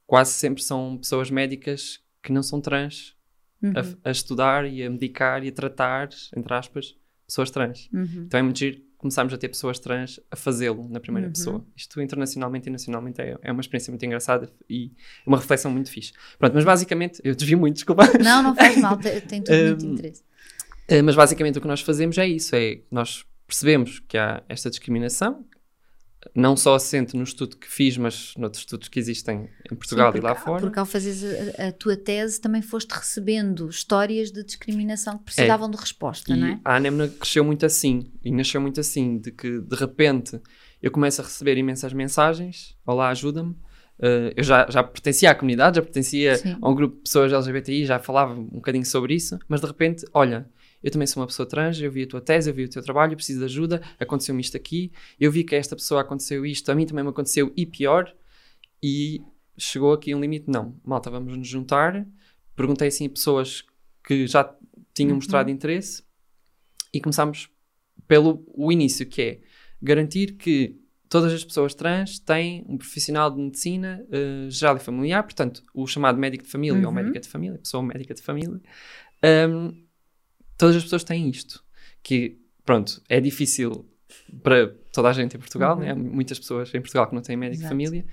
quase 0.05 0.33
sempre 0.33 0.61
são 0.61 0.97
pessoas 0.97 1.29
médicas 1.29 2.01
que 2.21 2.31
não 2.31 2.43
são 2.43 2.59
trans 2.59 3.15
uhum. 3.61 3.73
a, 4.03 4.09
a, 4.09 4.11
estudar 4.11 4.65
e 4.65 4.83
a 4.83 4.89
medicar 4.89 5.43
e 5.43 5.49
a 5.49 5.51
tratar, 5.51 6.09
entre 6.35 6.53
aspas, 6.53 6.97
pessoas 7.25 7.49
trans. 7.49 7.89
Uhum. 7.93 8.23
Então 8.25 8.39
é 8.39 8.43
muito 8.43 8.59
giro 8.59 8.81
começarmos 9.03 9.33
a 9.33 9.37
ter 9.37 9.49
pessoas 9.49 9.77
trans 9.77 10.19
a 10.31 10.35
fazê-lo 10.35 10.87
na 10.89 10.99
primeira 10.99 11.27
uhum. 11.27 11.33
pessoa. 11.33 11.65
Isto 11.75 12.01
internacionalmente 12.01 12.67
e 12.67 12.71
nacionalmente 12.71 13.21
é, 13.21 13.37
é 13.41 13.51
uma 13.51 13.61
experiência 13.61 13.91
muito 13.91 14.03
engraçada 14.05 14.49
e 14.67 14.91
uma 15.25 15.37
reflexão 15.37 15.69
muito 15.69 15.91
fixe. 15.91 16.13
Pronto, 16.39 16.53
mas 16.53 16.63
basicamente, 16.63 17.21
eu 17.23 17.35
desvio 17.35 17.57
muito, 17.57 17.75
desculpa. 17.75 18.03
Não, 18.23 18.41
não 18.41 18.55
faz 18.55 18.77
mal, 18.77 18.97
tem 18.97 19.41
tudo 19.43 19.55
muito 19.67 19.85
interesse. 19.85 20.23
Eh, 20.87 21.01
mas 21.01 21.15
basicamente 21.15 21.57
o 21.57 21.61
que 21.61 21.67
nós 21.67 21.81
fazemos 21.81 22.17
é 22.17 22.27
isso, 22.27 22.55
é 22.55 22.79
nós 22.89 23.25
percebemos 23.45 23.99
que 24.07 24.17
há 24.17 24.43
esta 24.49 24.69
discriminação, 24.69 25.45
não 26.35 26.55
só 26.55 26.75
assente 26.75 27.15
no 27.15 27.23
estudo 27.23 27.57
que 27.57 27.67
fiz, 27.67 27.97
mas 27.97 28.33
noutros 28.37 28.61
estudos 28.61 28.87
que 28.87 28.99
existem 28.99 29.49
em 29.71 29.75
Portugal 29.75 30.11
Sim, 30.11 30.17
e 30.17 30.21
lá 30.21 30.35
fora. 30.35 30.61
Porque 30.61 30.79
ao 30.79 30.85
fazeres 30.85 31.23
a, 31.57 31.67
a, 31.67 31.71
tua 31.71 31.97
tese 31.97 32.39
também 32.39 32.61
foste 32.61 32.91
recebendo 32.91 33.69
histórias 33.69 34.31
de 34.31 34.43
discriminação 34.43 35.17
que 35.17 35.25
precisavam 35.25 35.67
é. 35.67 35.71
de 35.71 35.77
resposta, 35.77 36.33
e 36.33 36.35
não 36.35 36.47
é? 36.47 36.59
A 36.63 36.75
Anemna 36.75 37.07
cresceu 37.07 37.43
muito 37.43 37.65
assim, 37.65 38.11
e 38.23 38.31
nasceu 38.31 38.61
muito 38.61 38.79
assim, 38.79 39.17
de 39.17 39.31
que 39.31 39.59
de 39.59 39.75
repente 39.75 40.39
eu 40.81 40.91
começo 40.91 41.21
a 41.21 41.23
receber 41.23 41.57
imensas 41.57 41.93
mensagens, 41.93 42.75
olá, 42.85 43.09
ajuda-me, 43.09 43.51
uh, 43.51 44.33
eu 44.35 44.43
já, 44.43 44.67
já 44.69 44.83
pertencia 44.83 45.31
à 45.31 45.35
comunidade, 45.35 45.77
já 45.77 45.81
pertencia 45.81 46.35
Sim. 46.37 46.57
a 46.61 46.69
um 46.69 46.75
grupo 46.75 46.97
de 46.97 47.03
pessoas 47.03 47.31
LGBTI, 47.31 47.85
já 47.85 47.99
falava 47.99 48.33
um 48.33 48.45
bocadinho 48.45 48.85
sobre 48.85 49.13
isso, 49.13 49.37
mas 49.47 49.61
de 49.61 49.67
repente, 49.67 50.05
olha, 50.13 50.47
eu 50.83 50.91
também 50.91 51.07
sou 51.07 51.21
uma 51.21 51.27
pessoa 51.27 51.47
trans, 51.47 51.79
eu 51.79 51.91
vi 51.91 52.03
a 52.03 52.07
tua 52.07 52.21
tese, 52.21 52.49
eu 52.49 52.53
vi 52.53 52.65
o 52.65 52.69
teu 52.69 52.83
trabalho, 52.83 53.13
eu 53.13 53.15
preciso 53.15 53.39
de 53.39 53.45
ajuda, 53.45 53.81
aconteceu-me 53.99 54.41
isto 54.41 54.57
aqui, 54.57 54.91
eu 55.19 55.31
vi 55.31 55.43
que 55.43 55.55
a 55.55 55.57
esta 55.57 55.75
pessoa 55.75 56.01
aconteceu 56.01 56.45
isto, 56.45 56.69
a 56.69 56.75
mim 56.75 56.85
também 56.85 57.03
me 57.03 57.09
aconteceu 57.09 57.53
e 57.55 57.65
pior, 57.65 58.13
e 58.81 59.21
chegou 59.57 59.93
aqui 59.93 60.13
um 60.13 60.19
limite, 60.19 60.49
não, 60.49 60.77
malta, 60.83 61.09
vamos 61.09 61.37
nos 61.37 61.47
juntar, 61.47 62.05
perguntei 62.55 62.89
assim 62.89 63.07
a 63.07 63.09
pessoas 63.09 63.63
que 64.03 64.27
já 64.27 64.53
tinham 64.93 65.11
uhum. 65.11 65.15
mostrado 65.15 65.49
interesse 65.49 66.03
e 66.93 66.99
começámos 66.99 67.49
pelo 68.07 68.43
o 68.53 68.71
início, 68.71 69.05
que 69.05 69.21
é 69.21 69.39
garantir 69.81 70.33
que 70.33 70.77
todas 71.07 71.31
as 71.31 71.43
pessoas 71.43 71.73
trans 71.73 72.19
têm 72.19 72.65
um 72.67 72.77
profissional 72.77 73.29
de 73.31 73.39
medicina 73.39 74.05
uh, 74.09 74.49
geral 74.49 74.77
e 74.77 74.79
familiar, 74.79 75.23
portanto, 75.23 75.63
o 75.73 75.85
chamado 75.87 76.17
médico 76.17 76.43
de 76.43 76.49
família 76.49 76.79
uhum. 76.79 76.87
ou 76.87 76.91
médica 76.91 77.19
de 77.19 77.29
família, 77.29 77.57
pessoa 77.57 77.83
médica 77.83 78.13
de 78.13 78.21
família, 78.21 78.59
um, 79.49 79.83
todas 80.63 80.77
as 80.77 80.83
pessoas 80.83 81.03
têm 81.03 81.29
isto. 81.29 81.61
Que, 82.01 82.39
pronto, 82.63 83.01
é 83.09 83.19
difícil 83.19 83.85
para 84.41 84.67
toda 84.93 85.09
a 85.09 85.13
gente 85.13 85.35
em 85.35 85.39
Portugal, 85.39 85.77
né? 85.77 85.91
uhum. 85.93 86.01
né? 86.01 86.09
há 86.09 86.13
muitas 86.15 86.39
pessoas 86.39 86.73
em 86.73 86.79
Portugal 86.79 87.07
que 87.07 87.15
não 87.15 87.21
têm 87.21 87.35
médico 87.35 87.63
de 87.63 87.67
família, 87.67 88.05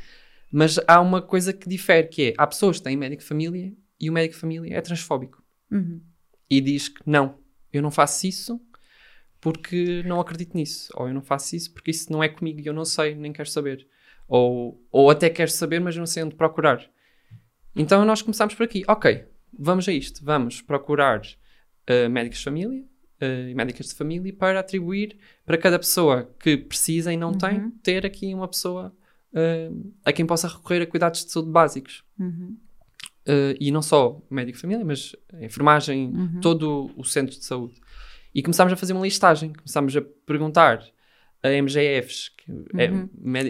mas 0.50 0.80
há 0.88 1.00
uma 1.00 1.22
coisa 1.22 1.52
que 1.52 1.68
difere, 1.68 2.08
que 2.08 2.30
é, 2.30 2.34
há 2.36 2.46
pessoas 2.48 2.78
que 2.78 2.84
têm 2.84 2.96
médico 2.96 3.22
de 3.22 3.28
família 3.28 3.72
e 4.00 4.10
o 4.10 4.12
médico 4.12 4.34
de 4.34 4.40
família 4.40 4.76
é 4.76 4.80
transfóbico. 4.80 5.40
Uhum. 5.70 6.00
E 6.48 6.60
diz 6.60 6.88
que, 6.88 7.00
não, 7.06 7.38
eu 7.72 7.80
não 7.80 7.90
faço 7.92 8.26
isso 8.26 8.60
porque 9.40 10.02
não 10.04 10.20
acredito 10.20 10.56
nisso, 10.56 10.92
ou 10.96 11.06
eu 11.06 11.14
não 11.14 11.22
faço 11.22 11.54
isso 11.54 11.72
porque 11.72 11.92
isso 11.92 12.12
não 12.12 12.22
é 12.22 12.28
comigo 12.28 12.60
e 12.60 12.66
eu 12.66 12.74
não 12.74 12.84
sei, 12.84 13.14
nem 13.14 13.32
quero 13.32 13.48
saber. 13.48 13.86
Ou, 14.26 14.84
ou 14.90 15.08
até 15.08 15.30
quero 15.30 15.50
saber, 15.52 15.80
mas 15.80 15.96
não 15.96 16.06
sei 16.06 16.24
onde 16.24 16.34
procurar. 16.34 16.84
Então 17.76 18.04
nós 18.04 18.22
começamos 18.22 18.54
por 18.54 18.64
aqui. 18.64 18.82
Ok, 18.88 19.24
vamos 19.56 19.88
a 19.88 19.92
isto. 19.92 20.24
Vamos 20.24 20.60
procurar 20.60 21.22
uh, 21.90 22.10
médicos 22.10 22.38
de 22.38 22.44
família 22.44 22.84
uh, 23.20 23.48
e 23.48 23.54
médicas 23.54 23.88
de 23.88 23.94
família 23.94 24.32
para 24.32 24.60
atribuir 24.60 25.18
para 25.44 25.58
cada 25.58 25.78
pessoa 25.78 26.32
que 26.38 26.56
precisa 26.56 27.12
e 27.12 27.16
não 27.16 27.32
uhum. 27.32 27.38
tem, 27.38 27.70
ter 27.82 28.06
aqui 28.06 28.32
uma 28.34 28.48
pessoa 28.48 28.94
uh, 29.32 29.92
a 30.04 30.12
quem 30.12 30.24
possa 30.24 30.48
recorrer 30.48 30.82
a 30.82 30.86
cuidados 30.86 31.24
de 31.24 31.30
saúde 31.30 31.50
básicos. 31.50 32.04
Uhum. 32.18 32.56
e 33.60 33.70
não 33.70 33.82
só 33.82 34.20
médico 34.30 34.56
de 34.56 34.62
família, 34.62 34.84
mas 34.84 35.14
a 35.32 35.44
enfermagem, 35.44 36.08
uhum. 36.08 36.40
todo 36.40 36.90
o 36.96 37.04
centro 37.04 37.38
de 37.38 37.44
saúde. 37.44 37.80
E 38.34 38.42
começámos 38.42 38.72
a 38.72 38.76
fazer 38.76 38.92
uma 38.92 39.02
listagem, 39.02 39.52
começámos 39.52 39.96
a 39.96 40.02
perguntar 40.26 40.84
a 41.42 41.48
MGFs, 41.48 42.30
é 42.76 42.90
uhum. 42.90 43.08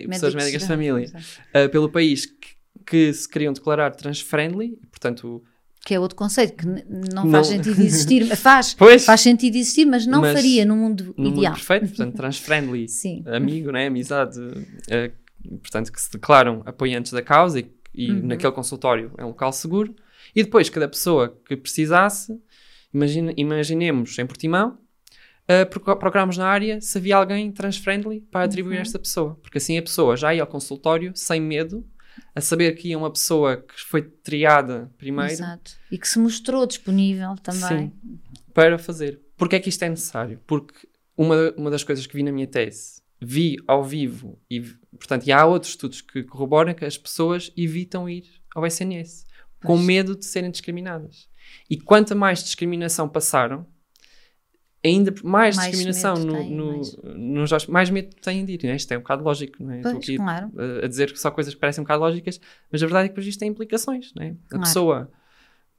pessoas 0.09 0.35
médicas 0.35 0.63
de 0.63 0.69
família, 0.69 1.11
uh, 1.55 1.69
pelo 1.71 1.91
país 1.91 2.27
que, 2.27 2.57
que, 2.87 3.13
se 3.13 3.29
queriam 3.29 3.53
declarar 3.53 3.91
trans-friendly, 3.93 4.77
portanto 4.91 5.43
que 5.85 5.95
é 5.95 6.01
outro 6.01 6.17
conceito 6.17 6.57
que 6.57 6.67
não, 6.67 7.25
não, 7.25 7.31
faz 7.31 7.47
sentido 7.49 7.81
existir, 7.81 8.25
faz, 8.37 8.75
pois, 8.75 9.05
faz 9.05 9.21
sentido 9.21 9.57
existir, 9.57 9.87
mas 9.87 10.07
não 10.07 10.21
mas 10.21 10.35
faria 10.35 10.65
no 10.65 10.77
mundo 10.77 11.15
no 11.17 11.29
ideal. 11.29 11.53
Mundo 11.53 11.65
perfeito, 11.67 11.89
portanto, 11.89 12.15
trans-friendly, 12.17 12.87
amigo, 13.27 13.73
né, 13.73 13.87
amizade, 13.87 14.39
uh, 14.39 15.59
portanto, 15.59 15.91
que 15.91 16.01
se 16.01 16.13
declaram 16.13 16.63
apoiantes 16.67 17.13
da 17.13 17.23
causa 17.23 17.61
e, 17.61 17.73
e 17.95 18.11
uhum. 18.11 18.27
naquele 18.27 18.53
consultório 18.53 19.11
é 19.17 19.25
um 19.25 19.29
local 19.29 19.53
seguro. 19.53 19.95
E 20.37 20.45
depois, 20.45 20.69
cada 20.69 20.87
pessoa 20.87 21.37
que 21.45 21.57
precisasse, 21.57 22.39
imagine, 22.93 23.33
imaginemos 23.37 24.19
em 24.19 24.27
Portimão, 24.27 24.79
uh, 25.49 25.97
procuramos 25.97 26.37
na 26.37 26.47
área 26.47 26.81
se 26.81 26.99
havia 26.99 27.17
alguém 27.17 27.51
trans-friendly 27.51 28.21
para 28.31 28.45
atribuir 28.45 28.75
uhum. 28.75 28.79
a 28.81 28.83
esta 28.83 28.99
pessoa, 28.99 29.39
porque 29.43 29.57
assim 29.57 29.79
a 29.79 29.83
pessoa 29.83 30.15
já 30.15 30.35
ia 30.35 30.43
ao 30.43 30.47
consultório 30.47 31.13
sem 31.15 31.41
medo 31.41 31.85
a 32.35 32.41
saber 32.41 32.73
que 32.73 32.89
ia 32.89 32.99
uma 32.99 33.11
pessoa 33.11 33.57
que 33.57 33.81
foi 33.81 34.03
triada 34.03 34.91
primeiro. 34.97 35.33
Exato. 35.33 35.73
E 35.91 35.99
que 35.99 36.09
se 36.09 36.19
mostrou 36.19 36.67
disponível 36.67 37.35
também. 37.43 37.93
Sim, 37.93 38.21
para 38.55 38.79
fazer. 38.79 39.21
Porquê 39.37 39.57
é 39.57 39.61
que 39.61 39.69
isto 39.69 39.83
é 39.83 39.89
necessário? 39.89 40.41
Porque 40.47 40.89
uma, 41.17 41.53
uma 41.57 41.71
das 41.71 41.85
coisas 41.85 42.07
que 42.07 42.15
vi 42.15 42.23
na 42.23 42.33
minha 42.33 42.47
tese, 42.47 43.03
vi 43.21 43.57
ao 43.67 43.85
vivo, 43.85 44.39
e 44.51 44.61
portanto, 44.61 45.27
e 45.27 45.33
há 45.33 45.45
outros 45.45 45.73
estudos 45.73 46.01
que 46.01 46.23
corroboram 46.23 46.75
que 46.75 46.85
as 46.85 46.97
pessoas 46.97 47.53
evitam 47.57 48.09
ir 48.09 48.25
ao 48.55 48.67
SNS, 48.67 49.27
com 49.65 49.77
medo 49.77 50.17
de 50.17 50.25
serem 50.25 50.51
discriminadas. 50.51 51.29
E 51.69 51.79
quanto 51.79 52.17
mais 52.17 52.43
discriminação 52.43 53.09
passaram, 53.09 53.67
ainda 54.85 55.15
mais, 55.23 55.57
mais 55.57 55.71
discriminação 55.71 56.15
no, 56.17 56.33
tem, 56.33 56.51
no, 56.51 56.77
mais. 56.77 56.97
nos 57.03 57.67
mais 57.67 57.91
medo 57.91 58.15
têm 58.17 58.45
de 58.45 58.53
ir. 58.55 58.63
Né? 58.65 58.77
Isto 58.77 58.93
é 58.93 58.97
um 58.97 59.01
bocado 59.01 59.23
lógico, 59.23 59.63
não 59.63 59.73
é? 59.73 59.83
Pois, 59.83 59.95
Estou 59.95 59.99
aqui 59.99 60.17
claro. 60.17 60.53
a, 60.57 60.85
a, 60.85 60.89
dizer 60.89 61.17
só 61.17 61.31
coisas 61.31 61.55
que 61.55 61.61
parecem 61.61 61.83
um 61.83 61.85
bocado 61.85 62.03
lógicas, 62.03 62.41
mas 62.73 62.83
a 62.83 62.87
verdade 62.87 63.07
é 63.07 63.09
que 63.09 63.15
depois 63.15 63.27
isto 63.27 63.39
tem 63.39 63.49
implicações, 63.49 64.13
não 64.15 64.23
é? 64.23 64.29
A 64.29 64.49
claro. 64.49 64.65
pessoa, 64.65 65.11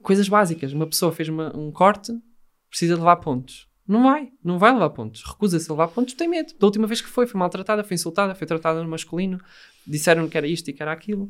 coisas 0.01 0.29
básicas, 0.29 0.73
uma 0.73 0.87
pessoa 0.87 1.11
fez 1.11 1.29
uma, 1.29 1.55
um 1.57 1.71
corte, 1.71 2.13
precisa 2.69 2.95
levar 2.95 3.17
pontos. 3.17 3.67
Não 3.87 4.03
vai, 4.03 4.31
não 4.43 4.57
vai 4.57 4.71
levar 4.71 4.91
pontos. 4.91 5.23
Recusa-se 5.23 5.69
a 5.69 5.73
levar 5.73 5.87
pontos, 5.89 6.13
tem 6.13 6.27
medo. 6.27 6.53
Da 6.57 6.65
última 6.65 6.87
vez 6.87 7.01
que 7.01 7.09
foi, 7.09 7.25
foi 7.25 7.39
maltratada, 7.39 7.83
foi 7.83 7.95
insultada, 7.95 8.35
foi 8.35 8.47
tratada 8.47 8.81
no 8.81 8.89
masculino, 8.89 9.41
disseram 9.85 10.29
que 10.29 10.37
era 10.37 10.47
isto 10.47 10.69
e 10.69 10.73
que 10.73 10.81
era 10.81 10.91
aquilo. 10.91 11.29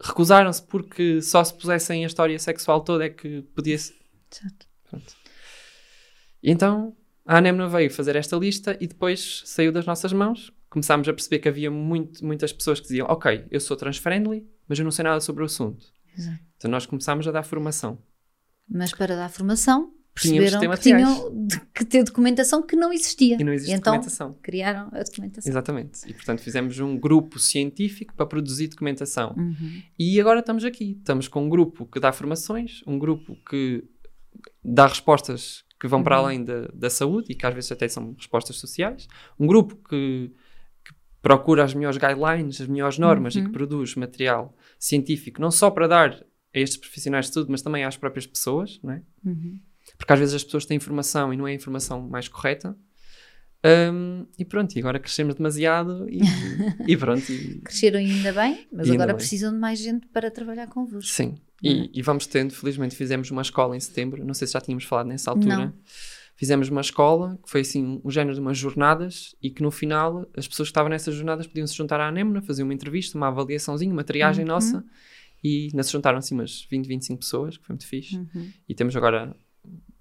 Recusaram-se 0.00 0.62
porque 0.62 1.20
só 1.20 1.44
se 1.44 1.52
pusessem 1.52 2.04
a 2.04 2.06
história 2.06 2.38
sexual 2.38 2.80
toda 2.80 3.04
é 3.04 3.10
que 3.10 3.42
podia-se. 3.54 3.94
Exato. 4.32 4.66
Pronto. 4.88 5.19
E 6.42 6.50
então 6.50 6.96
a 7.26 7.38
Anemna 7.38 7.68
veio 7.68 7.90
fazer 7.90 8.16
esta 8.16 8.36
lista 8.36 8.76
e 8.80 8.86
depois 8.86 9.42
saiu 9.44 9.70
das 9.72 9.86
nossas 9.86 10.12
mãos. 10.12 10.52
Começámos 10.68 11.08
a 11.08 11.12
perceber 11.12 11.40
que 11.40 11.48
havia 11.48 11.70
muito, 11.70 12.24
muitas 12.24 12.52
pessoas 12.52 12.78
que 12.80 12.86
diziam: 12.88 13.06
Ok, 13.08 13.44
eu 13.50 13.60
sou 13.60 13.76
trans-friendly, 13.76 14.46
mas 14.68 14.78
eu 14.78 14.84
não 14.84 14.92
sei 14.92 15.02
nada 15.04 15.20
sobre 15.20 15.42
o 15.42 15.46
assunto. 15.46 15.86
Exato. 16.16 16.38
Então 16.56 16.70
nós 16.70 16.86
começámos 16.86 17.26
a 17.26 17.32
dar 17.32 17.42
formação. 17.42 17.98
Mas 18.68 18.92
para 18.92 19.16
dar 19.16 19.28
formação, 19.28 19.92
perceberam 20.14 20.60
que 20.70 20.80
tinham 20.80 21.46
de- 21.46 21.60
que 21.74 21.84
ter 21.84 22.04
documentação 22.04 22.62
que 22.62 22.76
não 22.76 22.92
existia. 22.92 23.36
E 23.40 23.42
não 23.44 23.52
existe 23.52 23.72
então 23.74 23.94
documentação. 23.94 24.36
criaram 24.40 24.88
a 24.92 25.02
documentação. 25.02 25.50
Exatamente. 25.50 26.08
E 26.08 26.14
portanto 26.14 26.40
fizemos 26.40 26.78
um 26.78 26.96
grupo 26.96 27.38
científico 27.40 28.14
para 28.14 28.26
produzir 28.26 28.68
documentação. 28.68 29.34
Uhum. 29.36 29.82
E 29.98 30.20
agora 30.20 30.38
estamos 30.40 30.64
aqui. 30.64 30.96
Estamos 30.98 31.26
com 31.26 31.44
um 31.44 31.48
grupo 31.48 31.84
que 31.86 31.98
dá 31.98 32.12
formações, 32.12 32.82
um 32.86 32.96
grupo 32.98 33.36
que 33.48 33.82
dá 34.64 34.86
respostas 34.86 35.64
que 35.80 35.88
vão 35.88 36.02
para 36.02 36.18
Uhum. 36.18 36.24
além 36.26 36.44
da, 36.44 36.68
da 36.74 36.90
saúde 36.90 37.32
e 37.32 37.34
que 37.34 37.46
às 37.46 37.54
vezes 37.54 37.72
até 37.72 37.88
são 37.88 38.12
respostas 38.12 38.56
sociais. 38.56 39.08
Um 39.38 39.46
grupo 39.46 39.76
que, 39.88 40.30
que 40.84 40.92
procura 41.22 41.64
as 41.64 41.72
melhores 41.74 41.96
guidelines, 41.96 42.60
as 42.60 42.66
melhores 42.68 42.98
normas 42.98 43.34
e 43.34 43.38
Uhum. 43.38 43.46
que 43.46 43.52
produz 43.52 43.94
material 43.96 44.54
científico, 44.78 45.40
não 45.40 45.50
só 45.50 45.70
para 45.70 45.86
dar 45.88 46.12
a 46.54 46.58
estes 46.58 46.76
profissionais 46.78 47.26
de 47.28 47.34
saúde, 47.34 47.50
mas 47.50 47.62
também 47.62 47.84
às 47.84 47.96
próprias 47.96 48.26
pessoas, 48.26 48.78
não 48.82 48.92
é? 48.92 49.02
Uhum. 49.24 49.58
Porque 49.96 50.12
às 50.12 50.18
vezes 50.18 50.34
as 50.34 50.44
pessoas 50.44 50.66
têm 50.66 50.76
informação 50.76 51.32
e 51.32 51.36
não 51.36 51.48
é 51.48 51.52
a 51.52 51.54
informação 51.54 52.08
mais 52.08 52.28
correta. 52.28 52.76
Hum, 53.62 54.26
e 54.38 54.44
pronto, 54.44 54.74
e 54.74 54.78
agora 54.78 54.98
crescemos 54.98 55.34
demasiado 55.34 56.06
e, 56.08 56.20
e 56.88 56.96
pronto. 56.96 57.30
E, 57.30 57.60
Cresceram 57.64 57.98
ainda 57.98 58.32
bem, 58.32 58.66
mas 58.72 58.86
E 58.86 58.92
ainda 58.92 59.02
agora 59.04 59.12
bem. 59.12 59.16
precisam 59.18 59.52
de 59.52 59.58
mais 59.58 59.78
gente 59.78 60.06
para 60.08 60.30
trabalhar 60.30 60.66
convosco. 60.68 61.10
sim, 61.10 61.34
Não 61.62 61.70
é? 61.70 61.74
e, 61.74 61.90
e 61.94 62.02
vamos 62.02 62.26
tendo, 62.26 62.54
felizmente 62.54 62.96
fizemos 62.96 63.30
uma 63.30 63.42
escola 63.42 63.76
em 63.76 63.80
setembro, 63.80 64.24
não 64.24 64.32
sei 64.32 64.46
se 64.46 64.54
já 64.54 64.60
tínhamos 64.62 64.84
falado 64.84 65.08
nessa 65.08 65.30
altura. 65.30 65.56
Não. 65.56 65.74
Fizemos 66.36 66.70
uma 66.70 66.80
escola 66.80 67.38
que 67.44 67.50
foi 67.50 67.60
assim, 67.60 68.00
um 68.02 68.10
género 68.10 68.34
de 68.34 68.40
umas 68.40 68.56
jornadas 68.56 69.34
e 69.42 69.50
que 69.50 69.62
no 69.62 69.70
final 69.70 70.26
as 70.34 70.48
pessoas 70.48 70.68
que 70.68 70.70
estavam 70.70 70.88
nessas 70.88 71.14
jornadas 71.14 71.46
podiam 71.46 71.66
se 71.66 71.76
juntar 71.76 72.00
à 72.00 72.08
Anemna, 72.08 72.40
fazer 72.40 72.62
uma 72.62 72.72
entrevista, 72.72 73.18
uma 73.18 73.28
avaliaçãozinha, 73.28 73.92
uma 73.92 74.02
triagem 74.04 74.46
Uhum. 74.46 74.48
nossa 74.52 74.82
e 75.44 75.68
se 75.82 75.92
juntaram 75.92 76.16
assim 76.18 76.34
umas 76.34 76.66
20, 76.70 76.86
25 76.86 77.20
pessoas, 77.20 77.58
que 77.58 77.66
foi 77.66 77.74
muito 77.74 77.86
fixe. 77.86 78.16
Uhum. 78.16 78.50
E 78.66 78.74
temos 78.74 78.96
agora 78.96 79.36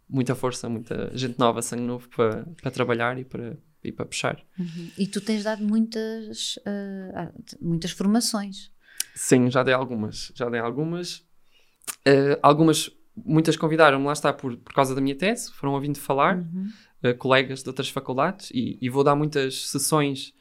muita 0.09 0.33
força, 0.35 0.67
muita 0.69 1.11
gente 1.15 1.37
nova, 1.37 1.61
sangue 1.61 1.83
novo 1.83 2.09
para, 2.09 2.45
para 2.61 2.71
trabalhar 2.71 3.17
e 3.19 3.23
para, 3.25 3.57
e 3.83 3.91
para 3.91 4.05
puxar. 4.05 4.41
Uhum. 4.57 4.89
E 4.97 5.07
tu 5.07 5.21
tens 5.21 5.43
dado 5.43 5.63
muitas, 5.63 6.57
ah, 6.65 7.31
muitas 7.61 7.91
formações. 7.91 8.71
Sim, 9.15 9.49
já 9.51 9.63
dei 9.63 9.73
algumas. 9.73 10.31
Já 10.35 10.49
dei 10.49 10.59
algumas. 10.59 11.23
Eh, 12.05 12.39
algumas, 12.41 12.89
muitas 13.15 13.55
convidaram-me, 13.57 14.05
lá 14.05 14.13
está, 14.13 14.31
por, 14.33 14.55
por 14.57 14.73
causa 14.73 14.95
da 14.95 15.01
minha 15.01 15.15
tese, 15.15 15.51
foram 15.51 15.73
ouvindo 15.73 15.97
falar, 15.99 16.37
Uhum. 16.37 16.69
eh, 17.03 17.13
colegas 17.13 17.61
de 17.63 17.69
outras 17.69 17.89
faculdades, 17.89 18.49
e, 18.53 18.77
e 18.81 18.89
vou 18.89 19.03
dar 19.03 19.15
muitas 19.15 19.67
sessões 19.69 20.33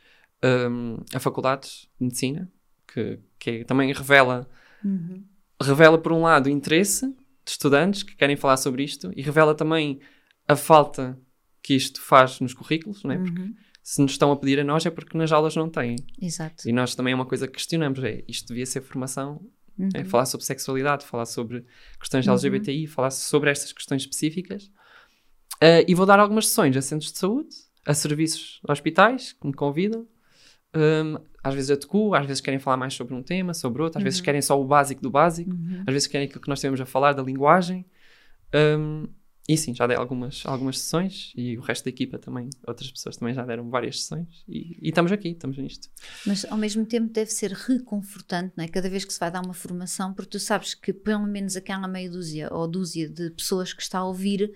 ehm, 0.43 0.97
a 1.15 1.19
faculdades 1.19 1.89
de 1.99 2.05
medicina, 2.07 2.49
que, 2.93 3.19
que 3.39 3.65
também 3.65 3.93
revela, 3.93 4.49
Uhum. 4.85 5.25
revela, 5.61 5.99
por 5.99 6.13
um 6.13 6.23
lado, 6.23 6.47
o 6.47 6.51
interesse 6.51 7.13
de 7.49 7.53
estudantes 7.53 8.03
que 8.03 8.15
querem 8.15 8.37
falar 8.37 8.59
sobre 8.59 8.83
isto, 8.85 9.11
e 9.17 9.23
revela 9.23 9.55
também 9.55 10.01
a 10.47 10.55
falta 10.55 11.19
que 11.63 11.75
isto 11.75 12.01
faz 12.01 12.41
nos 12.41 12.53
currículos, 12.53 13.03
não 13.05 13.13
é? 13.13 13.19
Porque 13.19 13.41
Uhum. 13.41 13.55
se 13.83 14.03
nos 14.03 14.13
estão 14.13 14.31
a 14.31 14.37
pedir 14.37 14.61
a 14.61 14.65
nós 14.65 14.85
é 14.85 14.91
porque 14.91 15.17
nas 15.17 15.33
aulas 15.33 15.57
não 15.57 15.69
têm. 15.69 15.97
Exato. 16.21 16.69
E 16.69 16.73
nós 16.73 16.95
também 16.95 17.13
é 17.13 17.15
uma 17.15 17.25
coisa 17.27 17.47
que 17.47 17.55
questionamos, 17.55 18.03
é 18.05 18.23
isto 18.29 18.49
devia 18.49 18.67
ser 18.67 18.83
formação 18.83 19.41
Uhum. 19.79 19.89
é 19.95 20.05
falar 20.05 20.27
sobre 20.27 20.45
sexualidade, 20.45 21.05
falar 21.07 21.25
sobre 21.27 21.65
questões 22.01 22.27
Uhum. 22.27 22.33
LGBTI, 22.35 22.87
falar 22.87 23.11
sobre 23.11 23.49
estas 23.51 23.73
questões 23.73 24.03
específicas. 24.03 24.71
Ah, 25.61 25.85
e 25.89 25.95
vou 25.95 26.05
dar 26.05 26.19
algumas 26.21 26.49
sessões 26.49 26.77
a 26.77 26.83
centros 26.83 27.13
de 27.13 27.19
saúde, 27.19 27.49
a 27.87 27.95
serviços 27.95 28.61
de 28.65 28.71
hospitais 28.73 29.33
que 29.33 29.47
me 29.47 29.55
convidam. 29.55 30.07
Hum, 30.75 31.17
às 31.43 31.55
vezes 31.55 31.71
a 31.71 31.77
TCU, 31.77 32.15
às 32.15 32.27
vezes 32.27 32.41
querem 32.41 32.59
falar 32.59 32.77
mais 32.77 32.95
sobre 32.95 33.15
um 33.15 33.23
tema, 33.23 33.55
sobre 33.55 33.83
outro, 33.83 33.99
às 33.99 34.05
vezes 34.05 34.19
Uhum. 34.19 34.25
querem 34.25 34.43
só 34.43 34.61
o 34.61 34.65
básico 34.65 35.01
do 35.01 35.11
básico, 35.11 35.51
Uhum. 35.51 35.83
às 35.87 35.93
vezes 35.93 36.07
querem 36.09 36.27
aquilo 36.27 36.41
que 36.41 36.49
nós 36.49 36.61
temos 36.61 36.81
a 36.81 36.87
falar 36.87 37.13
da 37.13 37.23
linguagem. 37.23 37.85
Hum, 38.55 39.07
e 39.49 39.57
sim, 39.57 39.75
já 39.75 39.87
dei 39.87 39.97
algumas, 39.97 40.43
algumas 40.45 40.79
sessões 40.79 41.33
e 41.35 41.57
o 41.57 41.63
resto 41.63 41.85
da 41.85 41.89
equipa 41.89 42.19
também, 42.19 42.51
outras 42.67 42.91
pessoas 42.91 43.17
também 43.17 43.35
já 43.35 43.45
deram 43.47 43.71
várias 43.71 44.03
sessões 44.03 44.27
e, 44.47 44.77
e 44.83 44.89
estamos 44.91 45.11
aqui, 45.11 45.29
estamos 45.31 45.57
nisto. 45.57 45.89
Mas 46.27 46.45
ao 46.45 46.59
mesmo 46.59 46.85
tempo 46.85 47.11
deve 47.11 47.31
ser 47.31 47.53
reconfortante, 47.53 48.53
não 48.57 48.65
é? 48.65 48.69
Cada 48.69 48.91
vez 48.91 49.07
que 49.07 49.13
se 49.13 49.19
vai 49.19 49.31
dar 49.31 49.43
uma 49.43 49.55
formação, 49.55 50.13
porque 50.13 50.31
tu 50.33 50.39
sabes 50.39 50.75
que 50.75 50.93
pelo 50.93 51.27
menos 51.27 51.57
aquela 51.57 51.89
meia 51.89 52.11
dúzia 52.11 52.49
ou 52.53 52.69
dúzia 52.69 53.09
de 53.09 53.31
pessoas 53.31 53.73
que 53.73 53.81
está 53.81 54.01
a 54.01 54.05
ouvir 54.07 54.53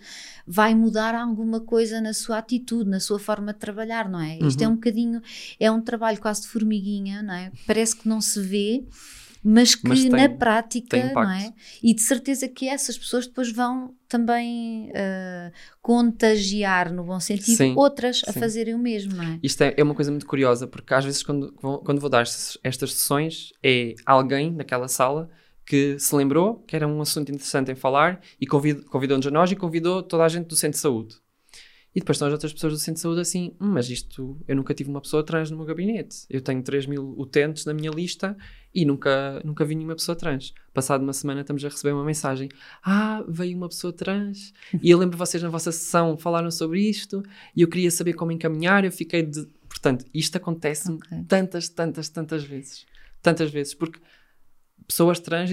vai 0.47 0.75
mudar 0.75 1.15
alguma 1.15 1.61
coisa 1.61 1.99
na 2.01 2.13
sua 2.13 2.37
atitude, 2.39 2.91
na 2.91 3.01
sua 3.01 3.19
forma 3.19 3.53
de 3.55 3.59
trabalhar, 3.59 4.11
não 4.11 4.21
é? 4.21 4.39
Isto 4.41 4.63
é 4.63 4.67
Uhum. 4.67 4.73
um 4.73 4.77
bocadinho, 4.77 5.23
é 5.59 5.71
um 5.71 5.81
trabalho 5.81 6.21
quase 6.21 6.43
de 6.43 6.49
formiguinha, 6.49 7.23
não 7.23 7.33
é? 7.35 7.51
Parece 7.67 7.97
que 7.97 8.07
não 8.07 8.21
se 8.21 8.41
vê, 8.43 8.85
mas 9.43 9.75
que 9.75 9.89
Mas 9.89 10.01
tem- 10.01 10.11
na 10.11 10.29
prática, 10.29 11.13
não 11.15 11.31
é? 11.31 11.53
E 11.83 11.93
de 11.95 12.01
certeza 12.01 12.49
que 12.49 12.69
essas 12.69 12.97
pessoas 12.97 13.27
depois 13.27 13.51
vão 13.53 13.95
também 14.09 14.91
ah, 14.95 15.51
contagiar, 15.81 16.93
no 16.93 17.05
bom 17.05 17.19
sentido, 17.21 17.57
Sim, 17.57 17.75
outras 17.77 18.23
a 18.27 18.33
sim. 18.33 18.41
fazerem 18.41 18.75
o 18.75 18.79
mesmo, 18.79 19.15
não 19.15 19.25
é? 19.25 19.41
Isto 19.43 19.63
é, 19.63 19.75
é 19.77 19.83
uma 19.83 19.95
coisa 19.95 20.11
muito 20.11 20.27
curiosa, 20.27 20.67
porque 20.67 20.95
às 20.95 21.05
vezes 21.05 21.23
quando, 21.23 21.55
vou- 21.61 21.79
quando 21.81 22.01
vou 22.01 22.11
dar 22.11 22.23
estas 22.23 22.93
sessões, 22.93 23.53
é 23.63 23.95
alguém 24.07 24.51
naquela 24.53 24.89
sala 24.89 25.29
que 25.65 25.99
se 25.99 26.15
lembrou 26.15 26.57
que 26.67 26.75
era 26.77 26.87
um 26.87 27.01
assunto 27.01 27.31
interessante 27.31 27.71
em 27.71 27.75
falar 27.75 28.21
e 28.41 28.47
convid- 28.47 28.85
convidou-nos 28.87 29.27
a 29.27 29.31
nós 29.31 29.51
e 29.51 29.57
convidou 29.57 30.03
toda 30.03 30.25
a 30.25 30.29
gente 30.29 30.47
do 30.47 30.57
centro 30.57 30.77
de 30.77 30.83
saúde. 30.83 31.17
E 31.95 32.01
depois 32.01 32.17
estão 32.17 32.27
as 32.29 32.33
outras 32.33 32.53
pessoas 32.53 32.73
do 32.73 32.79
centro 32.79 32.95
de 32.95 33.01
saúde 33.01 33.21
assim, 33.21 33.53
"Hum, 33.61 33.69
mas 33.73 33.91
isto, 33.91 34.39
eu 34.49 34.57
nunca 34.57 34.73
tive 34.73 34.89
uma 34.89 35.01
pessoa 35.01 35.23
trans 35.23 35.51
no 35.51 35.59
meu 35.59 35.67
gabinete. 35.67 36.25
Eu 36.31 36.41
tenho 36.41 36.63
3 36.63 36.87
mil 36.87 37.15
utentes 37.19 37.67
na 37.67 37.75
minha 37.75 37.91
lista 37.91 38.35
e 38.75 38.85
nunca, 38.87 39.43
nunca 39.45 39.63
vi 39.65 39.75
nenhuma 39.75 39.95
pessoa 39.95 40.17
trans. 40.17 40.55
Passado 40.73 41.03
uma 41.03 41.13
semana 41.13 41.43
estamos 41.43 41.63
a 41.65 41.69
receber 41.69 41.93
uma 41.93 42.05
mensagem, 42.05 42.49
ah, 42.83 43.23
veio 43.29 43.57
uma 43.57 43.69
pessoa 43.69 43.93
trans 43.93 44.55
e 44.83 44.91
eu 44.91 44.97
lembro 44.99 45.19
vocês 45.19 45.43
na 45.43 45.51
vossa 45.51 45.71
sessão 45.71 46.17
falaram 46.17 46.51
sobre 46.51 46.81
isto 46.81 47.23
e 47.55 47.61
eu 47.61 47.69
queria 47.69 47.91
saber 47.91 48.15
como 48.15 48.33
encaminhar, 48.33 48.85
eu 48.85 48.93
fiquei 48.93 49.23
de... 49.23 49.47
Portanto, 49.69 50.05
isto 50.15 50.37
acontece-me 50.37 50.97
Ok. 50.97 51.25
tantas, 51.29 51.69
tantas, 51.69 52.09
tantas 52.09 52.43
vezes. 52.45 52.87
Tantas 53.21 53.51
vezes, 53.51 53.75
porque 53.75 54.01
pessoas 54.87 55.21
trans, 55.21 55.51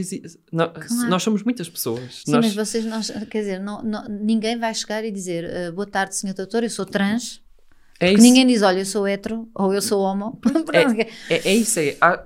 nó- 0.51 0.69
Claro. 0.69 1.09
nós 1.09 1.23
somos 1.23 1.43
muitas 1.43 1.69
pessoas. 1.69 2.23
Sim, 2.25 2.31
Nós- 2.31 2.45
mas 2.45 2.55
vocês, 2.55 2.85
não, 2.85 3.01
quer 3.25 3.39
dizer, 3.39 3.59
não, 3.59 3.81
não- 3.83 4.07
ninguém 4.07 4.57
vai 4.57 4.73
chegar 4.73 5.03
e 5.05 5.11
dizer 5.11 5.45
"Ah, 5.45 5.71
boa 5.71 5.85
tarde, 5.87 6.15
senhor 6.15 6.33
doutor, 6.33 6.63
eu 6.63 6.69
sou 6.69 6.85
trans. 6.85 7.41
é 7.99 8.13
ninguém 8.13 8.47
diz, 8.47 8.61
olha, 8.61 8.79
eu 8.79 8.85
sou 8.85 9.07
hetero 9.07 9.49
ou 9.53 9.73
eu 9.73 9.81
sou 9.81 10.01
homo. 10.01 10.37
Pronto, 10.41 10.71
É, 10.73 11.49
é 11.49 11.53
isso, 11.55 11.79
é. 11.79 11.97
Há, 11.99 12.23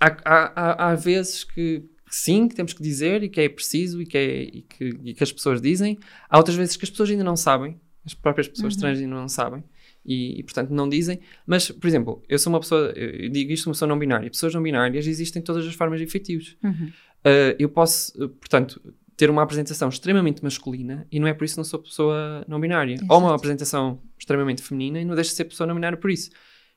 há, 0.00 0.16
há, 0.24 0.90
há- 0.90 0.94
vezes 0.94 1.44
que, 1.44 1.80
que 2.08 2.14
sim, 2.16 2.46
que 2.48 2.54
temos 2.54 2.72
que 2.72 2.82
dizer 2.82 3.22
e 3.22 3.28
que 3.28 3.40
é 3.40 3.48
preciso 3.48 4.00
e 4.00 4.06
que, 4.06 4.16
é, 4.18 4.42
e 4.42 4.62
que, 4.62 4.84
e 5.04 5.14
que 5.14 5.22
as 5.24 5.32
pessoas 5.32 5.60
dizem. 5.60 5.98
Há 6.28 6.38
outras 6.38 6.56
vezes 6.56 6.76
que 6.76 6.84
as 6.84 6.90
pessoas 6.90 7.10
ainda 7.10 7.24
não 7.24 7.36
sabem, 7.36 7.80
as 8.06 8.14
próprias 8.14 8.48
pessoas 8.48 8.74
Uhum. 8.74 8.80
trans 8.80 8.98
ainda 8.98 9.14
não 9.14 9.28
sabem 9.28 9.62
e, 10.04 10.40
e, 10.40 10.42
portanto 10.42 10.70
não 10.70 10.88
dizem. 10.88 11.20
Mas, 11.46 11.70
por 11.70 11.86
exemplo, 11.86 12.22
eu 12.28 12.38
sou 12.38 12.52
uma 12.52 12.60
pessoa, 12.60 12.92
eu 12.96 13.28
digo 13.28 13.52
isto, 13.52 13.66
uma 13.66 13.72
pessoa 13.72 13.88
não 13.88 13.98
binária. 13.98 14.28
Pessoas 14.30 14.54
não 14.54 14.62
binárias 14.62 15.06
existem 15.06 15.40
em 15.40 15.44
todas 15.44 15.66
as 15.66 15.74
formas 15.74 15.98
de 15.98 16.04
efetivos. 16.04 16.56
Uhum. 16.62 16.88
Uh, 17.24 17.54
eu 17.58 17.68
posso, 17.68 18.12
portanto, 18.28 18.80
ter 19.16 19.30
uma 19.30 19.42
apresentação 19.42 19.88
extremamente 19.88 20.42
masculina 20.42 21.06
e 21.10 21.20
não 21.20 21.28
é 21.28 21.34
por 21.34 21.44
isso 21.44 21.54
que 21.54 21.58
não 21.58 21.64
sou 21.64 21.78
pessoa 21.78 22.44
não 22.48 22.60
binária. 22.60 22.96
Ou 23.08 23.18
uma 23.18 23.28
Exato. 23.28 23.34
apresentação 23.34 24.02
extremamente 24.18 24.62
feminina 24.62 25.00
e 25.00 25.04
não 25.04 25.14
deixo 25.14 25.30
de 25.30 25.36
ser 25.36 25.44
pessoa 25.44 25.66
não 25.66 25.74
binária 25.74 25.96
por 25.96 26.10
isso. 26.10 26.30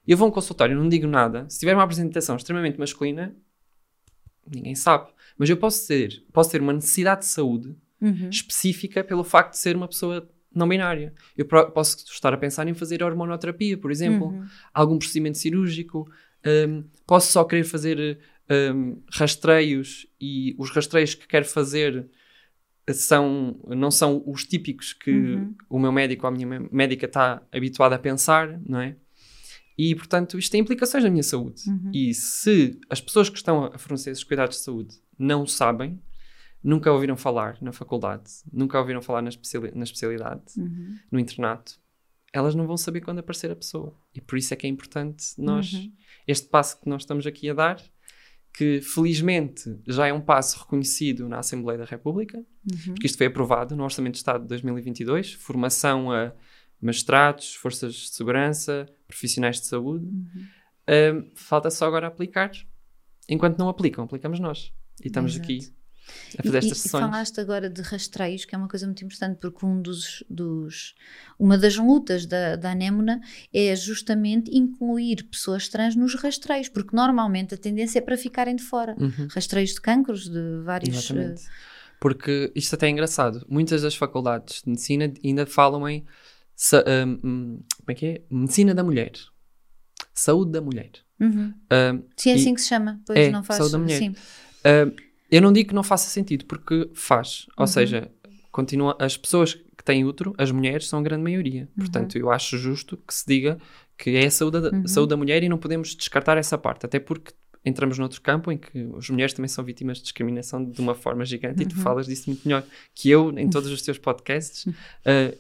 Eu 0.08 0.18
vou 0.18 0.28
a 0.28 0.30
um 0.30 0.32
consultório, 0.32 0.78
não 0.78 0.88
digo 0.88 1.08
nada. 1.08 1.46
Se 1.50 1.60
tiver 1.60 1.74
uma 1.74 1.84
apresentação 1.84 2.36
extremamente 2.36 2.78
masculina, 2.78 3.36
ninguém 4.48 4.76
sabe. 4.76 5.10
Mas 5.38 5.50
eu 5.50 5.58
posso 5.58 5.88
ter, 5.88 6.24
posso 6.32 6.52
ter 6.52 6.62
uma 6.62 6.74
necessidade 6.74 7.22
de 7.22 7.28
saúde 7.28 7.76
Uhum. 8.02 8.30
específica 8.30 9.04
pelo 9.04 9.24
facto 9.24 9.54
de 9.54 9.58
ser 9.58 9.76
uma 9.76 9.88
pessoa 9.88 10.30
não 10.56 10.68
binária. 10.68 11.14
Eu 11.38 11.46
posso 11.46 12.06
estar 12.12 12.34
a 12.34 12.38
pensar 12.38 12.68
em 12.68 12.74
fazer 12.74 13.04
hormonoterapia, 13.04 13.78
por 13.78 13.92
exemplo, 13.92 14.28
Uhum. 14.28 14.46
algum 14.74 14.98
procedimento 14.98 15.38
cirúrgico, 15.38 16.10
hum, 16.46 16.84
posso 17.06 17.32
só 17.32 17.44
querer 17.44 17.64
fazer 17.66 18.20
hum, 18.74 19.02
rastreios 19.12 20.08
e 20.22 20.56
os 20.58 20.70
rastreios 20.72 21.14
que 21.16 21.28
quero 21.28 21.46
fazer 21.46 22.08
são, 22.92 23.60
não 23.68 23.90
são 23.90 24.24
os 24.28 24.46
típicos 24.46 24.94
que 24.94 25.12
Uhum. 25.12 25.56
o 25.70 25.80
meu 25.80 25.92
médico 25.92 26.26
ou 26.26 26.30
a 26.30 26.32
minha 26.32 26.46
mé- 26.46 26.70
médica 26.72 27.08
está 27.08 27.42
habituada 27.52 27.96
a 27.96 28.00
pensar, 28.00 28.60
não 28.68 28.80
é? 28.80 28.96
E, 29.78 29.94
portanto, 29.96 30.38
isto 30.38 30.52
tem 30.52 30.62
implicações 30.62 31.04
na 31.04 31.10
minha 31.10 31.24
saúde. 31.24 31.64
Uhum. 31.68 31.92
E 31.94 32.14
se 32.14 32.80
as 32.90 33.02
pessoas 33.02 33.28
que 33.30 33.38
estão 33.38 33.66
a 33.66 33.78
fornecer 33.78 34.12
esses 34.12 34.24
cuidados 34.24 34.58
de 34.58 34.64
saúde 34.64 34.96
não 35.18 35.46
sabem, 35.48 36.00
nunca 36.66 36.92
ouviram 36.92 37.16
falar 37.16 37.58
na 37.62 37.72
faculdade, 37.72 38.30
nunca 38.52 38.80
ouviram 38.80 39.02
falar 39.02 39.22
na, 39.22 39.30
especiali- 39.30 39.72
na 39.76 39.84
especialidade, 39.84 40.44
Uhum. 40.58 40.98
no 41.12 41.20
internato, 41.20 41.80
elas 42.34 42.56
não 42.56 42.66
vão 42.68 42.76
saber 42.76 43.02
quando 43.02 43.20
aparecer 43.20 43.52
a 43.52 43.56
pessoa. 43.56 43.96
E 44.14 44.20
por 44.20 44.38
isso 44.38 44.54
é 44.54 44.58
que 44.58 44.66
é 44.66 44.70
importante 44.70 45.26
nós, 45.38 45.72
Uhum. 45.74 45.94
este 46.28 46.48
passo 46.50 46.82
que 46.82 46.90
nós 46.90 47.04
estamos 47.04 47.26
aqui 47.28 47.50
a 47.50 47.54
dar, 47.54 47.82
que 48.54 48.82
felizmente 48.82 49.80
já 49.88 50.08
é 50.08 50.14
um 50.14 50.22
passo 50.22 50.60
reconhecido 50.60 51.28
na 51.30 51.40
Assembleia 51.40 51.78
da 51.78 51.86
República, 51.86 52.38
Uhum. 52.40 52.94
porque 52.94 53.06
isto 53.06 53.18
foi 53.18 53.28
aprovado 53.28 53.76
no 53.76 53.84
Orçamento 53.84 54.14
de 54.14 54.20
Estado 54.20 54.42
de 54.42 54.48
2022, 54.48 55.34
formação 55.34 56.12
a 56.12 56.34
magistrados, 56.82 57.54
forças 57.56 57.94
de 57.94 58.10
segurança, 58.10 58.86
profissionais 59.08 59.60
de 59.62 59.68
saúde. 59.68 60.06
Uh, 60.88 61.30
falta 61.36 61.70
só 61.72 61.86
agora 61.88 62.08
aplicar. 62.08 62.52
Enquanto 63.30 63.58
não 63.58 63.70
aplicam, 63.70 64.04
aplicamos 64.04 64.40
nós. 64.40 64.72
E 65.04 65.08
estamos 65.08 65.32
Exato. 65.34 65.44
aqui 65.46 65.74
a 66.38 66.44
fazer 66.44 66.56
e, 66.56 66.58
estas 66.60 66.78
e 66.78 66.82
sessões. 66.82 67.04
falaste 67.06 67.40
agora 67.40 67.70
de 67.70 67.82
rastreios, 67.82 68.46
que 68.46 68.54
é 68.56 68.58
uma 68.58 68.68
coisa 68.68 68.86
muito 68.86 69.04
importante, 69.04 69.38
porque 69.40 69.66
um 69.66 69.82
dos, 69.82 70.24
dos- 70.30 70.96
uma 71.40 71.58
das 71.58 71.76
lutas 71.78 72.26
da, 72.26 72.56
da 72.56 72.72
anémona 72.72 73.22
é 73.54 73.76
justamente 73.76 74.50
incluir 74.56 75.24
pessoas 75.30 75.68
trans 75.70 75.96
nos 75.96 76.16
rastreios, 76.16 76.70
porque 76.70 76.96
normalmente 76.96 77.54
a 77.54 77.58
tendência 77.58 78.00
é 78.00 78.02
para 78.02 78.18
ficarem 78.18 78.56
de 78.56 78.64
fora. 78.64 78.96
Uhum. 79.00 79.28
Rastreios 79.32 79.72
de 79.74 79.82
cancros, 79.82 80.30
de 80.30 80.62
vários. 80.64 80.96
Exatamente. 80.96 81.44
Porque 82.00 82.52
isto 82.56 82.76
até 82.76 82.88
é 82.88 82.90
engraçado. 82.90 83.46
Muitas 83.50 83.82
das 83.82 83.96
faculdades 83.96 84.62
de 84.62 84.70
medicina 84.70 85.12
ainda 85.24 85.46
falam 85.46 85.88
em 85.88 86.06
sa- 86.56 86.84
hum, 87.08 87.18
como 87.78 87.90
é 87.90 87.94
que 87.94 88.06
é? 88.06 88.22
Medicina 88.30 88.76
da 88.76 88.84
mulher. 88.84 89.12
Saúde 90.14 90.52
da 90.52 90.62
mulher. 90.62 90.92
eh, 91.20 91.24
uhum. 91.26 91.54
Hum, 91.72 92.04
Sim, 92.16 92.30
é 92.32 92.34
assim 92.36 92.54
que 92.54 92.62
se 92.62 92.68
chama. 92.68 93.02
Pois 93.06 93.18
É, 93.20 93.30
não 93.32 93.44
faz. 93.44 93.58
saúde 93.58 93.72
da 93.74 93.78
mulher. 93.80 93.98
Sim. 94.00 94.10
hum, 94.10 94.96
eu 95.32 95.42
não 95.42 95.52
digo 95.54 95.70
que 95.70 95.76
não 95.76 95.84
faça 95.84 96.10
sentido, 96.10 96.46
porque 96.46 96.90
faz. 96.94 97.46
Ou 97.58 97.64
Uhum. 97.64 97.68
seja, 97.68 98.12
continua, 98.52 98.96
as 99.00 99.18
pessoas 99.18 99.54
que 99.54 99.84
têm 99.84 100.06
útero, 100.06 100.34
as 100.38 100.52
mulheres, 100.52 100.88
são 100.88 101.00
a 101.00 101.02
grande 101.02 101.24
maioria. 101.24 101.62
Uhum. 101.64 101.68
Portanto, 101.86 102.18
eu 102.18 102.32
acho 102.32 102.58
justo 102.58 102.98
que 102.98 103.14
se 103.14 103.26
diga 103.28 103.58
que 103.98 104.12
é 104.16 104.26
a 104.26 104.32
saúde 104.32 104.62
da, 104.62 104.70
Uhum. 104.72 104.88
saúde 104.88 105.10
da 105.10 105.18
mulher 105.18 105.44
e 105.44 105.50
não 105.50 105.58
podemos 105.58 105.96
descartar 105.96 106.38
essa 106.38 106.58
parte. 106.58 106.86
Até 106.86 107.00
porque 107.00 107.34
entramos 107.66 107.98
noutro 107.98 108.22
campo 108.22 108.52
em 108.52 108.58
que 108.58 108.88
as 108.98 109.10
mulheres 109.10 109.34
também 109.34 109.50
são 109.50 109.64
vítimas 109.64 109.98
de 109.98 110.04
discriminação 110.04 110.64
de 110.64 110.80
uma 110.80 110.94
forma 110.94 111.26
gigante 111.26 111.64
e 111.64 111.66
tu 111.66 111.76
Uhum. 111.76 111.82
falas 111.82 112.06
disso 112.06 112.30
muito 112.30 112.48
melhor 112.48 112.64
que 112.94 113.10
eu 113.10 113.38
em 113.40 113.50
todos 113.50 113.72
os 113.72 113.82
teus 113.82 113.98
podcasts, 113.98 114.66
uh, 114.68 114.74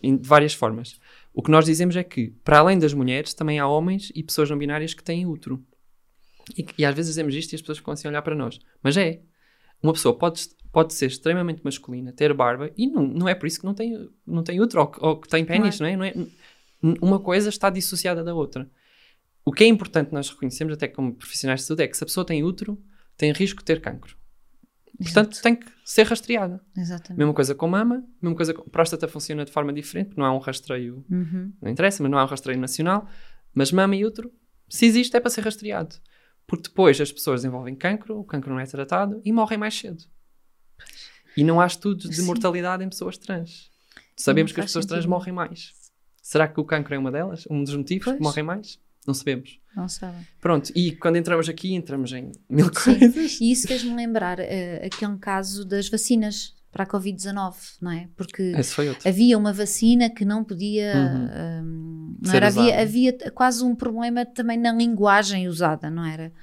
em- 0.01 0.17
de 0.17 0.27
várias 0.27 0.53
formas. 0.53 0.99
O 1.33 1.43
que 1.43 1.51
nós 1.51 1.65
dizemos 1.65 1.95
é 1.95 2.03
que, 2.03 2.33
para 2.43 2.59
além 2.59 2.79
das 2.79 2.93
mulheres, 2.93 3.33
também 3.33 3.59
há 3.59 3.67
homens 3.67 4.11
e 4.15 4.23
pessoas 4.23 4.49
não 4.49 4.57
binárias 4.57 4.93
que 4.93 5.03
têm 5.03 5.25
útero. 5.25 5.61
E, 6.57 6.65
e 6.77 6.85
às 6.85 6.95
vezes 6.95 7.11
dizemos 7.11 7.35
isto 7.35 7.53
e 7.53 7.55
as 7.55 7.61
pessoas 7.61 7.77
ficam 7.79 7.93
assim 7.93 8.07
a 8.07 8.11
olhar 8.11 8.21
para 8.21 8.35
nós. 8.35 8.59
Mas 8.81 8.95
é. 8.97 9.19
Uma 9.85 9.93
pessoa 9.93 10.17
pode, 10.17 10.49
pode 10.71 10.93
ser 10.93 11.05
extremamente 11.07 11.61
masculina, 11.63 12.11
ter 12.11 12.33
barba, 12.33 12.71
e 12.75 12.87
não, 12.87 13.03
não 13.07 13.29
é 13.29 13.35
por 13.35 13.45
isso 13.45 13.59
que 13.59 13.65
não 13.65 13.73
tem, 13.73 14.09
não 14.25 14.43
tem 14.43 14.59
útero 14.59 14.81
ou, 14.81 14.87
que- 14.87 14.99
ou 15.05 15.19
que 15.21 15.27
tem 15.27 15.45
pênis, 15.45 15.79
não 15.79 15.87
é? 15.87 15.95
Não 15.95 16.03
é? 16.03 16.13
Uma 17.01 17.19
coisa 17.19 17.49
está 17.49 17.69
dissociada 17.69 18.23
da 18.23 18.33
outra. 18.33 18.69
O 19.43 19.51
que 19.51 19.63
é 19.63 19.67
importante 19.67 20.11
nós 20.11 20.29
reconhecemos, 20.29 20.73
até 20.73 20.87
como 20.87 21.13
profissionais 21.13 21.61
de 21.61 21.67
saúde, 21.67 21.83
é 21.83 21.87
que 21.87 21.95
se 21.95 22.03
a 22.03 22.07
pessoa 22.07 22.25
tem 22.25 22.43
útero, 22.43 22.81
tem 23.15 23.31
risco 23.31 23.59
de 23.59 23.65
ter 23.65 23.79
cancro. 23.79 24.15
Portanto, 24.97 25.33
Exato. 25.33 25.41
tem 25.43 25.55
que 25.55 25.65
ser 25.83 26.03
rastreada. 26.07 26.61
Exatamente. 26.75 27.17
Mesma 27.19 27.33
coisa 27.33 27.53
com 27.53 27.67
mama, 27.67 28.03
mesma 28.21 28.35
coisa 28.35 28.53
com 28.53 28.63
próstata 28.69 29.07
funciona 29.07 29.43
de 29.45 29.51
forma 29.51 29.71
diferente, 29.73 30.07
porque 30.07 30.21
não 30.21 30.27
há 30.27 30.33
um 30.33 30.39
rastreio, 30.39 31.05
Uhum. 31.11 31.51
não 31.61 31.69
interessa, 31.71 32.01
mas 32.01 32.11
não 32.11 32.17
há 32.17 32.23
um 32.23 32.27
rastreio 32.27 32.57
nacional. 32.59 33.07
Mas 33.53 33.71
mama 33.71 33.95
e 33.95 34.05
útero, 34.05 34.31
se 34.69 34.85
existe, 34.85 35.15
é 35.15 35.19
para 35.19 35.29
ser 35.29 35.41
rastreado. 35.41 35.95
Porque 36.47 36.63
depois 36.69 36.99
as 37.01 37.11
pessoas 37.11 37.41
desenvolvem 37.41 37.75
cancro, 37.75 38.19
o 38.19 38.23
cancro 38.23 38.51
não 38.51 38.59
é 38.59 38.65
tratado 38.65 39.21
e 39.25 39.31
morrem 39.31 39.57
mais 39.57 39.73
cedo. 39.77 40.03
E 41.35 41.43
não 41.43 41.59
há 41.59 41.65
estudos 41.67 42.09
de 42.09 42.15
Sim. 42.17 42.25
mortalidade 42.25 42.83
em 42.83 42.89
pessoas 42.89 43.17
trans. 43.17 43.69
Sabemos 44.15 44.51
que 44.51 44.59
as 44.59 44.67
pessoas 44.67 44.85
trans 44.85 44.99
sentido. 44.99 45.09
morrem 45.09 45.33
mais. 45.33 45.73
Será 46.21 46.47
que 46.47 46.59
o 46.59 46.63
cancro 46.63 46.95
é 46.95 46.97
uma 46.97 47.11
delas? 47.11 47.45
Um 47.49 47.63
dos 47.63 47.75
motivos 47.75 48.05
Pois. 48.05 48.17
que 48.17 48.23
morrem 48.23 48.43
mais? 48.43 48.79
Não 49.05 49.13
sabemos. 49.13 49.59
Não 49.75 49.87
sabem. 49.87 50.25
Pronto, 50.41 50.71
e 50.75 50.95
quando 50.95 51.17
entramos 51.17 51.47
aqui, 51.49 51.73
entramos 51.75 52.11
em 52.13 52.31
mil 52.49 52.67
Sim. 52.73 52.97
coisas. 52.99 53.39
E 53.41 53.51
isso 53.51 53.67
fez-me 53.67 53.93
lembrar 53.95 54.39
eh, 54.39 54.85
aquele 54.85 55.17
caso 55.17 55.65
das 55.65 55.89
vacinas 55.89 56.54
para 56.75 56.83
a 56.83 56.87
Covid-19, 56.87 57.53
não 57.81 57.89
é? 57.91 58.09
Porque 58.17 58.51
havia 59.05 59.37
uma 59.37 59.53
vacina 59.53 60.09
que 60.09 60.25
não 60.25 60.43
podia. 60.43 60.91
Uhum. 60.93 61.63
hum, 61.63 62.17
não 62.21 62.33
era, 62.33 62.47
havia, 62.47 62.81
havia 62.81 63.17
quase 63.31 63.63
um 63.63 63.73
problema 63.73 64.25
também 64.25 64.57
na 64.57 64.73
linguagem 64.73 65.47
usada, 65.47 65.89
não 65.89 66.03
era? 66.03 66.33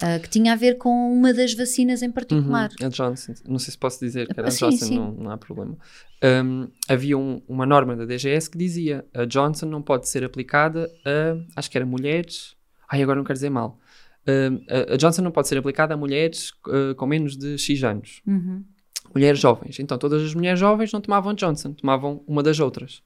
Ah, 0.00 0.18
que 0.18 0.28
tinha 0.30 0.54
a 0.54 0.56
ver 0.56 0.78
com 0.78 0.88
uma 1.12 1.34
das 1.34 1.52
vacinas 1.52 2.00
em 2.02 2.10
particular. 2.10 2.70
Uhum, 2.80 2.86
a 2.86 2.88
Johnson, 2.88 3.34
não 3.46 3.58
sei 3.58 3.72
se 3.72 3.78
posso 3.78 4.00
dizer 4.00 4.26
que 4.26 4.40
era 4.40 4.48
a 4.48 4.50
Sim, 4.50 4.70
Johnson, 4.70 4.86
sim. 4.86 4.96
Não, 4.96 5.12
não 5.12 5.30
há 5.30 5.36
problema. 5.36 5.76
Um, 6.24 6.66
havia 6.88 7.18
um- 7.18 7.42
uma 7.46 7.66
norma 7.66 7.94
da 7.94 8.06
DGS 8.06 8.48
que 8.50 8.56
dizia 8.56 9.04
a 9.12 9.26
Johnson 9.26 9.66
não 9.66 9.82
pode 9.82 10.08
ser 10.08 10.24
aplicada 10.24 10.90
a, 11.04 11.36
acho 11.60 11.70
que 11.70 11.76
era 11.76 11.84
mulheres, 11.86 12.56
ai 12.90 13.02
agora 13.02 13.18
não 13.18 13.24
quero 13.24 13.36
dizer 13.36 13.50
mal, 13.50 13.78
Um, 14.26 14.64
a, 14.70 14.94
a 14.94 14.96
Johnson 14.96 15.20
não 15.20 15.30
pode 15.30 15.48
ser 15.48 15.58
aplicada 15.58 15.92
a 15.92 15.96
mulheres 15.98 16.50
uh, 16.66 16.94
com 16.96 17.04
menos 17.06 17.36
de 17.36 17.58
X 17.58 17.84
anos, 17.84 18.22
Uhum. 18.26 18.64
Mulheres 19.14 19.38
jovens. 19.40 19.78
Então 19.78 19.96
todas 19.98 20.22
as 20.22 20.34
mulheres 20.34 20.58
jovens 20.60 20.92
não 20.92 21.00
tomavam 21.00 21.34
Johnson, 21.34 21.72
tomavam 21.72 22.22
uma 22.26 22.42
das 22.42 22.58
outras. 22.60 23.02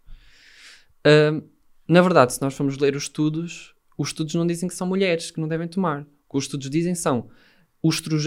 Um, 1.07 1.43
na 1.89 2.03
verdade, 2.03 2.35
se 2.35 2.43
nós 2.43 2.55
formos 2.55 2.77
ler 2.79 2.95
os 2.97 3.05
estudos, 3.05 3.75
os 3.97 4.09
estudos 4.09 4.35
não 4.35 4.47
dizem 4.47 4.69
que 4.69 4.75
são 4.75 4.87
mulheres 4.87 5.31
que 5.31 5.41
não 5.41 5.49
devem 5.49 5.67
tomar. 5.69 6.03
O 6.03 6.33
que 6.33 6.39
os 6.39 6.45
estudos 6.45 6.69
dizem 6.69 6.95
são 6.95 7.29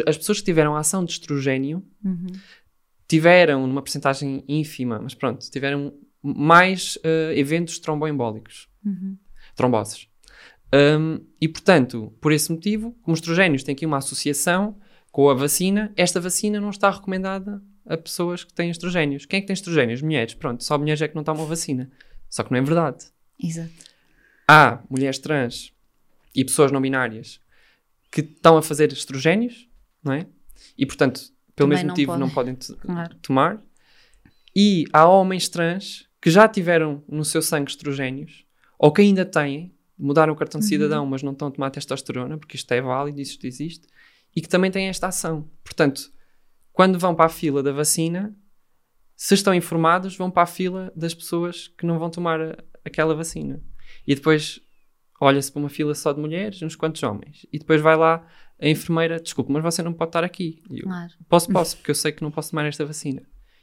as 0.07 0.17
pessoas 0.17 0.39
que 0.39 0.45
tiveram 0.45 0.75
ação 0.75 1.03
de 1.03 1.11
estrogênio 1.11 1.83
Uhum. 2.03 2.27
tiveram, 3.07 3.67
numa 3.67 3.81
porcentagem 3.81 4.43
ínfima, 4.47 4.99
mas 5.01 5.13
pronto, 5.13 5.47
tiveram 5.51 5.93
mais 6.23 6.97
eh, 7.03 7.33
eventos 7.37 7.77
tromboembólicos, 7.79 8.69
Uhum. 8.85 9.17
tromboses. 9.55 10.07
Um, 10.73 11.19
e, 11.41 11.49
portanto, 11.49 12.13
por 12.21 12.31
esse 12.31 12.49
motivo, 12.49 12.93
como 13.01 13.13
os 13.13 13.19
estrogénios 13.19 13.61
têm 13.63 13.73
aqui 13.73 13.85
uma 13.85 13.97
associação 13.97 14.77
com 15.11 15.29
a 15.29 15.33
vacina, 15.33 15.91
esta 15.97 16.21
vacina 16.21 16.61
não 16.61 16.69
está 16.69 16.89
recomendada 16.89 17.61
a 17.85 17.97
pessoas 17.97 18.43
que 18.43 18.53
têm 18.53 18.69
estrogénios. 18.69 19.25
Quem 19.25 19.37
é 19.37 19.41
que 19.41 19.47
tem 19.47 19.53
estrogénios? 19.53 20.01
Mulheres. 20.01 20.33
Pronto, 20.33 20.63
só 20.63 20.77
mulheres 20.77 21.01
é 21.01 21.07
que 21.07 21.15
não 21.15 21.23
tomam 21.23 21.43
a 21.43 21.47
vacina. 21.47 21.89
Só 22.29 22.43
que 22.43 22.51
não 22.51 22.57
é 22.57 22.61
verdade. 22.61 23.05
Exato. 23.41 23.69
Há 24.47 24.79
mulheres 24.89 25.17
trans 25.19 25.73
e 26.35 26.43
pessoas 26.45 26.71
não 26.71 26.81
binárias 26.81 27.39
que 28.11 28.21
estão 28.21 28.57
a 28.57 28.61
fazer 28.61 28.91
estrogénios, 28.91 29.67
não 30.03 30.13
é? 30.13 30.25
E, 30.77 30.85
portanto, 30.85 31.21
pelo 31.55 31.69
Também 31.69 31.77
mesmo 31.77 31.87
não 31.87 31.93
motivo 31.93 32.11
podem. 32.11 32.27
não 32.27 32.33
podem 32.33 32.55
Claro. 32.81 33.15
tomar. 33.21 33.61
E 34.55 34.85
há 34.91 35.07
homens 35.07 35.47
trans 35.49 36.07
que 36.21 36.29
já 36.29 36.47
tiveram 36.47 37.03
no 37.07 37.23
seu 37.25 37.41
sangue 37.41 37.71
estrogénios 37.71 38.45
ou 38.77 38.91
que 38.91 39.01
ainda 39.01 39.25
têm, 39.25 39.73
mudaram 39.97 40.33
o 40.33 40.35
cartão 40.35 40.59
de 40.59 40.65
Uhum. 40.65 40.69
cidadão, 40.69 41.05
mas 41.05 41.23
não 41.23 41.31
estão 41.31 41.47
a 41.47 41.51
tomar 41.51 41.69
testosterona, 41.71 42.37
porque 42.37 42.55
isto 42.55 42.71
é 42.73 42.81
válido, 42.81 43.19
isto 43.21 43.45
existe, 43.47 43.87
e 44.35 44.41
que 44.41 44.49
também 44.49 44.69
têm 44.71 44.87
esta 44.87 45.07
ação. 45.07 45.49
Portanto, 45.63 46.11
quando 46.71 46.97
vão 46.99 47.13
para 47.15 47.25
a 47.25 47.29
fila 47.29 47.61
da 47.61 47.71
vacina, 47.71 48.35
se 49.15 49.33
estão 49.33 49.53
informados, 49.53 50.15
vão 50.15 50.31
para 50.31 50.43
a 50.43 50.47
fila 50.47 50.91
das 50.95 51.13
pessoas 51.13 51.67
que 51.67 51.85
não 51.85 51.99
vão 51.99 52.09
tomar 52.09 52.41
a- 52.41 52.57
aquela 52.83 53.13
vacina. 53.13 53.61
E 54.07 54.15
depois 54.15 54.59
olha-se 55.19 55.51
para 55.51 55.59
uma 55.59 55.69
fila 55.69 55.93
só 55.93 56.11
de 56.11 56.19
mulheres, 56.19 56.61
uns 56.61 56.75
quantos 56.75 57.03
homens. 57.03 57.45
E 57.53 57.59
depois 57.59 57.81
vai 57.81 57.95
lá 57.95 58.25
a 58.59 58.67
enfermeira, 58.67 59.19
desculpe, 59.19 59.51
mas 59.51 59.61
você 59.63 59.83
não 59.83 59.93
pode 59.93 60.09
estar 60.09 60.23
aqui. 60.23 60.61
Eu, 60.69 60.83
Claro. 60.83 61.13
Posso, 61.29 61.51
posso, 61.51 61.77
porque 61.77 61.91
eu 61.91 61.95
sei 61.95 62.11
que 62.11 62.23
não 62.23 62.31
posso 62.31 62.49
tomar 62.51 62.65
esta 62.65 62.85
vacina. 62.85 63.21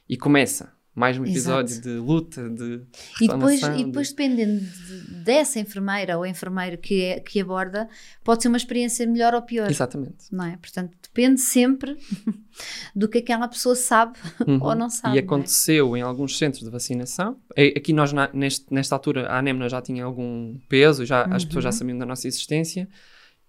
E 0.09 0.16
começa 0.16 0.72
mais 0.99 1.16
um 1.18 1.24
episódio 1.24 1.72
Exato. 1.72 1.88
de 1.88 1.94
luta, 1.96 2.51
de 2.51 2.82
E 3.20 3.28
depois, 3.28 3.61
reclamação, 3.61 3.78
e 3.78 3.84
depois 3.84 4.09
de- 4.09 4.14
dependendo 4.14 4.61
de- 4.61 5.14
dessa 5.24 5.61
enfermeira 5.61 6.18
ou 6.18 6.26
enfermeiro 6.26 6.76
que, 6.78 7.03
é, 7.03 7.20
que 7.20 7.40
aborda, 7.40 7.88
pode 8.24 8.42
ser 8.42 8.49
uma 8.49 8.57
experiência 8.57 9.07
melhor 9.07 9.34
ou 9.34 9.42
pior. 9.42 9.70
Exatamente. 9.70 10.26
Não 10.32 10.44
é? 10.44 10.57
Portanto, 10.57 10.96
depende 11.03 11.40
sempre 11.40 11.96
do 12.94 13.09
que 13.09 13.18
aquela 13.18 13.46
pessoa 13.49 13.74
sabe 13.76 14.18
Uhum. 14.46 14.59
ou 14.62 14.74
não 14.74 14.90
sabe. 14.90 15.14
E 15.16 15.18
é? 15.18 15.22
aconteceu 15.22 15.96
em 15.96 16.03
alguns 16.03 16.36
centros 16.36 16.64
de 16.64 16.70
vacinação. 16.70 17.38
E- 17.57 17.74
Aqui 17.76 17.92
nós, 17.92 18.12
na- 18.12 18.30
neste- 18.32 18.66
nesta 18.74 18.94
altura, 18.94 19.28
a 19.28 19.38
anemna 19.38 19.68
já 19.68 19.80
tinha 19.80 20.05
algum 20.05 20.59
peso, 20.68 21.07
já, 21.07 21.24
as 21.26 21.44
pessoas 21.44 21.64
já 21.64 21.70
Uhum. 21.70 21.76
sabiam 21.76 21.99
da 21.99 22.07
nossa 22.07 22.26
existência 22.26 22.88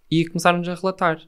e 0.09 0.25
começaram-nos 0.27 0.69
a 0.69 0.75
relatar. 0.75 1.19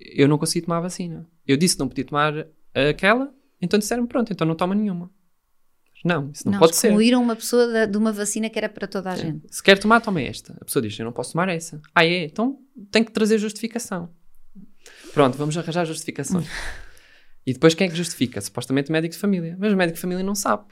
Eu 0.00 0.26
não 0.26 0.36
consegui 0.38 0.64
tomar 0.66 0.78
a 0.78 0.80
vacina. 0.80 1.26
Eu 1.46 1.56
disse 1.56 1.76
que 1.76 1.80
não 1.80 1.88
podia 1.88 2.04
tomar 2.04 2.32
aquela, 2.74 3.32
então 3.62 3.78
disseram 3.78 4.06
pronto, 4.06 4.32
então 4.32 4.46
não 4.46 4.54
toma 4.56 4.74
nenhuma. 4.74 5.10
Não, 6.04 6.30
isso 6.32 6.44
não, 6.44 6.52
Não, 6.52 6.58
pode 6.58 6.76
ser. 6.76 6.88
excluíram 6.88 7.22
uma 7.22 7.34
pessoa 7.34 7.66
da- 7.66 7.86
de 7.86 7.96
uma 7.96 8.12
vacina 8.12 8.50
que 8.50 8.58
era 8.58 8.68
para 8.68 8.86
toda 8.86 9.10
a 9.10 9.16
gente. 9.16 9.46
Se 9.50 9.62
quer 9.62 9.78
tomar, 9.78 10.00
tome 10.00 10.22
esta. 10.24 10.54
A 10.60 10.64
pessoa 10.64 10.82
diz: 10.82 10.98
Eu 10.98 11.06
não 11.06 11.12
posso 11.12 11.32
tomar 11.32 11.48
essa. 11.48 11.80
Ah, 11.94 12.04
é? 12.04 12.24
Então 12.24 12.58
tem 12.90 13.02
que 13.02 13.10
trazer 13.10 13.38
justificação. 13.38 14.10
Pronto, 15.14 15.38
vamos 15.38 15.56
arranjar 15.56 15.84
justificações. 15.86 16.46
e 17.46 17.52
depois 17.52 17.74
quem 17.74 17.86
é 17.86 17.90
que 17.90 17.96
justifica? 17.96 18.40
Supostamente 18.40 18.90
o 18.90 18.92
médico 18.92 19.14
de 19.14 19.18
família. 19.20 19.56
Mas 19.58 19.72
o 19.72 19.76
médico 19.76 19.94
de 19.96 20.00
família 20.02 20.22
não 20.24 20.34
sabe. 20.34 20.64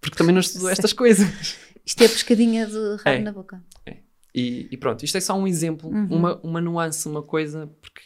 Porque 0.00 0.16
também 0.16 0.34
não 0.34 0.40
estudou 0.40 0.68
estas 0.70 0.92
coisas. 0.92 1.56
Isto 1.84 2.02
é 2.02 2.06
a 2.06 2.08
pescadinha 2.10 2.66
de 2.66 2.78
rabo 3.02 3.08
É. 3.08 3.18
na 3.20 3.32
boca. 3.32 3.62
E, 4.34 4.68
e 4.70 4.76
pronto, 4.76 5.04
isto 5.04 5.16
é 5.16 5.20
só 5.20 5.36
um 5.36 5.46
exemplo, 5.46 5.88
Uhum. 5.90 6.06
uma, 6.10 6.40
uma 6.42 6.60
nuance, 6.60 7.08
uma 7.08 7.22
coisa, 7.22 7.66
porque 7.80 8.00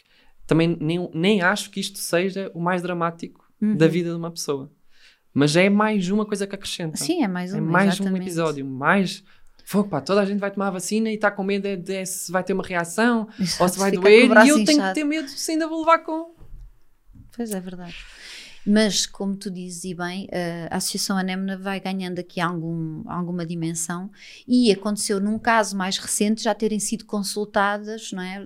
também 0.47 0.75
nem, 0.79 1.09
nem 1.13 1.41
acho 1.41 1.69
que 1.69 1.79
isto 1.79 1.99
seja 1.99 2.49
o 2.55 2.59
mais 2.59 2.81
dramático 2.81 3.45
Uhum. 3.61 3.75
da 3.77 3.87
vida 3.87 4.09
de 4.09 4.15
uma 4.15 4.31
pessoa. 4.31 4.71
Mas 5.35 5.53
é 5.57 5.69
mais 5.69 6.09
uma 6.09 6.25
coisa 6.25 6.47
que 6.47 6.55
acrescenta. 6.55 6.95
Sim, 6.95 7.21
é 7.21 7.27
mais 7.27 7.53
um, 7.53 7.57
É 7.57 7.61
mais 7.61 7.99
um 7.99 8.15
episódio, 8.15 8.65
mais. 8.65 9.21
Fogo, 9.65 9.89
pá, 9.89 9.99
toda 9.99 10.21
a 10.21 10.25
gente 10.25 10.39
vai 10.39 10.49
tomar 10.49 10.67
a 10.67 10.71
vacina 10.71 11.09
e 11.11 11.15
está 11.15 11.29
com 11.29 11.43
medo 11.43 11.63
de, 11.63 11.75
de 11.75 12.05
se 12.05 12.31
vai 12.31 12.41
ter 12.41 12.53
uma 12.53 12.63
reação 12.63 13.27
ou 13.59 13.67
se 13.67 13.77
vai 13.77 13.91
doer 13.91 14.31
e 14.45 14.49
eu 14.49 14.63
tenho 14.63 14.77
inchado. 14.77 14.87
que 14.87 14.93
ter 14.93 15.03
medo 15.03 15.27
se 15.27 15.51
ainda 15.51 15.67
vou 15.67 15.79
levar 15.81 15.99
com. 15.99 16.33
Pois 17.35 17.51
é 17.51 17.59
verdade. 17.59 17.97
Mas, 18.65 19.05
como 19.05 19.35
tu 19.35 19.49
dizes 19.51 19.83
e 19.83 19.93
bem, 19.93 20.27
a 20.69 20.77
Associação 20.77 21.17
Anémona 21.17 21.57
vai 21.57 21.79
ganhando 21.79 22.19
aqui 22.19 22.39
algum, 22.41 23.03
alguma 23.09 23.45
dimensão 23.45 24.09
e 24.47 24.71
aconteceu 24.71 25.19
num 25.19 25.37
caso 25.37 25.75
mais 25.77 25.97
recente 25.97 26.43
já 26.43 26.53
terem 26.53 26.79
sido 26.79 27.05
consultadas, 27.05 28.11
não 28.11 28.21
é? 28.23 28.45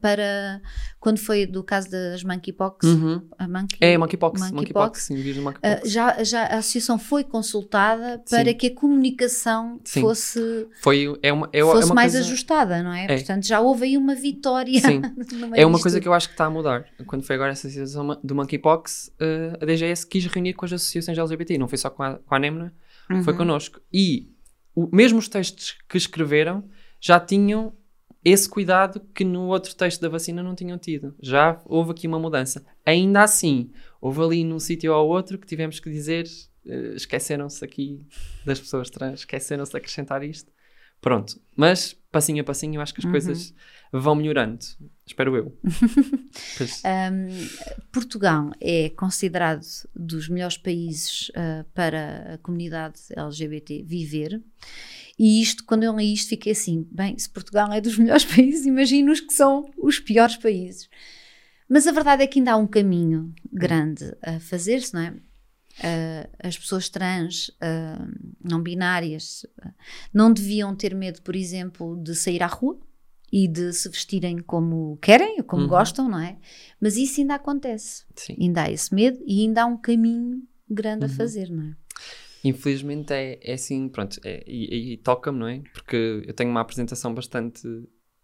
Para 0.00 0.60
quando 1.00 1.18
foi 1.18 1.46
do 1.46 1.62
caso 1.62 1.90
das 1.90 2.22
monkeypox. 2.24 2.86
Uhum. 2.86 3.22
A 3.38 3.48
monkey, 3.48 3.76
É, 3.80 3.96
monkeypox. 3.96 4.40
monkeypox. 4.40 4.54
Monkeypox, 4.54 5.02
sim, 5.02 5.40
monkeypox. 5.40 5.90
já, 5.90 6.22
já 6.24 6.42
a 6.46 6.58
associação 6.58 6.98
foi 6.98 7.24
consultada 7.24 8.22
para 8.28 8.44
Sim. 8.50 8.54
que 8.56 8.66
a 8.68 8.74
comunicação 8.74 9.80
Sim. 9.84 10.00
fosse, 10.00 10.66
Foi, 10.80 11.16
é 11.22 11.32
uma, 11.32 11.48
é, 11.52 11.60
fosse 11.62 11.82
é 11.82 11.84
uma 11.86 11.94
mais 11.94 12.12
coisa, 12.12 12.26
ajustada, 12.26 12.82
não 12.82 12.92
é? 12.92 13.04
É. 13.04 13.16
Portanto, 13.16 13.46
já 13.46 13.60
houve 13.60 13.84
aí 13.86 13.96
uma 13.96 14.14
vitória. 14.14 14.80
Sim. 14.80 15.02
É 15.54 15.64
uma 15.64 15.72
disto 15.74 15.82
coisa 15.82 16.00
que 16.00 16.08
eu 16.08 16.12
acho 16.12 16.28
que 16.28 16.34
está 16.34 16.46
a 16.46 16.50
mudar. 16.50 16.84
Quando 17.06 17.22
foi 17.22 17.34
agora 17.36 17.52
essa 17.52 17.68
situação 17.68 18.18
do 18.22 18.34
monkeypox, 18.34 19.10
eh, 19.20 19.47
a 19.60 19.64
DGS 19.64 20.06
quis 20.06 20.26
reunir 20.26 20.54
com 20.54 20.64
as 20.64 20.72
associações 20.72 21.16
LGBT, 21.18 21.58
não 21.58 21.68
foi 21.68 21.78
só 21.78 21.90
com 21.90 22.02
a, 22.02 22.18
com 22.18 22.34
a 22.34 22.36
Anemna, 22.36 22.74
foi 23.24 23.32
Uhum. 23.32 23.38
connosco. 23.38 23.80
E 23.92 24.32
o, 24.74 24.88
mesmo 24.94 25.18
os 25.18 25.28
textos 25.28 25.76
que 25.88 25.96
escreveram 25.96 26.68
já 27.00 27.18
tinham 27.20 27.72
esse 28.24 28.48
cuidado 28.48 29.00
que 29.14 29.24
no 29.24 29.46
outro 29.46 29.74
texto 29.74 30.00
da 30.00 30.08
vacina 30.08 30.42
não 30.42 30.54
tinham 30.54 30.76
tido. 30.76 31.14
Já 31.22 31.60
houve 31.64 31.92
aqui 31.92 32.06
uma 32.06 32.18
mudança. 32.18 32.64
Ainda 32.84 33.22
assim, 33.22 33.70
houve 34.00 34.20
ali 34.20 34.44
num 34.44 34.58
sítio 34.58 34.92
ou 34.92 35.08
outro 35.08 35.38
que 35.38 35.46
tivemos 35.46 35.78
que 35.80 35.88
dizer 35.88 36.26
eh, 36.66 36.92
esqueceram-se 36.96 37.64
aqui 37.64 38.06
das 38.44 38.60
pessoas 38.60 38.90
trans, 38.90 39.20
esqueceram-se 39.20 39.70
de 39.72 39.78
acrescentar 39.78 40.22
isto. 40.22 40.52
Pronto. 41.00 41.40
Mas, 41.56 41.96
passinho 42.10 42.40
a 42.42 42.44
passinho, 42.44 42.74
eu 42.74 42.80
acho 42.82 42.92
que 42.92 43.00
as 43.00 43.04
Uhum. 43.04 43.12
coisas 43.12 43.54
vão 43.92 44.16
melhorando. 44.16 44.58
Espero 45.08 45.34
eu. 45.34 45.58
Um, 46.84 47.48
Portugal 47.90 48.50
é 48.60 48.90
considerado 48.90 49.64
dos 49.94 50.28
melhores 50.28 50.56
países 50.56 51.30
uh, 51.30 51.64
para 51.74 52.34
a 52.34 52.38
comunidade 52.38 53.00
LGBT 53.16 53.82
viver. 53.84 54.42
E 55.18 55.40
isto, 55.40 55.64
quando 55.64 55.84
eu 55.84 55.96
li 55.96 56.12
isto, 56.12 56.28
fiquei 56.28 56.52
assim: 56.52 56.86
bem, 56.90 57.18
se 57.18 57.28
Portugal 57.28 57.72
é 57.72 57.80
dos 57.80 57.96
melhores 57.96 58.24
países, 58.26 58.66
imagino 58.66 59.10
os 59.10 59.20
que 59.20 59.32
são 59.32 59.70
os 59.78 59.98
piores 59.98 60.36
países. 60.36 60.88
Mas 61.68 61.86
a 61.86 61.92
verdade 61.92 62.22
é 62.22 62.26
que 62.26 62.38
ainda 62.38 62.52
há 62.52 62.56
um 62.56 62.66
caminho 62.66 63.34
grande 63.52 64.14
a 64.22 64.38
fazer-se, 64.40 64.94
não 64.94 65.00
é? 65.00 65.10
Uh, 65.10 66.30
as 66.42 66.58
pessoas 66.58 66.88
trans, 66.88 67.48
uh, 67.48 68.34
não 68.42 68.62
binárias, 68.62 69.46
não 70.12 70.32
deviam 70.32 70.74
ter 70.74 70.94
medo, 70.94 71.22
por 71.22 71.36
exemplo, 71.36 71.96
de 72.02 72.14
sair 72.14 72.42
à 72.42 72.46
rua 72.46 72.78
e 73.32 73.46
de 73.48 73.72
se 73.72 73.88
vestirem 73.88 74.38
como 74.38 74.96
querem, 75.02 75.42
como 75.42 75.62
Uhum. 75.64 75.68
gostam, 75.68 76.08
não 76.08 76.18
é? 76.18 76.38
Mas 76.80 76.96
isso 76.96 77.20
ainda 77.20 77.34
acontece. 77.34 78.04
Sim. 78.16 78.36
Ainda 78.40 78.62
há 78.64 78.70
esse 78.70 78.94
medo 78.94 79.18
e 79.26 79.42
ainda 79.42 79.62
há 79.62 79.66
um 79.66 79.76
caminho 79.76 80.42
grande 80.68 81.04
a 81.04 81.08
Uhum. 81.08 81.14
fazer, 81.14 81.50
não 81.50 81.64
é? 81.64 81.76
Infelizmente 82.44 83.12
é, 83.12 83.38
é 83.42 83.54
assim, 83.54 83.88
pronto, 83.88 84.20
é- 84.24 84.44
e, 84.46 84.92
e 84.92 84.96
toca-me, 84.98 85.38
não 85.38 85.48
é? 85.48 85.60
Porque 85.72 86.22
eu 86.26 86.32
tenho 86.34 86.50
uma 86.50 86.60
apresentação 86.60 87.12
bastante. 87.12 87.66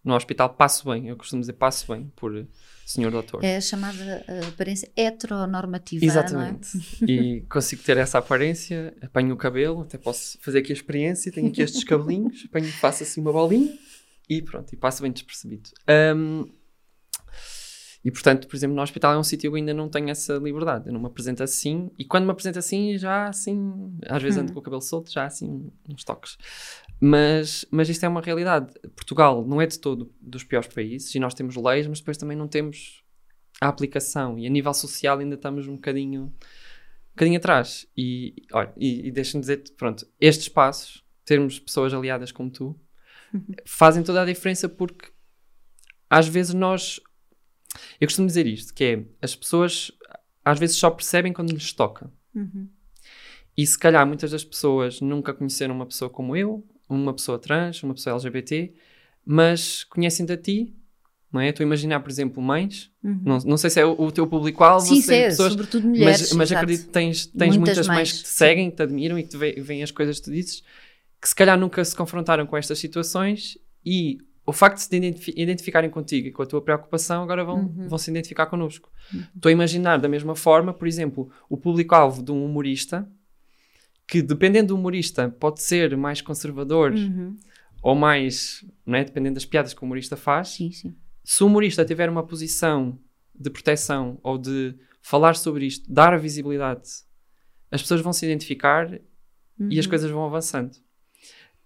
No 0.05 0.15
hospital 0.15 0.51
passo 0.55 0.89
bem, 0.91 1.09
eu 1.09 1.17
costumo 1.17 1.41
dizer 1.41 1.55
passo 1.55 1.91
bem 1.93 2.13
por 2.15 2.47
senhor 2.85 3.11
doutor. 3.11 3.43
É 3.43 3.57
a 3.57 3.61
chamada 3.61 4.25
uh, 4.29 4.49
aparência 4.49 4.91
heteronormativa, 4.95 6.05
Exatamente. 6.05 6.69
E 7.09 7.41
consigo 7.49 7.83
ter 7.83 7.97
essa 7.97 8.19
aparência, 8.19 8.95
apanho 9.03 9.35
o 9.35 9.37
cabelo, 9.37 9.81
até 9.83 9.97
posso 9.99 10.39
fazer 10.43 10.59
aqui 10.59 10.73
a 10.73 10.75
experiência, 10.75 11.33
tenho 11.33 11.49
aqui 11.49 11.63
estes 11.63 11.83
cabelinhos, 11.85 12.45
apanho, 12.49 12.67
faço 12.67 13.03
assim 13.03 13.21
uma 13.23 13.33
bolinha 13.33 13.73
e 14.29 14.43
pronto, 14.43 14.73
e 14.73 14.77
passo 14.77 15.03
bem 15.03 15.13
despercebido. 15.13 15.71
Ahm, 15.89 16.45
e 18.05 18.11
portanto, 18.11 18.47
por 18.47 18.55
exemplo, 18.55 18.77
no 18.77 18.83
hospital 18.83 19.15
é 19.15 19.19
um 19.19 19.25
sítio 19.25 19.51
que 19.51 19.55
eu 19.55 19.55
ainda 19.57 19.73
não 19.73 19.89
tenho 19.89 20.11
essa 20.11 20.35
liberdade. 20.35 20.89
Eu 20.89 20.93
não 20.93 21.01
me 21.01 21.07
apresento 21.07 21.43
assim, 21.43 21.91
e 21.99 22.05
quando 22.05 22.25
me 22.27 22.33
apresento 22.33 22.59
assim, 22.59 22.99
já 22.99 23.29
assim, 23.29 23.97
às 24.07 24.23
vezes 24.23 24.39
ando 24.39 24.51
Hum. 24.51 24.55
com 24.55 24.61
o 24.61 24.63
cabelo 24.63 24.83
solto, 24.83 25.11
já 25.11 25.25
assim, 25.25 25.71
uns 25.89 26.05
toques. 26.05 26.37
Mas, 27.01 27.65
mas 27.71 27.89
isto 27.89 28.05
é 28.05 28.09
uma 28.09 28.21
realidade. 28.21 28.75
Portugal 28.95 29.45
não 29.47 29.61
é 29.61 29.67
de 29.67 29.79
todo 29.79 30.13
dos 30.21 30.45
piores 30.45 30.69
países, 30.69 31.15
e 31.15 31.19
nós 31.19 31.33
temos 31.33 31.57
leis, 31.57 31.87
mas 31.87 31.99
depois 32.01 32.19
também 32.19 32.37
não 32.37 32.47
temos 32.47 33.03
a 33.59 33.69
aplicação. 33.69 34.39
E 34.39 34.47
a 34.47 34.51
nível 34.51 34.75
social 34.75 35.19
ainda 35.19 35.35
estamos 35.37 35.67
um 35.67 35.77
bocadinho, 35.77 36.25
um 36.25 36.33
bocadinho 37.15 37.39
atrás. 37.39 37.87
E, 37.97 38.35
olha, 38.53 38.73
e, 38.77 39.09
e 39.09 39.11
deixa-me 39.13 39.41
dizer-te, 39.41 39.73
pronto, 39.73 40.07
estes 40.21 40.49
passos, 40.51 41.03
termos 41.25 41.59
pessoas 41.59 41.95
aliadas 41.95 42.31
como 42.31 42.51
tu, 42.51 42.79
fazem 43.67 44.03
toda 44.03 44.23
a 44.23 44.25
diferença 44.25 44.69
porque 44.69 45.09
às 46.09 46.27
vezes 46.29 46.55
nós. 46.55 47.01
Eu 48.01 48.07
costumo 48.07 48.27
dizer 48.29 48.47
isto, 48.47 48.73
que 48.73 48.85
é 48.85 49.05
as 49.21 49.35
pessoas 49.35 49.91
às 50.45 50.59
vezes 50.59 50.77
só 50.77 50.91
percebem 50.91 51.33
quando 51.33 51.51
lhes 51.53 51.73
toca. 51.73 52.11
Uhum. 52.35 52.69
E 53.57 53.67
se 53.67 53.79
calhar 53.79 54.07
muitas 54.07 54.31
das 54.31 54.45
pessoas 54.45 55.01
nunca 55.01 55.33
conheceram 55.33 55.75
uma 55.75 55.87
pessoa 55.87 56.11
como 56.11 56.37
eu, 56.37 56.67
uma 56.89 57.15
pessoa 57.15 57.39
trans, 57.39 57.83
uma 57.83 57.95
pessoa 57.95 58.15
LGBT, 58.15 58.75
mas 59.25 59.85
conhecem-te 59.85 60.33
a 60.33 60.37
ti, 60.37 60.75
não 61.33 61.41
é? 61.41 61.49
Estou 61.49 61.65
a 61.65 61.67
imaginar, 61.67 62.01
por 62.01 62.11
exemplo, 62.11 62.43
mães, 62.43 62.91
Uhum. 63.03 63.21
não, 63.25 63.39
não 63.39 63.57
sei 63.57 63.71
se 63.71 63.81
é 63.81 63.85
o, 63.87 63.93
o 64.01 64.11
teu 64.13 64.27
público-alvo, 64.27 64.87
Sim, 64.87 65.01
se 65.01 65.15
é 65.15 65.19
é, 65.19 65.29
pessoas, 65.29 65.53
sobretudo 65.53 65.87
mulheres. 65.89 66.21
mas, 66.21 66.33
mas 66.33 66.53
acredito 66.53 66.87
que 66.87 66.93
tens, 66.93 67.27
tens 67.27 67.57
Muitas 67.57 67.77
muitas 67.77 67.87
mães 67.89 67.97
mães, 67.97 68.13
que 68.19 68.23
te 68.25 68.29
seguem, 68.29 68.71
que 68.71 68.77
te 68.77 68.83
admiram 68.83 69.19
e 69.19 69.23
que 69.23 69.29
te 69.31 69.37
ve- 69.37 69.61
veem 69.61 69.83
as 69.83 69.91
coisas 69.91 70.19
que 70.19 70.25
tu 70.25 70.31
dizes, 70.33 70.63
que 71.25 71.29
se 71.31 71.35
calhar 71.35 71.59
nunca 71.59 71.83
se 71.83 71.97
confrontaram 71.97 72.45
com 72.45 72.55
estas 72.55 72.79
situações 72.79 73.57
e 73.83 74.19
o 74.45 74.53
facto 74.53 74.77
de 74.77 74.83
se 74.83 74.95
identifi- 74.95 75.33
identificarem 75.35 75.89
contigo 75.89 76.29
e 76.29 76.31
com 76.31 76.43
a 76.43 76.47
tua 76.47 76.61
preocupação 76.61 77.23
agora 77.23 77.43
vão, 77.43 77.61
Uhum. 77.65 77.89
vão 77.89 77.97
se 77.97 78.11
identificar 78.11 78.45
connosco. 78.45 78.91
Estou 79.35 79.49
a 79.49 79.53
imaginar 79.53 79.97
da 79.97 80.07
mesma 80.07 80.37
forma, 80.37 80.75
por 80.75 80.87
exemplo, 80.87 81.31
o 81.49 81.57
público-alvo 81.57 82.23
de 82.23 82.31
um 82.31 82.45
humorista, 82.45 83.09
que 84.07 84.21
dependendo 84.21 84.69
do 84.69 84.75
humorista 84.79 85.31
pode 85.31 85.63
ser 85.63 85.97
mais 85.97 86.21
conservador 86.21 86.93
Uhum. 86.93 87.35
ou 87.83 87.95
mais, 87.95 88.63
não 88.85 88.99
é? 88.99 89.03
dependendo 89.03 89.37
das 89.37 89.47
piadas 89.47 89.73
que 89.73 89.83
o 89.83 89.87
humorista 89.87 90.19
faz, 90.19 90.49
Sim, 90.49 90.71
sim. 90.73 90.95
se 91.25 91.43
o 91.43 91.47
humorista 91.47 91.87
tiver 91.87 92.11
uma 92.11 92.23
posição 92.23 92.99
de 93.35 93.49
proteção 93.49 94.19
ou 94.23 94.37
de 94.37 94.75
falar 95.01 95.37
sobre 95.37 95.65
isto, 95.65 95.91
dar 95.91 96.13
a 96.13 96.19
visibilidade, 96.19 96.83
as 97.71 97.81
pessoas 97.81 98.03
vão 98.03 98.13
se 98.13 98.27
identificar 98.27 98.93
e 99.71 99.79
as 99.79 99.87
Uhum. 99.87 99.91
coisas 99.91 100.11
vão 100.11 100.27
avançando. 100.27 100.84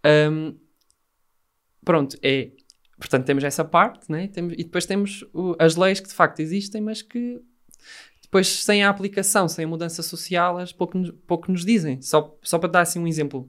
Ahm, 0.05 0.55
pronto, 1.85 2.17
é. 2.23 2.51
Portanto, 2.99 3.25
temos 3.27 3.45
essa 3.45 3.65
parte, 3.65 4.11
né? 4.11 4.27
temos, 4.29 4.55
e 4.55 4.65
depois 4.65 4.85
temos 4.85 5.25
o- 5.33 5.55
as 5.59 5.77
leis 5.77 6.01
que 6.01 6.09
de 6.09 6.15
facto 6.15 6.41
existem, 6.41 6.81
mas 6.81 7.01
que 7.01 7.41
depois, 8.23 8.49
sem 8.49 8.83
a 8.83 8.91
aplicação, 8.91 9.49
sem 9.49 9.65
a 9.65 9.69
mudança 9.69 10.03
social, 10.03 10.59
elas 10.59 10.73
pouco, 10.73 10.99
nos- 10.99 11.13
pouco 11.27 11.51
nos 11.51 11.65
dizem. 11.65 12.03
Só, 12.03 12.37
só 12.43 12.59
para 12.59 12.69
dar 12.69 12.81
assim 12.83 12.99
um 12.99 13.07
exemplo 13.07 13.49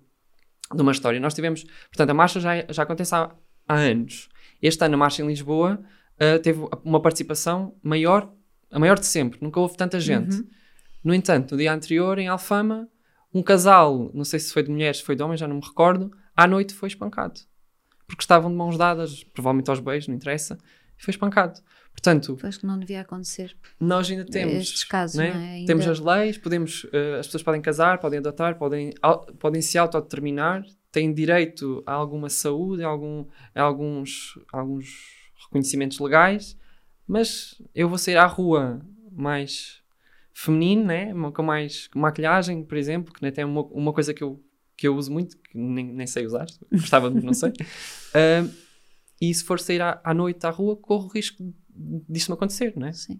de 0.74 0.82
uma 0.82 0.92
história. 0.92 1.20
Nós 1.20 1.34
tivemos, 1.34 1.64
portanto, 1.64 2.12
a 2.12 2.14
marcha 2.14 2.40
já, 2.40 2.64
já 2.70 2.84
acontece 2.84 3.14
há, 3.16 3.36
há 3.68 3.76
anos. 3.76 4.30
Este 4.62 4.84
ano, 4.86 4.94
a 4.94 4.98
marcha 4.98 5.24
em 5.24 5.28
Lisboa 5.28 5.84
ah, 6.20 6.38
teve 6.40 6.62
uma 6.84 7.02
participação 7.02 7.76
maior, 7.82 8.32
a 8.72 8.78
maior 8.78 9.00
de 9.00 9.06
sempre. 9.08 9.40
Nunca 9.42 9.60
houve 9.60 9.76
tanta 9.76 10.00
gente. 10.00 10.36
Uhum. 10.36 10.48
No 11.04 11.14
entanto, 11.14 11.54
no 11.54 11.58
dia 11.58 11.74
anterior, 11.74 12.20
em 12.20 12.28
Alfama, 12.28 12.88
um 13.34 13.42
casal, 13.42 14.12
não 14.14 14.24
sei 14.24 14.40
se 14.40 14.54
foi 14.54 14.62
de 14.64 14.70
mulheres, 14.70 14.98
se 14.98 15.04
foi 15.04 15.16
de 15.16 15.24
homens, 15.24 15.40
já 15.40 15.48
não 15.48 15.56
me 15.56 15.62
recordo, 15.66 16.12
à 16.44 16.48
noite 16.48 16.74
foi 16.74 16.88
espancado. 16.88 17.40
Porque 18.08 18.24
estavam 18.24 18.50
de 18.50 18.56
mãos 18.58 18.78
dadas, 18.78 19.24
provavelmente 19.24 19.70
aos 19.70 19.80
beijos, 19.80 20.08
não 20.08 20.16
interessa, 20.16 20.58
e 20.98 21.04
foi 21.04 21.12
espancado. 21.12 21.60
Portanto, 21.92 22.38
Pois 22.40 22.58
que 22.58 22.66
não 22.66 22.80
devia 22.80 23.02
acontecer. 23.02 23.56
nós 23.80 24.10
ainda 24.10 24.26
temos, 24.26 24.54
Estes 24.56 24.84
casos, 24.84 25.18
né? 25.18 25.34
não 25.34 25.40
é? 25.42 25.50
Ainda- 25.56 25.68
temos 25.68 25.88
as 25.88 26.00
leis, 26.00 26.38
podemos, 26.38 26.86
eh, 26.94 27.18
as 27.20 27.28
pessoas 27.28 27.44
podem 27.44 27.62
casar, 27.62 28.00
podem 28.00 28.20
adotar, 28.20 28.58
podem, 28.58 28.94
podem 29.40 29.62
se 29.62 29.78
autodeterminar, 29.78 30.64
têm 30.92 31.14
direito 31.14 31.84
a 31.86 31.94
alguma 31.94 32.30
saúde, 32.30 32.84
a, 32.84 32.88
algum, 32.88 33.26
a 33.54 33.62
alguns, 33.62 34.40
alguns 34.54 34.88
reconhecimentos 35.46 36.00
legais, 36.00 36.58
mas 37.08 37.62
eu 37.76 37.90
vou 37.90 37.98
sair 37.98 38.18
à 38.18 38.26
rua 38.26 38.80
mais 39.12 39.82
feminino, 40.34 40.86
né? 40.86 41.14
com 41.34 41.44
mais 41.44 41.90
maquilhagem, 41.94 42.64
por 42.64 42.78
exemplo, 42.78 43.14
que 43.14 43.26
até 43.26 43.42
é 43.42 43.46
uma, 43.46 43.62
uma 43.64 43.92
coisa 43.94 44.14
que 44.14 44.24
eu, 44.24 44.42
que 44.80 44.88
eu 44.88 44.96
uso 44.96 45.12
muito, 45.12 45.38
que 45.38 45.58
nem, 45.58 45.92
nem 45.92 46.08
sei 46.08 46.26
usar, 46.26 46.48
gostava 46.72 47.12
de, 47.12 47.22
não 47.22 47.34
sei. 47.34 47.52
Ah, 48.16 48.50
e 49.22 49.32
se 49.32 49.44
for 49.44 49.60
sair 49.60 49.82
à, 49.82 50.02
à 50.04 50.14
noite 50.14 50.44
à 50.48 50.50
rua, 50.50 50.76
corro 50.76 51.06
o 51.06 51.12
risco 51.12 51.44
disso 51.70 52.32
me 52.32 52.34
acontecer, 52.34 52.74
não 52.76 52.88
é? 52.88 52.94
Sim. 52.94 53.20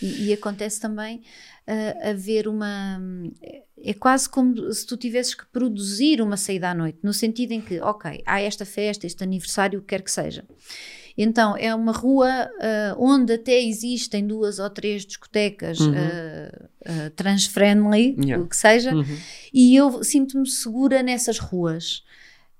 E, 0.00 0.26
e 0.26 0.32
acontece 0.32 0.78
também 0.78 1.22
ah, 1.66 2.10
haver 2.10 2.46
uma. 2.46 3.00
É 3.82 3.94
quase 3.94 4.28
como 4.28 4.72
se 4.72 4.86
tu 4.86 4.96
tivesses 4.96 5.34
que 5.34 5.46
produzir 5.46 6.20
uma 6.20 6.36
saída 6.36 6.70
à 6.70 6.74
noite, 6.74 6.98
no 7.02 7.14
sentido 7.14 7.52
em 7.52 7.62
que, 7.62 7.80
ok, 7.80 8.22
há 8.26 8.40
esta 8.42 8.66
festa, 8.66 9.06
este 9.06 9.24
aniversário, 9.24 9.78
o 9.78 9.82
que 9.82 9.88
quer 9.88 10.02
que 10.02 10.10
seja. 10.12 10.46
Então, 11.16 11.56
é 11.56 11.74
uma 11.74 11.92
rua 11.92 12.28
ah, 12.60 12.94
onde 12.98 13.32
até 13.34 13.60
existem 13.62 14.26
duas 14.26 14.58
ou 14.58 14.68
três 14.70 15.04
discotecas 15.06 15.78
Uhum. 15.80 15.94
ah, 15.96 16.68
ah, 16.86 17.10
trans-friendly, 17.16 18.16
Yeah. 18.22 18.44
o 18.44 18.48
que 18.48 18.56
seja, 18.56 18.94
Uhum. 18.94 19.04
e 19.52 19.74
eu 19.76 20.02
sinto-me 20.04 20.48
segura 20.48 21.02
nessas 21.02 21.38
ruas. 21.38 22.02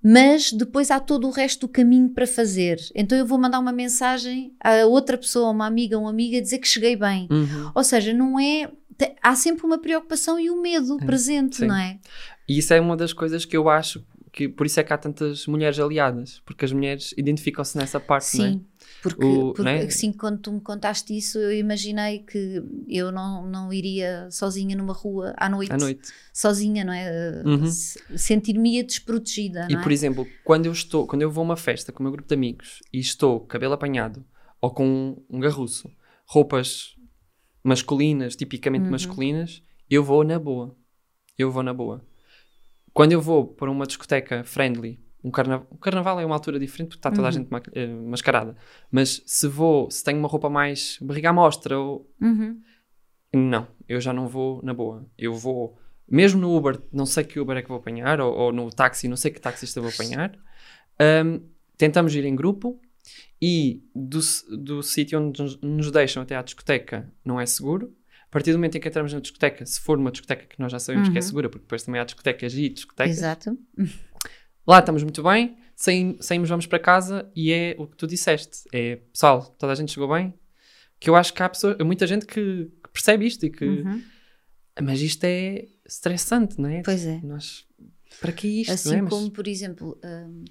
Mas 0.02 0.50
depois 0.52 0.90
há 0.90 0.98
todo 0.98 1.26
o 1.28 1.30
resto 1.30 1.66
do 1.66 1.68
caminho 1.68 2.08
para 2.08 2.26
fazer. 2.26 2.78
Então 2.94 3.18
eu 3.18 3.26
vou 3.26 3.38
mandar 3.38 3.58
uma 3.58 3.72
mensagem 3.72 4.54
a 4.58 4.86
outra 4.86 5.18
pessoa, 5.18 5.50
uma 5.50 5.66
amiga, 5.66 5.98
uma 5.98 6.08
amiga, 6.08 6.40
dizer 6.40 6.58
que 6.58 6.66
cheguei 6.66 6.96
bem. 6.96 7.28
Uhum. 7.30 7.70
Ou 7.74 7.84
seja, 7.84 8.14
não 8.14 8.40
é 8.40 8.70
há 9.22 9.34
sempre 9.34 9.64
uma 9.66 9.78
preocupação 9.78 10.38
e 10.40 10.50
o 10.50 10.60
medo 10.60 10.96
presente, 10.98 11.56
sim. 11.56 11.66
não 11.66 11.76
é? 11.76 11.98
E 12.48 12.58
isso 12.58 12.72
é 12.72 12.80
uma 12.80 12.96
das 12.96 13.12
coisas 13.12 13.44
que 13.44 13.54
eu 13.56 13.68
acho 13.68 14.02
que 14.32 14.48
por 14.48 14.66
isso 14.66 14.78
é 14.80 14.84
que 14.84 14.92
há 14.92 14.98
tantas 14.98 15.46
mulheres 15.46 15.78
aliadas, 15.78 16.40
porque 16.44 16.64
as 16.64 16.72
mulheres 16.72 17.12
identificam-se 17.16 17.76
nessa 17.76 17.98
parte, 18.00 18.36
não 18.38 18.44
é? 18.44 18.48
Sim, 18.50 18.64
porque, 19.02 19.24
O- 19.26 19.52
porque 19.54 19.68
é? 19.68 19.84
assim, 19.84 20.12
quando 20.12 20.38
tu 20.40 20.52
me 20.52 20.60
contaste 20.60 21.16
isso, 21.16 21.38
eu 21.38 21.52
imaginei 21.52 22.20
que 22.20 22.62
eu 22.88 23.10
não, 23.10 23.46
não 23.46 23.72
iria 23.72 24.28
sozinha 24.30 24.76
numa 24.76 24.92
rua 24.92 25.34
à 25.36 25.48
noite, 25.48 25.72
À 25.72 25.76
noite. 25.76 26.12
sozinha, 26.32 26.84
não 26.84 26.92
é? 26.92 27.42
Uhum. 27.44 27.66
Se- 27.66 28.00
Sentir-me 28.16 28.82
desprotegida, 28.82 29.68
E 29.68 29.74
é? 29.76 29.82
por 29.82 29.90
exemplo, 29.92 30.26
quando 30.44 30.66
eu 30.66 30.72
estou, 30.72 31.06
quando 31.06 31.22
eu 31.22 31.30
vou 31.30 31.42
a 31.42 31.44
uma 31.44 31.56
festa 31.56 31.92
com 31.92 32.00
o 32.00 32.02
meu 32.04 32.12
grupo 32.12 32.28
de 32.28 32.34
amigos 32.34 32.80
e 32.92 32.98
estou 32.98 33.40
cabelo 33.40 33.74
apanhado 33.74 34.24
ou 34.60 34.70
com 34.70 35.22
um 35.28 35.40
garruço, 35.40 35.90
roupas 36.26 36.94
masculinas, 37.62 38.36
tipicamente 38.36 38.84
Uhum. 38.84 38.90
masculinas, 38.90 39.62
eu 39.88 40.02
vou 40.04 40.24
na 40.24 40.38
boa. 40.38 40.76
Eu 41.38 41.50
vou 41.50 41.62
na 41.62 41.72
boa. 41.72 42.04
Quando 42.92 43.12
eu 43.12 43.20
vou 43.20 43.46
para 43.46 43.70
uma 43.70 43.86
discoteca 43.86 44.42
friendly, 44.44 45.00
um 45.22 45.30
carnaval, 45.30 45.66
o 45.70 45.76
carnaval 45.76 46.18
é 46.20 46.24
uma 46.26 46.34
altura 46.34 46.58
diferente 46.58 46.88
porque 46.88 46.98
está 46.98 47.10
toda 47.10 47.22
a 47.22 47.30
Uhum. 47.30 47.32
gente 47.32 47.48
ma- 47.50 47.62
eh, 47.72 47.86
mascarada. 47.86 48.56
Mas 48.90 49.22
se 49.26 49.46
vou, 49.46 49.90
se 49.90 50.02
tenho 50.02 50.18
uma 50.18 50.28
roupa 50.28 50.48
mais 50.50 50.98
barriga 51.00 51.30
à 51.30 51.32
mostra 51.32 51.78
ou 51.78 52.10
Uhum. 52.20 52.60
não, 53.34 53.66
eu 53.88 54.00
já 54.00 54.12
não 54.12 54.26
vou 54.26 54.60
na 54.62 54.72
boa. 54.74 55.06
Eu 55.16 55.34
vou, 55.34 55.78
mesmo 56.08 56.40
no 56.40 56.56
Uber, 56.56 56.80
não 56.92 57.06
sei 57.06 57.22
que 57.24 57.38
Uber 57.38 57.56
é 57.56 57.62
que 57.62 57.68
vou 57.68 57.76
apanhar, 57.78 58.20
ou, 58.20 58.32
ou 58.34 58.52
no 58.52 58.70
táxi, 58.70 59.08
não 59.08 59.16
sei 59.16 59.30
que 59.30 59.40
taxista 59.40 59.80
vou 59.80 59.90
apanhar. 59.90 60.36
Ahm, 60.98 61.40
tentamos 61.76 62.14
ir 62.14 62.24
em 62.24 62.34
grupo 62.34 62.80
e 63.40 63.82
do, 63.94 64.20
do 64.58 64.82
sítio 64.82 65.20
onde 65.20 65.40
nos, 65.42 65.60
nos 65.60 65.90
deixam 65.90 66.22
até 66.22 66.34
à 66.36 66.42
discoteca 66.42 67.10
não 67.24 67.40
é 67.40 67.46
seguro. 67.46 67.94
A 68.30 68.32
partir 68.32 68.52
do 68.52 68.58
momento 68.58 68.76
em 68.76 68.80
que 68.80 68.86
entramos 68.88 69.12
na 69.12 69.18
discoteca, 69.18 69.66
se 69.66 69.80
for 69.80 69.98
uma 69.98 70.12
discoteca 70.12 70.46
que 70.46 70.60
nós 70.60 70.70
já 70.70 70.78
sabemos 70.78 71.08
que 71.08 71.18
é 71.18 71.20
Uhum. 71.20 71.26
segura, 71.26 71.48
porque 71.48 71.64
depois 71.64 71.82
também 71.82 72.00
há 72.00 72.04
discotecas 72.04 72.54
e 72.54 72.68
discotecas, 72.68 73.18
Exato. 73.18 73.58
lá 74.66 74.78
estamos 74.78 75.02
muito 75.02 75.20
bem, 75.22 75.56
saímos, 75.74 76.48
vamos 76.48 76.66
para 76.66 76.78
casa 76.78 77.28
e 77.34 77.52
é 77.52 77.74
o 77.76 77.88
que 77.88 77.96
tu 77.96 78.06
disseste. 78.06 78.68
É, 78.72 78.96
pessoal, 79.12 79.42
toda 79.58 79.72
a 79.72 79.74
gente 79.74 79.92
chegou 79.92 80.08
bem. 80.12 80.32
Que 81.00 81.10
eu 81.10 81.16
acho 81.16 81.32
que 81.34 81.42
há 81.42 81.48
pessoa, 81.48 81.76
muita 81.82 82.06
gente 82.06 82.24
que, 82.26 82.70
que 82.84 82.90
percebe 82.92 83.26
isto 83.26 83.44
e 83.46 83.50
que 83.50 83.64
Uhum. 83.64 84.02
mas 84.82 85.00
isto 85.00 85.24
é 85.24 85.66
estressante, 85.84 86.60
não 86.60 86.68
é? 86.68 86.82
Pois 86.84 87.04
é. 87.06 87.20
Nós, 87.24 87.66
para 88.20 88.30
que 88.32 88.46
isto, 88.60 88.72
Assim 88.72 88.96
é? 88.96 89.02
Mas- 89.02 89.10
como, 89.10 89.30
por 89.30 89.48
exemplo, 89.48 89.98
hum, 90.04 90.44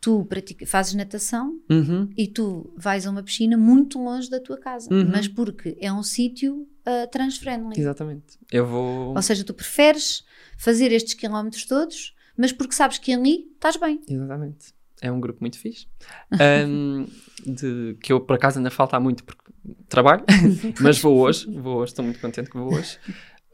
tu 0.00 0.24
pratica- 0.24 0.66
fazes 0.66 0.94
natação 0.94 1.58
Uhum, 1.70 2.08
e 2.16 2.26
tu 2.26 2.72
vais 2.76 3.06
a 3.06 3.10
uma 3.10 3.22
piscina 3.22 3.56
muito 3.56 3.98
longe 4.02 4.30
da 4.30 4.40
tua 4.40 4.56
casa, 4.58 4.88
Uhum. 4.92 5.10
mas 5.10 5.28
porque 5.28 5.76
é 5.80 5.92
um 5.92 6.02
sítio 6.02 6.62
uh, 6.86 7.10
trans-friendly. 7.12 7.78
Exatamente. 7.78 8.38
Eu 8.50 8.66
vou... 8.66 9.14
Ou 9.14 9.22
seja, 9.22 9.44
tu 9.44 9.52
preferes 9.52 10.24
fazer 10.56 10.90
estes 10.92 11.14
quilómetros 11.14 11.66
todos, 11.66 12.14
mas 12.36 12.50
porque 12.52 12.74
sabes 12.74 12.98
que 12.98 13.12
ali 13.12 13.50
estás 13.54 13.76
bem. 13.76 14.00
Exatamente. 14.08 14.72
É 15.02 15.10
um 15.10 15.20
grupo 15.20 15.38
muito 15.40 15.58
fixe. 15.58 15.86
Ahm, 16.32 17.06
de, 17.46 17.96
que 18.02 18.12
eu, 18.12 18.20
por 18.20 18.36
acaso, 18.36 18.58
ainda 18.58 18.70
falta 18.70 18.98
muito 19.00 19.24
porque 19.24 19.42
trabalho, 19.88 20.24
mas 20.80 20.98
vou 20.98 21.18
hoje. 21.18 21.46
Vou 21.58 21.76
hoje, 21.78 21.92
estou 21.92 22.04
muito 22.04 22.20
contente 22.20 22.50
que 22.50 22.56
vou 22.56 22.72
hoje. 22.74 22.98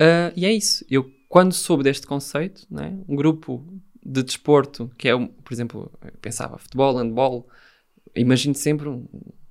Ah, 0.01 0.33
e 0.37 0.45
é 0.45 0.53
isso. 0.53 0.85
Eu, 0.91 1.11
quando 1.29 1.53
soube 1.53 1.83
deste 1.85 2.07
conceito, 2.07 2.67
né, 2.71 2.99
um 3.09 3.15
grupo 3.17 3.65
de 4.09 4.23
desporto, 4.23 4.91
que 4.97 5.09
é, 5.09 5.13
por 5.17 5.53
exemplo, 5.53 5.91
eu 6.03 6.13
pensava 6.23 6.57
futebol, 6.59 6.97
handball, 6.97 7.49
imagino 8.15 8.55
sempre 8.55 8.89
um 8.89 9.07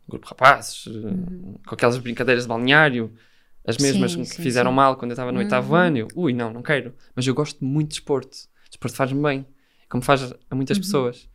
grupo 0.08 0.26
de 0.26 0.30
rapazes, 0.30 0.86
eh, 0.88 1.60
com 1.68 1.76
aquelas 1.76 1.98
brincadeiras 1.98 2.44
de 2.44 2.48
balneário, 2.50 3.14
as 3.68 3.78
mesmas 3.78 4.14
Sim, 4.14 4.22
que 4.22 4.26
sim, 4.28 4.42
fizeram 4.44 4.72
sim. 4.72 4.76
mal 4.76 4.96
quando 4.96 5.12
eu 5.12 5.16
estava 5.16 5.32
no 5.32 5.40
oitavo 5.40 5.74
Uhum. 5.74 5.80
ano. 5.80 5.98
Eu, 5.98 6.08
ui, 6.16 6.34
não, 6.34 6.54
não 6.54 6.62
quero. 6.62 6.94
Mas 7.16 7.26
eu 7.28 7.34
gosto 7.34 7.66
muito 7.66 7.90
de 7.90 7.96
desporto. 7.96 8.38
Desporto 8.70 8.96
faz-me 8.96 9.22
bem, 9.22 9.46
como 9.90 10.04
faz 10.04 10.22
a 10.24 10.26
Uhum. 10.28 10.36
muitas 10.54 10.78
pessoas. 10.78 11.28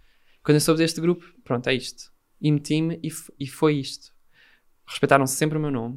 Quando 0.43 0.55
eu 0.57 0.61
soube 0.61 0.79
deste 0.79 1.01
grupo, 1.01 1.25
pronto, 1.45 1.69
é 1.69 1.75
isto. 1.75 2.11
E 2.41 2.51
meti-me 2.51 2.99
e, 3.03 3.11
e 3.39 3.47
foi 3.47 3.75
isto. 3.77 4.13
Respeitaram 4.87 5.27
sempre 5.27 5.59
o 5.59 5.61
meu 5.61 5.71
nome, 5.71 5.97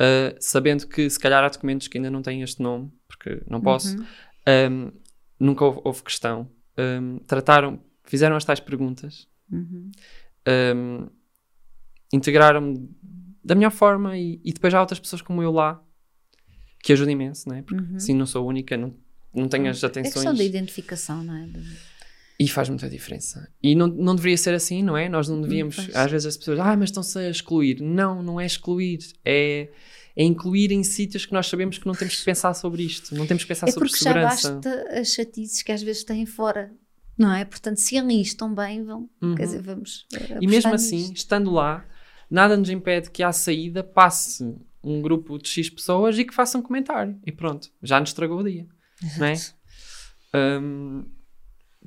uh, 0.00 0.36
sabendo 0.40 0.86
que 0.86 1.10
se 1.10 1.18
calhar 1.18 1.44
há 1.44 1.48
documentos 1.48 1.86
que 1.88 1.98
ainda 1.98 2.10
não 2.10 2.22
têm 2.22 2.42
este 2.42 2.62
nome, 2.62 2.90
porque 3.08 3.42
não 3.48 3.60
posso. 3.60 3.96
Uhum. 3.98 4.06
Um, 4.48 4.92
nunca 5.38 5.64
houve, 5.64 5.80
houve 5.84 6.02
questão. 6.02 6.48
Um, 6.78 7.18
trataram, 7.20 7.80
fizeram 8.04 8.36
as 8.36 8.44
tais 8.44 8.60
perguntas, 8.60 9.26
Uhum. 9.50 9.90
um, 10.76 11.08
integraram-me 12.12 12.88
da 13.44 13.54
melhor 13.54 13.70
forma 13.70 14.16
e, 14.18 14.40
e 14.44 14.52
depois 14.52 14.74
há 14.74 14.80
outras 14.80 14.98
pessoas 15.00 15.22
como 15.22 15.42
eu 15.42 15.52
lá 15.52 15.82
que 16.82 16.92
ajudam 16.92 17.12
imenso, 17.12 17.48
né? 17.48 17.62
Porque 17.62 17.82
Uhum. 17.82 17.98
sim, 17.98 18.14
não 18.14 18.26
sou 18.26 18.46
única, 18.46 18.76
não, 18.76 18.94
não 19.34 19.48
tenho 19.48 19.68
as 19.70 19.82
É 19.82 19.86
atenções. 19.86 20.14
questão 20.14 20.34
da 20.34 20.44
identificação, 20.44 21.22
não 21.24 21.34
é? 21.34 21.48
E 22.38 22.46
faz 22.48 22.68
muita 22.68 22.88
diferença. 22.88 23.50
E 23.62 23.74
não, 23.74 23.86
não 23.86 24.14
deveria 24.14 24.36
ser 24.36 24.52
assim, 24.54 24.82
não 24.82 24.96
é? 24.96 25.08
Nós 25.08 25.28
não 25.28 25.40
devíamos. 25.40 25.76
pois. 25.76 25.96
às 25.96 26.10
vezes 26.10 26.26
as 26.26 26.36
pessoas, 26.36 26.58
ah, 26.60 26.76
mas 26.76 26.90
estão-se 26.90 27.18
a 27.18 27.30
excluir. 27.30 27.80
Não, 27.80 28.22
não 28.22 28.38
é 28.40 28.44
excluir. 28.46 28.98
É, 29.24 29.70
é 30.16 30.24
incluir 30.24 30.72
em 30.72 30.82
sítios 30.82 31.26
que 31.26 31.32
nós 31.32 31.46
sabemos 31.46 31.76
que 31.78 31.86
não 31.86 31.94
temos 31.94 32.16
que 32.16 32.24
pensar 32.24 32.54
sobre 32.54 32.82
isto. 32.82 33.14
Não 33.14 33.26
temos 33.26 33.42
que 33.44 33.48
pensar 33.48 33.68
É 33.68 33.70
sobre 33.72 33.88
porque 33.88 34.02
já 34.04 34.10
segurança. 34.12 34.52
basta 34.54 34.98
as 35.00 35.08
chatices 35.12 35.62
que 35.62 35.70
às 35.72 35.82
vezes 35.82 36.04
têm 36.04 36.24
fora, 36.24 36.72
não 37.18 37.32
é? 37.32 37.44
Portanto, 37.44 37.76
se 37.78 37.98
ali 37.98 38.20
estão 38.22 38.54
bem, 38.54 38.82
vão. 38.84 39.08
Uhum. 39.20 39.34
Quer 39.34 39.44
dizer, 39.44 39.62
vamos. 39.62 40.06
eh, 40.14 40.38
E 40.40 40.46
mesmo 40.46 40.72
assim, 40.74 40.96
nisto. 40.98 41.16
estando 41.16 41.50
lá, 41.50 41.86
nada 42.30 42.56
nos 42.56 42.70
impede 42.70 43.10
que 43.10 43.22
à 43.22 43.30
saída 43.32 43.84
passe 43.84 44.42
um 44.82 45.02
grupo 45.02 45.36
de 45.38 45.48
X 45.48 45.68
pessoas 45.68 46.18
e 46.18 46.24
que 46.24 46.32
façam 46.34 46.60
um 46.60 46.64
comentário. 46.64 47.18
E 47.26 47.30
pronto, 47.32 47.68
já 47.82 48.00
nos 48.00 48.10
estragou 48.10 48.38
o 48.40 48.44
dia. 48.44 48.66
não 49.18 49.26
é? 49.26 49.32
Exato. 49.32 49.54
Hum, 50.34 51.04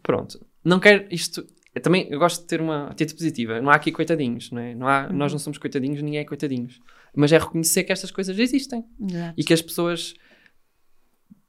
pronto. 0.04 0.46
Não 0.64 0.80
quero 0.80 1.08
isto. 1.14 1.46
Eu 1.74 1.82
também 1.82 2.08
eu 2.10 2.18
gosto 2.18 2.42
de 2.42 2.48
ter 2.48 2.62
uma 2.62 2.88
atitude 2.88 3.16
positiva. 3.16 3.62
Não 3.62 3.70
há 3.70 3.76
aqui 3.76 3.92
coitadinhos, 3.92 4.52
não 4.52 4.62
é? 4.62 4.74
Não 4.74 4.88
há, 4.88 5.12
Nós 5.12 5.32
não 5.32 5.40
somos 5.40 5.58
coitadinhos, 5.58 6.02
ninguém 6.02 6.20
é 6.20 6.26
coitadinhos. 6.26 6.82
Mas 7.16 7.32
é 7.32 7.38
reconhecer 7.38 7.84
que 7.84 7.92
estas 7.92 8.12
coisas 8.12 8.38
existem 8.38 8.84
Exato. 9.00 9.34
e 9.38 9.44
que 9.44 9.54
as 9.54 9.62
pessoas. 9.62 10.14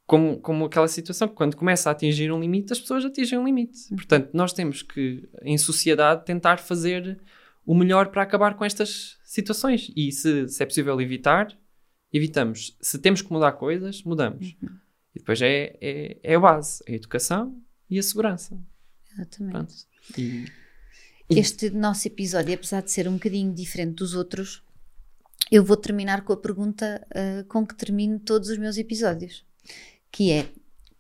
Como, 0.07 0.41
como 0.41 0.64
aquela 0.64 0.89
situação 0.89 1.29
que 1.29 1.35
quando 1.35 1.57
começa 1.57 1.89
a 1.89 1.93
atingir 1.93 2.33
um 2.33 2.41
limite, 2.41 2.73
as 2.73 2.81
pessoas 2.81 3.05
atingem 3.05 3.39
um 3.39 3.45
limite. 3.45 3.89
Portanto, 3.91 4.31
nós 4.33 4.53
temos 4.53 4.83
que, 4.83 5.29
em 5.43 5.57
sociedade, 5.57 6.25
tentar 6.25 6.57
fazer 6.57 7.21
o 7.64 7.77
melhor 7.77 8.09
para 8.09 8.23
acabar 8.23 8.55
com 8.55 8.64
estas 8.64 9.18
situações. 9.23 9.93
E 9.95 10.11
se, 10.11 10.49
se 10.49 10.61
é 10.61 10.66
possível 10.66 11.01
evitar, 11.01 11.57
evitamos. 12.12 12.77
Se 12.81 12.99
temos 12.99 13.23
que 13.23 13.33
mudar 13.33 13.53
coisas, 13.53 14.03
mudamos. 14.03 14.57
E 15.14 15.21
depois 15.21 15.41
é, 15.41 15.77
é, 15.81 16.18
é 16.25 16.35
a 16.35 16.41
base, 16.41 16.83
a 16.89 16.93
educação 16.93 17.57
e 17.89 17.97
a 17.97 18.03
segurança. 18.03 18.61
Exatamente. 19.12 19.53
Pronto. 19.53 19.75
E, 20.17 20.47
Este 21.29 21.71
nosso 21.71 22.09
episódio, 22.09 22.55
apesar 22.55 22.83
de 22.83 22.91
ser 22.91 23.07
um 23.07 23.15
bocadinho 23.15 23.55
diferente 23.55 23.95
dos 23.95 24.15
outros, 24.15 24.63
eu 25.51 25.65
vou 25.65 25.77
terminar 25.77 26.23
com 26.23 26.33
a 26.33 26.37
pergunta 26.37 27.07
ah, 27.15 27.45
com 27.49 27.67
que 27.67 27.75
termino 27.75 28.19
todos 28.19 28.49
os 28.49 28.59
meus 28.59 28.77
episódios, 28.77 29.45
que 30.11 30.33
é 30.33 30.49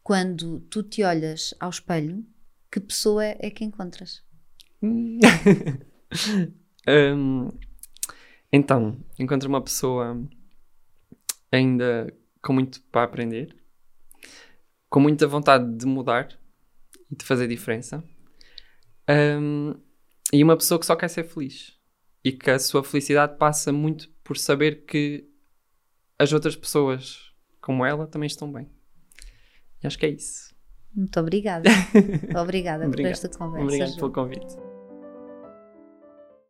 quando 0.02 0.60
tu 0.70 0.82
te 0.82 1.02
olhas 1.02 1.54
ao 1.58 1.70
espelho, 1.70 2.24
que 2.70 2.80
pessoa 2.80 3.24
é 3.24 3.50
que 3.50 3.64
encontras? 3.64 4.22
Hum, 6.88 7.50
então, 8.50 8.98
encontro 9.18 9.48
uma 9.48 9.62
pessoa 9.62 10.20
ainda 11.52 12.12
com 12.42 12.52
muito 12.52 12.80
para 12.90 13.04
aprender, 13.04 13.54
com 14.88 14.98
muita 14.98 15.26
vontade 15.28 15.76
de 15.76 15.86
mudar 15.86 16.36
e 17.10 17.14
de 17.14 17.24
fazer 17.24 17.46
diferença, 17.46 18.02
Hum, 19.10 19.74
e 20.32 20.42
uma 20.44 20.56
pessoa 20.56 20.78
que 20.78 20.86
só 20.86 20.94
quer 20.94 21.08
ser 21.08 21.24
feliz 21.24 21.76
e 22.24 22.32
que 22.32 22.50
a 22.50 22.58
sua 22.58 22.84
felicidade 22.84 23.36
passa 23.38 23.72
muito 23.72 24.08
por 24.22 24.36
saber 24.36 24.84
que 24.84 25.28
as 26.18 26.32
outras 26.32 26.54
pessoas 26.54 27.30
como 27.60 27.84
ela 27.84 28.06
também 28.06 28.26
estão 28.26 28.50
bem. 28.52 28.68
E 29.82 29.86
acho 29.86 29.98
que 29.98 30.06
é 30.06 30.10
isso. 30.10 30.54
Muito 30.94 31.18
obrigada. 31.20 31.68
obrigada 32.40 32.84
por 32.84 32.88
Obrigado. 32.90 33.12
esta 33.12 33.28
conversa. 33.28 33.64
Obrigado 33.64 33.96
pelo 33.96 34.12
convite. 34.12 34.69